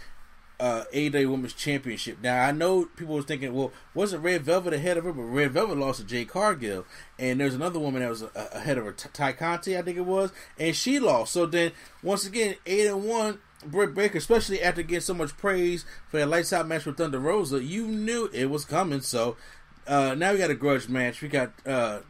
[0.59, 2.19] uh, AEW Women's Championship.
[2.21, 5.13] Now I know people were thinking, well, wasn't Red Velvet ahead of her?
[5.13, 6.87] But Red Velvet lost to Jade Cargill,
[7.21, 10.33] and there's another woman that was ahead of her, Tay Conti, I think it was,
[10.59, 11.33] and she lost.
[11.33, 11.71] So then
[12.03, 13.39] once again, eight and one.
[13.65, 17.19] Britt Baker, especially after getting so much praise for that lights out match with Thunder
[17.19, 19.01] Rosa, you knew it was coming.
[19.01, 19.37] So
[19.87, 21.23] uh, now we got a grudge match.
[21.23, 22.01] We got uh,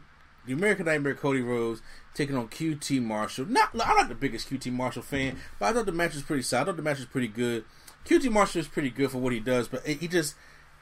[0.45, 1.81] the American Nightmare Cody Rhodes
[2.17, 3.45] taking on QT Marshall.
[3.45, 6.41] Not, I'm not the biggest QT Marshall fan, but I thought the match was pretty
[6.41, 6.63] solid.
[6.63, 7.63] I thought the match was pretty good.
[8.05, 10.35] QT Marshall is pretty good for what he does, but he just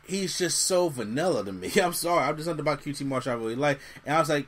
[0.07, 1.71] he's just so vanilla to me.
[1.83, 4.47] I'm sorry, I'm just something about QT Marshall I really like, and I was like.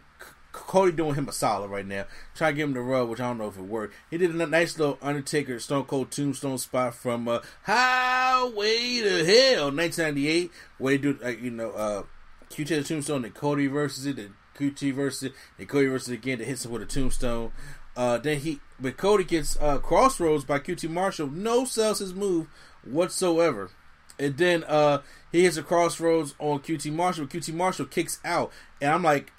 [0.54, 2.06] Cody doing him a solid right now.
[2.34, 3.94] Try to give him the rub, which I don't know if it worked.
[4.10, 9.66] He did a nice little Undertaker Stone Cold Tombstone spot from uh, Highway to Hell
[9.66, 12.04] 1998, where they do, uh, you know, uh,
[12.50, 16.64] QT Tombstone, and Cody versus it, then QT versus and Cody versus again to hit
[16.64, 17.52] him with a Tombstone.
[17.96, 21.28] Uh, then he, but Cody gets uh, Cross Rhodes by QT Marshall.
[21.28, 22.48] No sells his move
[22.84, 23.72] whatsoever.
[24.20, 25.02] And then uh,
[25.32, 27.28] he hits a Cross Rhodes on QT Marshall.
[27.28, 28.52] QT Marshall kicks out,
[28.82, 29.32] and I'm like,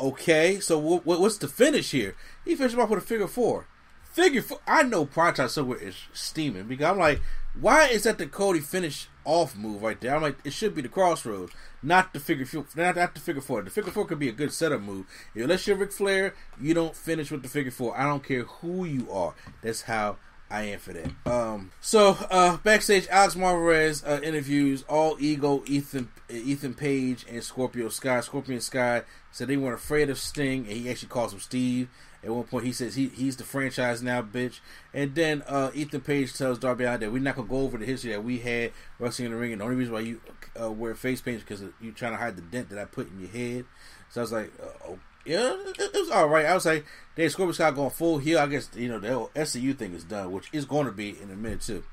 [0.00, 2.16] okay, so w- w- what's the finish here?
[2.44, 3.66] He finished off with a figure four.
[4.12, 4.60] Figure four.
[4.66, 7.20] I know Primetime somewhere is steaming because I'm like,
[7.58, 10.14] why is that the Cody finish off move right there?
[10.14, 12.64] I'm like, it should be the Cross Rhodes, not the figure four.
[12.74, 13.62] Not, not the figure four.
[13.62, 15.06] The figure four could be a good setup move.
[15.34, 17.98] Unless you're Ric Flair, you don't finish with the figure four.
[17.98, 19.34] I don't care who you are.
[19.62, 20.16] That's how
[20.50, 21.12] I am for that.
[21.26, 27.88] Um, so uh, backstage, Alex Marvez uh, interviews all ego Ethan Ethan Page and Scorpio
[27.88, 28.20] Sky.
[28.20, 31.88] Scorpion Sky said they weren't afraid of Sting, and he actually calls him Steve.
[32.26, 34.58] At one point, he says he he's the franchise now, bitch.
[34.92, 37.86] And then uh, Ethan Page tells Darby Allin that we're not gonna go over the
[37.86, 40.20] history that we had wrestling in the ring, and the only reason why you
[40.60, 43.08] uh, wear face paint is because you're trying to hide the dent that I put
[43.12, 43.64] in your head.
[44.10, 44.94] So I was like, uh,
[45.24, 46.46] yeah, it, was all right.
[46.46, 46.84] I was like,
[47.14, 48.40] Dave Scorpion Scott going full heel.
[48.40, 51.10] I guess you know the whole SCU thing is done, which is going to be
[51.10, 51.84] in a minute too.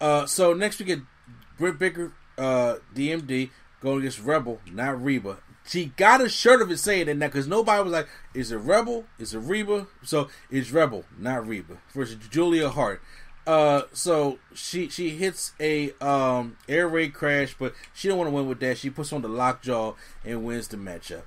[0.00, 1.00] Uh, so next we get
[1.58, 3.50] Britt Baker, uh, DMD
[3.80, 5.38] going against Rebel, not Reba.
[5.66, 9.04] She got a shirt of it saying that because nobody was like, is it Rebel?
[9.18, 9.86] Is it Reba?
[10.02, 13.00] So it's Rebel, not Reba versus Julia Hart.
[13.46, 18.34] Uh, so she she hits a um air raid crash, but she don't want to
[18.34, 18.78] win with that.
[18.78, 21.22] She puts on the lockjaw and wins the matchup.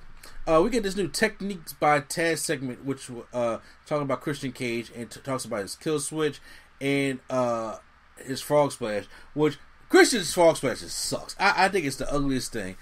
[0.46, 4.90] Uh, we get this new techniques by Taz segment, which uh talking about Christian Cage
[4.94, 6.40] and t- talks about his kill switch
[6.80, 7.78] and uh
[8.24, 9.04] his frog splash,
[9.34, 9.58] which
[9.88, 11.34] Christian's frog splash just sucks.
[11.38, 12.76] I, I think it's the ugliest thing.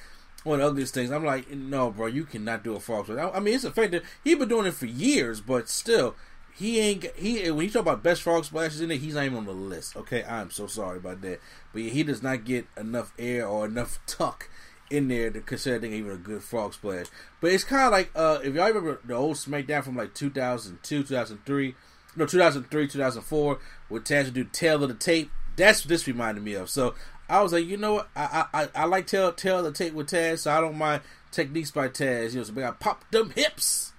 [0.44, 1.10] One of the ugliest things.
[1.10, 3.18] I'm like, no, bro, you cannot do a frog splash.
[3.18, 4.04] I, I mean, it's effective.
[4.24, 6.16] He's been doing it for years, but still,
[6.54, 9.38] he ain't he when you talk about best frog splashes in it, he's not even
[9.38, 9.96] on the list.
[9.96, 11.40] Okay, I'm so sorry about that,
[11.72, 14.48] but he does not get enough air or enough tuck
[14.90, 17.06] in there to consider even a good frog splash.
[17.40, 21.02] But it's kind of like uh, if y'all remember the old SmackDown from like 2002,
[21.04, 21.74] 2003,
[22.16, 23.58] no 2003, 2004,
[23.88, 25.30] where Taz would do tail of the tape.
[25.56, 26.70] That's what this reminded me of.
[26.70, 26.94] So
[27.32, 28.10] I was like, you know what?
[28.14, 31.00] I I, I like tell tell the take with Taz, so I don't mind
[31.30, 32.32] techniques by Taz.
[32.32, 33.94] You know, so we got pop them hips.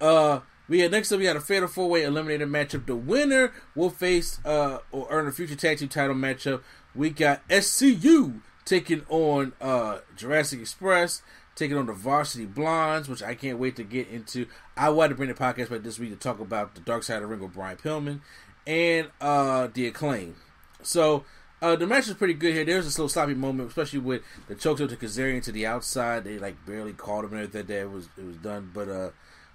[0.00, 2.86] Uh, we had next up we had a fatal four way eliminator matchup.
[2.86, 6.62] The winner will face uh or earn a future tag team title matchup.
[6.94, 11.20] We got SCU taking on uh Jurassic Express,
[11.56, 14.46] taking on the Varsity Blondes, which I can't wait to get into.
[14.78, 17.16] I wanted to bring the podcast back this week to talk about the Dark Side
[17.16, 18.20] of the Ring with Brian Pillman
[18.66, 20.36] and uh the Acclaim.
[20.80, 21.26] So
[21.62, 22.64] uh, the match is pretty good here.
[22.64, 26.24] There's a slow sloppy moment, especially with the choke to Kazarian to the outside.
[26.24, 27.66] They like barely caught him and everything.
[27.66, 29.10] That it was it was done, but uh,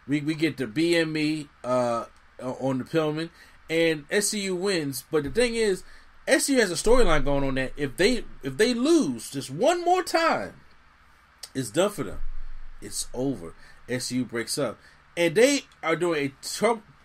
[0.07, 2.05] we we get the BME uh
[2.41, 3.29] on the Pillman
[3.69, 5.05] and SCU wins.
[5.09, 5.83] But the thing is,
[6.27, 10.03] SCU has a storyline going on that if they if they lose just one more
[10.03, 10.55] time,
[11.55, 12.19] it's done for them.
[12.81, 13.53] It's over.
[13.87, 14.77] SCU breaks up,
[15.15, 16.45] and they are doing a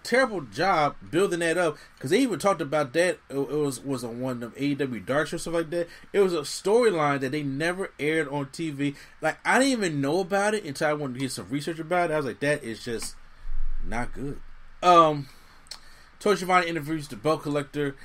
[0.07, 3.19] terrible job building that up because they even talked about that.
[3.29, 5.89] It, it was was on one of them AEW Dark shows stuff like that.
[6.13, 8.95] It was a storyline that they never aired on TV.
[9.21, 12.11] Like I didn't even know about it until I wanted to get some research about
[12.11, 12.15] it.
[12.15, 13.17] I was like, that is just
[13.85, 14.41] not good.
[14.83, 15.29] Um,
[16.21, 17.97] Tony Schiavone interviews the belt collector,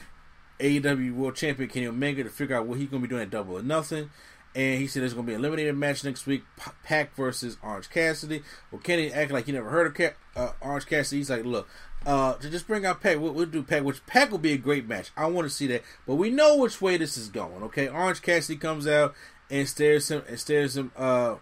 [0.60, 3.58] AEW World Champion Kenny Omega to figure out what he's to be doing at Double
[3.58, 4.10] or Nothing.
[4.54, 6.44] And he said there's going to be an eliminated match next week,
[6.84, 8.44] Pac versus Orange Cassidy.
[8.70, 11.20] Well, Kenny acting like he never heard of Ca- uh, Orange Cassidy.
[11.20, 11.70] He's like, look,
[12.06, 14.58] uh, to just bring out Pac, we'll, we'll, do Pac, which Pac will be a
[14.58, 15.12] great match.
[15.16, 17.64] I want to see that, but we know which way this is going.
[17.64, 19.14] Okay, Orange Cassidy comes out
[19.50, 21.36] and stares him and stares him, uh,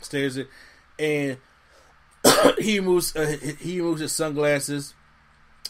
[0.00, 0.48] stares it,
[0.98, 1.36] and
[2.58, 4.94] he moves, uh, he moves his sunglasses.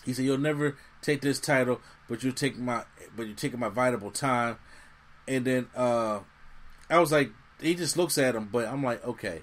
[0.04, 2.84] He said, "You'll never take this title, but you take my,
[3.16, 4.58] but you're taking my valuable time."
[5.26, 6.20] And then uh,
[6.88, 9.42] I was like, he just looks at him, but I'm like, okay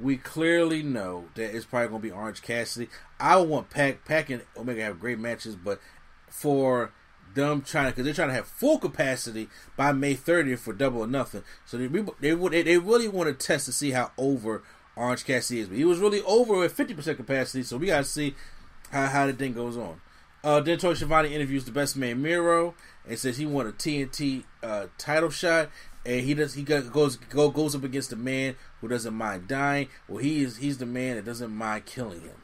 [0.00, 2.88] we clearly know that it's probably going to be Orange Cassidy.
[3.18, 5.80] I want Pac, Pac and Omega have great matches, but
[6.28, 6.92] for
[7.34, 11.06] them trying because they're trying to have full capacity by May 30th for Double or
[11.06, 11.42] Nothing.
[11.64, 11.86] So they
[12.20, 14.62] they would they really want to test to see how over
[14.96, 15.68] Orange Cassidy is.
[15.68, 18.34] But he was really over at 50% capacity, so we got to see
[18.90, 20.00] how how the thing goes on.
[20.42, 22.74] Uh, then Tony Schiavone interviews the best man Miro
[23.06, 25.68] and says he won a TNT uh, title shot
[26.04, 29.88] and he does he goes go, goes up against a man who doesn't mind dying.
[30.08, 32.42] Well, he is he's the man that doesn't mind killing him.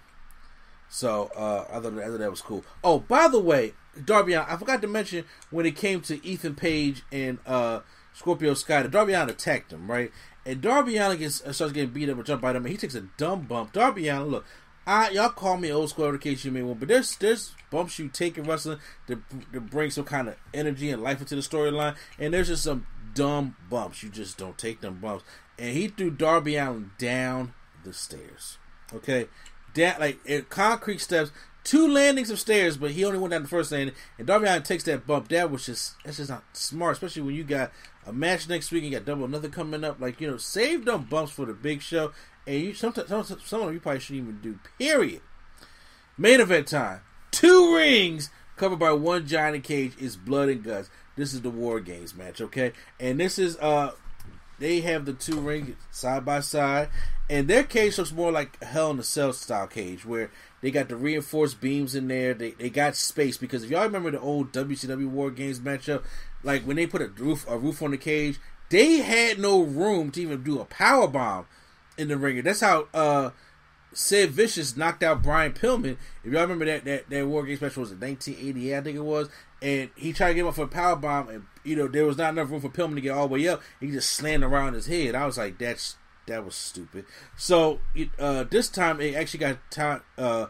[0.88, 2.64] So uh, than that, that was cool.
[2.84, 7.02] Oh, by the way, Darby, I forgot to mention when it came to Ethan Page
[7.10, 7.80] and uh,
[8.14, 10.12] Scorpio Sky, the Darby attacked him right,
[10.44, 12.78] and Darby Allin gets uh, starts getting beat up and jumped by them, and he
[12.78, 13.72] takes a dumb bump.
[13.72, 14.44] Darby Allin, look,
[14.86, 17.98] I y'all call me old school, in case you may want, but there's there's bumps
[17.98, 18.78] you take in wrestling
[19.08, 19.20] to,
[19.52, 22.86] to bring some kind of energy and life into the storyline, and there's just some
[23.16, 24.04] dumb bumps.
[24.04, 25.24] You just don't take them bumps.
[25.58, 28.58] And he threw Darby Allin down the stairs.
[28.94, 29.26] Okay,
[29.74, 31.32] that like concrete steps,
[31.64, 33.94] two landings of stairs, but he only went down the first landing.
[34.18, 35.28] And Darby Allin takes that bump.
[35.28, 37.72] That was just that's just not smart, especially when you got
[38.06, 40.00] a match next week and got double another coming up.
[40.00, 42.12] Like you know, save them bumps for the big show.
[42.46, 44.60] And you sometimes some, some of you probably shouldn't even do.
[44.78, 45.22] Period.
[46.16, 47.00] Main event time.
[47.30, 50.90] Two rings covered by one giant cage is blood and guts.
[51.16, 52.72] This is the War Games match, okay?
[53.00, 53.92] And this is uh
[54.58, 56.88] they have the two rings side by side,
[57.28, 60.30] and their cage looks more like Hell in a Cell style cage, where
[60.62, 62.34] they got the reinforced beams in there.
[62.34, 66.04] They they got space because if y'all remember the old WCW War Games matchup,
[66.42, 68.38] like when they put a roof a roof on the cage,
[68.70, 71.46] they had no room to even do a power bomb
[71.98, 72.42] in the ring.
[72.42, 73.30] That's how uh
[73.96, 75.96] Sid Vicious knocked out Brian Pillman.
[76.22, 79.00] If y'all remember that that, that War Games special was in 1988, I think it
[79.00, 79.30] was,
[79.62, 82.04] and he tried to get him up for a power bomb, and you know there
[82.04, 83.62] was not enough room for Pillman to get all the way up.
[83.80, 85.14] He just slammed around his head.
[85.14, 85.96] I was like, that's
[86.26, 87.06] that was stupid.
[87.38, 87.80] So
[88.18, 90.48] uh, this time it actually got time, uh,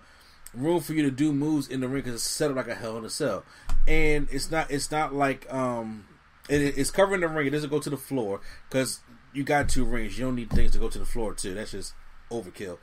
[0.53, 2.75] room for you to do moves in the ring because it's set up like a
[2.75, 3.45] hell in a cell,
[3.87, 6.05] and it's not it's not like um
[6.49, 7.47] it, it's covering the ring.
[7.47, 8.99] It doesn't go to the floor because
[9.33, 10.19] you got two rings.
[10.19, 11.55] You don't need things to go to the floor too.
[11.55, 11.95] That's just
[12.29, 12.79] overkill.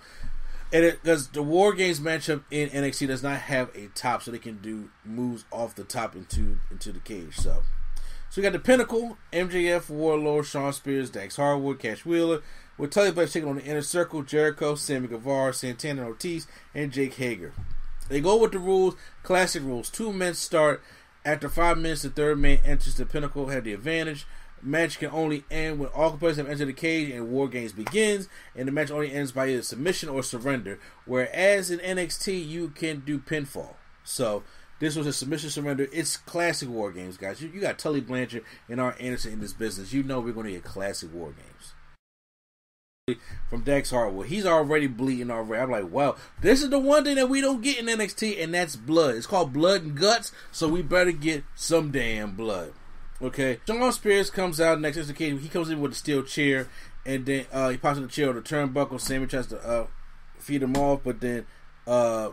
[0.74, 4.32] And it because the War Games matchup in NXT does not have a top, so
[4.32, 7.38] they can do moves off the top into into the cage.
[7.38, 7.62] So,
[8.32, 12.42] so we got the Pinnacle, MJF, Wardlow, Shawn Spears, Dax Harwood, Cash Wheeler,
[12.80, 17.14] with Tully Black taking on the Inner Circle, Jericho, Sammy Guevara, Santana Ortiz, and Jake
[17.14, 17.54] Hager.
[18.10, 19.92] They go with the rules, classic rules.
[19.92, 20.82] Two men start.
[21.24, 24.26] After five minutes, the third man enters the Pinnacle, have the advantage.
[24.64, 28.30] Match can only end when all competitors have entered the cage and War Games begins,
[28.56, 30.80] and the match only ends by either submission or surrender.
[31.06, 33.76] Whereas in NXT, you can do pinfall.
[34.06, 34.44] So
[34.80, 35.88] this was a submission surrender.
[35.92, 37.42] It's classic War Games, guys.
[37.42, 39.94] You, you got Tully Blanchard and Arn Anderson in this business.
[39.94, 41.74] You know we're going to get classic War Games.
[43.50, 44.24] From Dax Hartwell.
[44.24, 45.62] he's already bleeding already.
[45.62, 48.54] I'm like, wow, this is the one thing that we don't get in NXT, and
[48.54, 49.16] that's blood.
[49.16, 52.72] It's called blood and guts, so we better get some damn blood.
[53.22, 55.42] Okay, Shawn Spears comes out next cage.
[55.42, 56.68] He comes in with a steel chair,
[57.06, 59.00] and then uh, he pops in the chair with a turnbuckle.
[59.00, 59.88] Sammy tries to uh,
[60.40, 61.46] feed him off, but then
[61.88, 62.30] uh,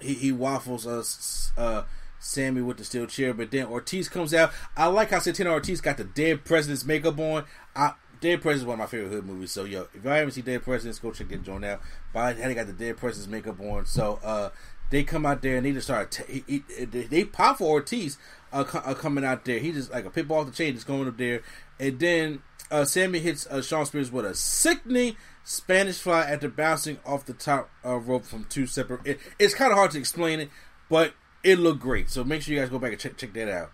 [0.00, 1.52] he, he waffles us.
[1.56, 1.84] Uh,
[2.20, 4.50] Sammy with the steel chair, but then Ortiz comes out.
[4.76, 7.44] I like how Santana Ortiz got the Dead President's makeup on.
[7.76, 9.52] I, Dead President's one of my favorite hood movies.
[9.52, 11.80] So yo, if y'all haven't seen Dead Presidents, go check that joint out.
[12.12, 13.86] But I had got the Dead President's makeup on.
[13.86, 14.50] So uh,
[14.90, 16.10] they come out there and they just start.
[16.12, 18.18] T- he, he, they, pop for Ortiz
[18.52, 19.58] uh, uh, coming out there.
[19.58, 21.42] He just like a pit ball off the chain, just going up there,
[21.78, 26.98] and then uh, Sammy hits uh, Shawn Spears with a sickening Spanish fly after bouncing
[27.06, 29.00] off the top uh, rope from two separate.
[29.04, 30.50] It, it's kind of hard to explain it,
[30.88, 32.10] but it looked great.
[32.10, 33.70] So make sure you guys go back and check check that out.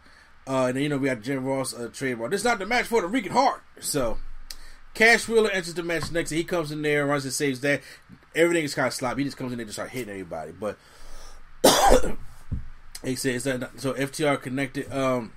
[0.46, 2.30] Uh, and then you know we got Jim Ross uh, trademark.
[2.30, 3.62] This is not the match for the Rican Heart.
[3.80, 4.18] So
[4.94, 6.30] Cash Wheeler enters the match next.
[6.30, 7.82] And he comes in there, runs and saves that.
[8.34, 9.22] Everything is kind of sloppy.
[9.22, 10.52] He just comes in there and just start hitting everybody.
[10.52, 10.78] But
[13.04, 15.32] he says that so FTR connected um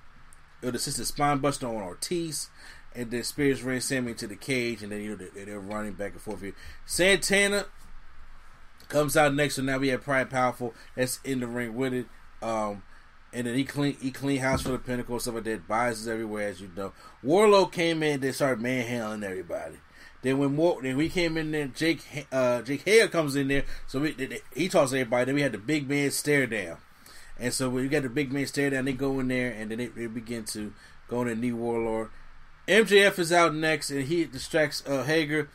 [0.62, 2.49] with assisted spine buster on Ortiz.
[2.95, 5.94] And then Spears ran Sammy into the cage, and then you know they're, they're running
[5.94, 6.56] back and forth here.
[6.86, 7.66] Santana
[8.88, 12.08] comes out next, so now we have Pride Powerful that's in the ring with it.
[12.41, 12.82] Um,
[13.34, 15.68] and then he clean he clean house for the pinnacle, stuff like that.
[15.68, 16.94] Biases everywhere, as you know.
[17.24, 19.76] Wardlow came in, they started manhandling everybody.
[20.23, 23.65] Then when War, then we came in there, Jake uh, Jake Hager comes in there,
[23.85, 25.26] so we, he talks to everybody.
[25.26, 26.77] Then we had the big man stare down,
[27.39, 29.77] and so you got the big man stare down, they go in there and then
[29.77, 30.73] they, they begin to
[31.07, 32.10] go in and knee Wardlow.
[32.68, 35.49] MJF is out next, and he distracts uh, Hager,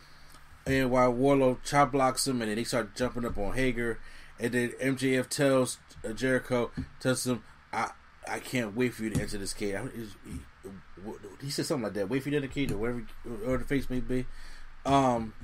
[0.65, 3.99] and while Wardlow chop blocks him, and then they start jumping up on Hager,
[4.39, 5.79] and then MJF tells
[6.09, 6.71] uh, Jericho,
[7.01, 7.91] tells him, "I
[8.27, 10.39] I can't wait for you to enter this cage." He,
[11.43, 12.09] he said something like that.
[12.09, 14.25] Wait for you to enter the cage, or whatever, whatever the face may be.
[14.85, 15.35] Um,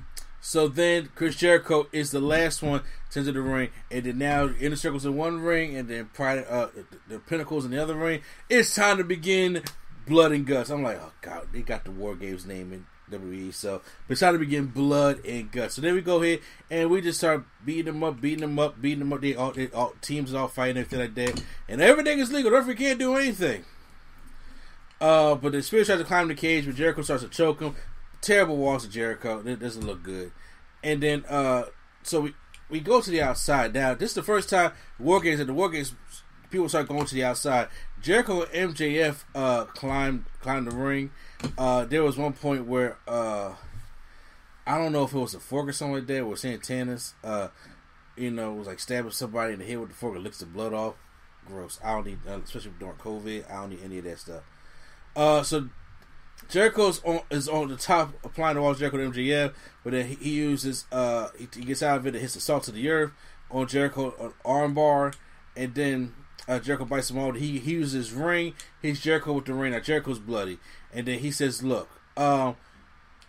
[0.41, 4.49] so then Chris Jericho is the last one to enter the ring, and then now
[4.59, 6.85] inner circles in one ring, and then Pride, uh, the,
[7.15, 8.21] the Pinnacles in the other ring.
[8.49, 9.63] It's time to begin
[10.07, 10.69] blood and guts.
[10.69, 14.33] I'm like, oh god, they got the War Games name in WWE, so it's time
[14.33, 15.75] to begin blood and guts.
[15.75, 16.39] So then we go ahead
[16.69, 19.21] and we just start beating them up, beating them up, beating them up.
[19.21, 22.51] They all, they all teams are all fighting everything like that, and everything is legal.
[22.51, 23.65] The referee can't do anything.
[25.01, 27.75] Uh, but the Spirit tries to climb the cage, but Jericho starts to choke him.
[28.21, 29.41] Terrible walls of Jericho.
[29.45, 30.31] It doesn't look good.
[30.83, 31.65] And then, uh,
[32.03, 32.33] so we
[32.69, 33.73] we go to the outside.
[33.73, 35.93] Now, this is the first time War Games and the War Games
[36.49, 37.67] people start going to the outside.
[38.01, 41.11] Jericho and MJF uh, climbed climbed the ring.
[41.57, 43.53] Uh, there was one point where uh,
[44.65, 47.49] I don't know if it was a fork or something like that, where Santana's uh,
[48.15, 50.45] you know was like stabbing somebody in the head with the fork and licks the
[50.45, 50.95] blood off.
[51.45, 51.79] Gross.
[51.83, 53.49] I don't need, uh, especially during COVID.
[53.49, 54.43] I don't need any of that stuff.
[55.15, 55.69] Uh, so
[56.49, 59.53] Jericho's on is on the top applying the walls Jericho to MJF,
[59.83, 62.63] but then he, uses uh he, he, gets out of it and hits the salt
[62.63, 63.11] to the earth
[63.51, 64.33] on Jericho on
[64.73, 65.15] armbar,
[65.55, 66.15] and then
[66.47, 67.35] uh, Jericho bites him off.
[67.35, 68.55] He, he uses ring.
[68.81, 69.73] He's Jericho with the ring.
[69.73, 70.57] Now Jericho's bloody,
[70.91, 72.55] and then he says, "Look, um,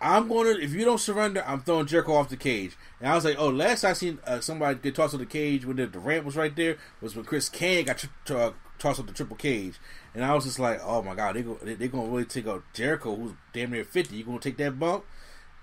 [0.01, 0.63] I'm going to.
[0.63, 3.49] If you don't surrender, I'm throwing Jericho off the cage." And I was like, "Oh,
[3.49, 6.35] last I seen uh, somebody get tossed off the cage when the, the ramp was
[6.35, 9.75] right there was when Chris Kane got uh, tossed off the triple cage."
[10.13, 12.47] And I was just like, "Oh my god, they go, they, are gonna really take
[12.47, 14.15] out Jericho, who's damn near 50.
[14.15, 15.05] You gonna take that bump?"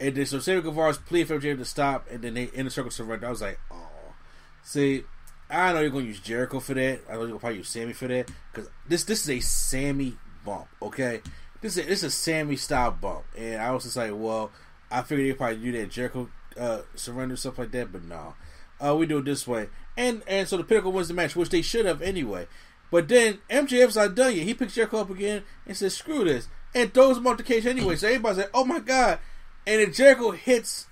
[0.00, 2.70] And then so Sammy Guevara's plea for MJF to stop, and then they in the
[2.70, 3.26] circle surrender.
[3.26, 4.14] I was like, "Oh,
[4.62, 5.04] see."
[5.50, 7.00] I know you're gonna use Jericho for that.
[7.08, 10.16] I know you're gonna probably use Sammy for that because this this is a Sammy
[10.44, 10.68] bump.
[10.82, 11.22] Okay,
[11.60, 14.50] this is a, this is a Sammy style bump, and I was just like, well,
[14.90, 18.34] I figured they'd probably do that Jericho uh, surrender stuff like that, but no,
[18.80, 21.50] uh, we do it this way, and and so the Pinnacle wins the match, which
[21.50, 22.46] they should have anyway.
[22.90, 24.46] But then MJF's not done yet.
[24.46, 27.66] He picks Jericho up again and says, "Screw this," and throws him off the cage
[27.66, 27.96] anyway.
[27.96, 29.18] So everybody's like, "Oh my god!"
[29.66, 30.86] And then Jericho hits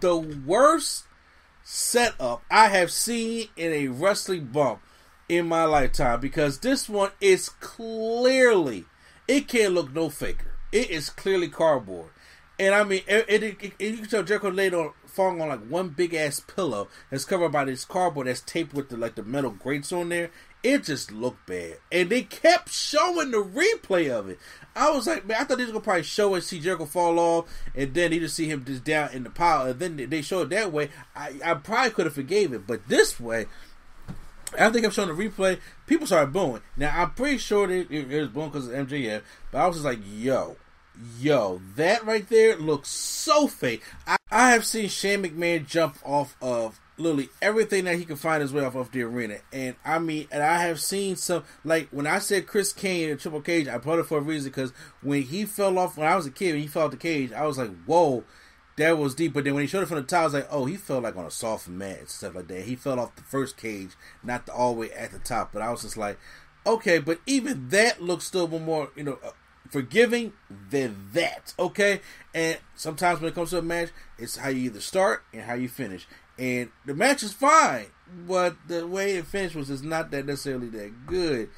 [0.00, 1.04] the worst
[1.62, 4.80] setup I have seen in a wrestling bump
[5.28, 8.84] in my lifetime because this one is clearly
[9.26, 10.52] it can't look no faker.
[10.72, 12.10] It is clearly cardboard,
[12.58, 15.48] and I mean, it, it, it, it you can tell Jericho laid on falling on
[15.48, 19.14] like one big ass pillow that's covered by this cardboard that's taped with the like
[19.14, 20.30] the metal grates on there.
[20.64, 24.38] It just looked bad, and they kept showing the replay of it.
[24.74, 27.18] I was like, man, I thought they was gonna probably show and see Jericho fall
[27.18, 30.22] off, and then he just see him just down in the pile, and then they
[30.22, 30.88] show it that way.
[31.14, 33.44] I, I probably could have forgave it, but this way,
[34.56, 36.62] after they kept showing the replay, people started booing.
[36.78, 39.20] Now I'm pretty sure it, it, it was booing because of MJF,
[39.50, 40.56] but I was just like, yo,
[41.20, 43.82] yo, that right there looks so fake.
[44.06, 48.42] I, I have seen Shane McMahon jump off of literally everything that he could find
[48.42, 49.38] his way off of the arena.
[49.52, 53.18] And I mean, and I have seen some like when I said Chris Kane in
[53.18, 54.72] Triple Cage, I put it for a reason because
[55.02, 57.32] when he fell off when I was a kid, when he fell off the cage,
[57.32, 58.24] I was like, whoa.
[58.76, 60.48] That was deep, but then when he showed it from the top, I was like,
[60.50, 63.14] "Oh, he fell like on a soft mat and stuff like that." He fell off
[63.14, 63.90] the first cage,
[64.20, 65.52] not the, all the way at the top.
[65.52, 66.18] But I was just like,
[66.66, 69.32] Okay, but even that looks still more, you know, uh,
[69.68, 70.32] forgiving
[70.70, 71.52] than that.
[71.58, 72.00] Okay,
[72.34, 75.54] and sometimes when it comes to a match, it's how you either start and how
[75.54, 76.06] you finish.
[76.38, 77.86] And the match is fine,
[78.26, 81.48] but the way it finished was just not that necessarily that good.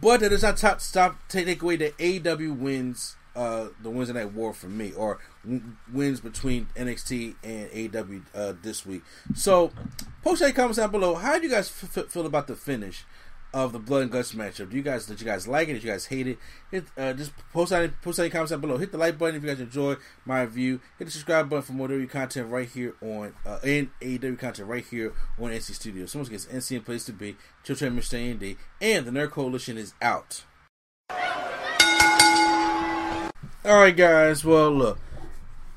[0.00, 4.32] But that does not top, stop take away that AEW wins uh, the Wednesday Night
[4.32, 5.62] War for me, or w-
[5.92, 9.02] wins between NXT and AEW uh, this week.
[9.34, 9.70] So,
[10.22, 11.14] post any comments down below.
[11.14, 13.04] How do you guys f- feel about the finish
[13.52, 14.70] of the Blood and Guts matchup?
[14.70, 15.74] Do you guys did you guys like it?
[15.74, 16.38] Did you guys hate it?
[16.70, 18.76] Hit, uh, just post any post any comments down below.
[18.76, 20.80] Hit the like button if you guys enjoy my review.
[20.98, 24.68] Hit the subscribe button for more WWE content right here on uh, and AEW content
[24.68, 26.12] right here on NC Studios.
[26.12, 27.36] Someone gets NC in place to be.
[27.64, 28.14] Chill Mr.
[28.14, 30.44] Andy and the Nerd Coalition is out.
[33.62, 34.42] All right, guys.
[34.44, 34.98] Well, look,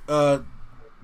[0.08, 0.40] uh,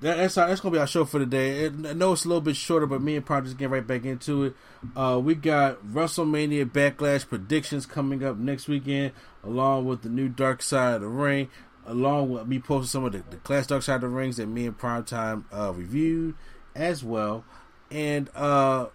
[0.00, 1.64] that, that's our, that's gonna be our show for today.
[1.64, 3.86] It, I know it's a little bit shorter, but me and Prime just getting right
[3.86, 4.56] back into it.
[4.96, 9.12] Uh, we got WrestleMania Backlash predictions coming up next weekend,
[9.44, 11.50] along with the new Dark Side of the Ring,
[11.86, 14.46] along with me posting some of the, the class Dark Side of the Rings that
[14.46, 16.34] me and Primetime uh, reviewed
[16.74, 17.44] as well,
[17.90, 18.86] and uh,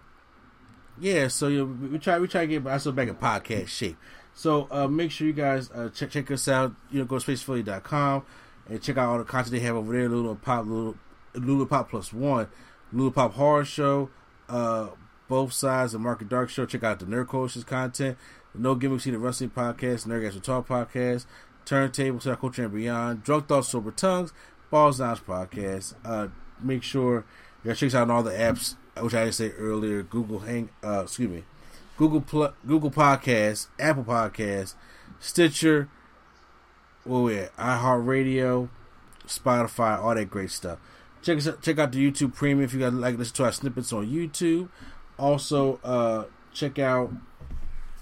[0.98, 3.96] yeah, so you know, we try we try to get ourselves back in podcast shape.
[4.34, 6.74] So uh, make sure you guys uh, check check us out.
[6.90, 8.24] You know, go to spacephilly.com
[8.68, 10.08] and check out all the content they have over there.
[10.08, 12.48] Lulu Pop, Lulu, Pop Plus One,
[12.92, 14.10] Lulu Pop Horror Show,
[14.48, 14.88] uh,
[15.28, 16.66] both sides of Market Dark Show.
[16.66, 18.16] Check out the Nerd Coaches content,
[18.54, 21.26] the No Gimmicks the Wrestling Podcast, Nerd Talk Podcast,
[21.64, 24.32] Turntable, Star Culture and Beyond, Drunk Thoughts, Sober Tongues,
[24.70, 25.94] Balls Downs Podcast.
[26.04, 26.28] Uh,
[26.60, 27.24] make sure
[27.64, 30.02] you guys check out all the apps, which I didn't say earlier.
[30.02, 31.44] Google Hang, uh, excuse me.
[31.96, 34.74] Google Pl- Google Podcasts, Apple Podcasts,
[35.18, 35.88] Stitcher,
[37.06, 37.56] where we at?
[37.56, 38.68] iHeartRadio,
[39.26, 40.78] Spotify, all that great stuff.
[41.22, 43.52] Check us out, check out the YouTube Premium if you guys like listen to our
[43.52, 44.68] snippets on YouTube.
[45.18, 47.12] Also, uh, check out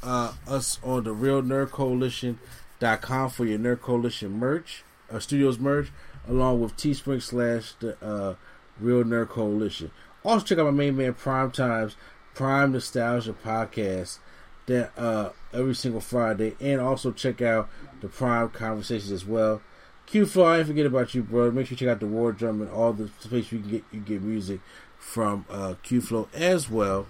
[0.02, 5.90] uh, us on the Real Nerd Coalition.com for your Nerd Coalition merch, uh, studios merch,
[6.28, 8.34] along with Teespring slash the uh,
[8.78, 9.90] Real Nerd Coalition.
[10.24, 11.96] Also, check out my main man Prime Times
[12.34, 14.18] Prime Nostalgia podcast
[14.66, 17.68] that uh every single Friday, and also check out
[18.04, 19.62] the Prime Conversations as well.
[20.04, 21.50] Q Flow, I forget about you, bro.
[21.50, 23.84] Make sure you check out the War Drum and all the places you can get
[23.90, 24.60] you get music
[24.98, 27.06] from uh, Q Flow as well.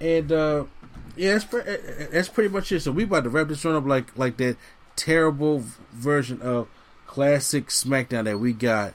[0.00, 0.64] And uh,
[1.16, 1.62] yeah, that's pre-
[2.12, 2.80] that's pretty much it.
[2.80, 4.56] So we about to wrap this one up like like that
[4.94, 6.68] terrible version of
[7.08, 8.94] classic SmackDown that we got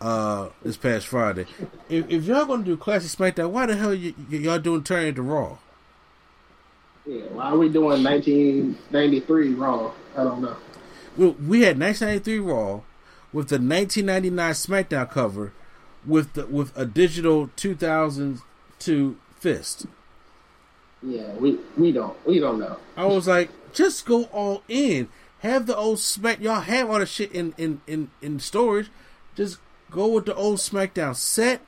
[0.00, 1.44] uh this past Friday.
[1.90, 5.04] If, if y'all gonna do classic SmackDown, why the hell y- y- y'all doing turn
[5.04, 5.58] into Raw?
[7.04, 9.92] Yeah, why are we doing 1993 Raw?
[10.16, 10.56] I don't know.
[11.16, 12.80] We had 1993 Raw
[13.32, 15.52] with the 1999 SmackDown cover
[16.06, 19.86] with the with a digital 2002 fist.
[21.02, 22.78] Yeah, we we don't we don't know.
[22.96, 25.08] I was like, just go all in.
[25.40, 26.40] Have the old Smack.
[26.40, 28.90] Y'all have all the shit in in in, in storage.
[29.34, 29.58] Just
[29.90, 31.60] go with the old SmackDown set,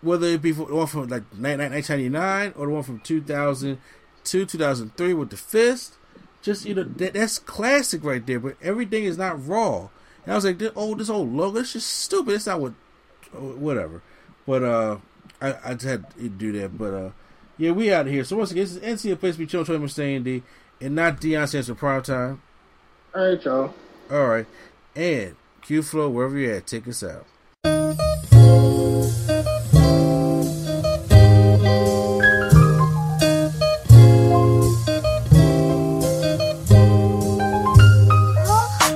[0.00, 5.30] whether it be the one from like 1999 or the one from 2002, 2003 with
[5.30, 5.96] the fist.
[6.42, 8.40] Just you know that, that's classic right there.
[8.40, 9.88] But everything is not raw.
[10.24, 12.34] And I was like, this old this old logo, it's just stupid.
[12.34, 12.72] It's not what
[13.32, 14.02] whatever.
[14.46, 14.98] But uh,
[15.40, 16.76] I I just had to do that.
[16.76, 17.10] But uh,
[17.58, 18.24] yeah, we out of here.
[18.24, 20.42] So once again, this is NC a place to be chill, Troy staying D,
[20.80, 22.42] and not Deion Sanders for prime time.
[23.14, 23.74] All right, y'all.
[24.10, 24.46] All right,
[24.96, 27.26] and Q Flow wherever you're at, take us out.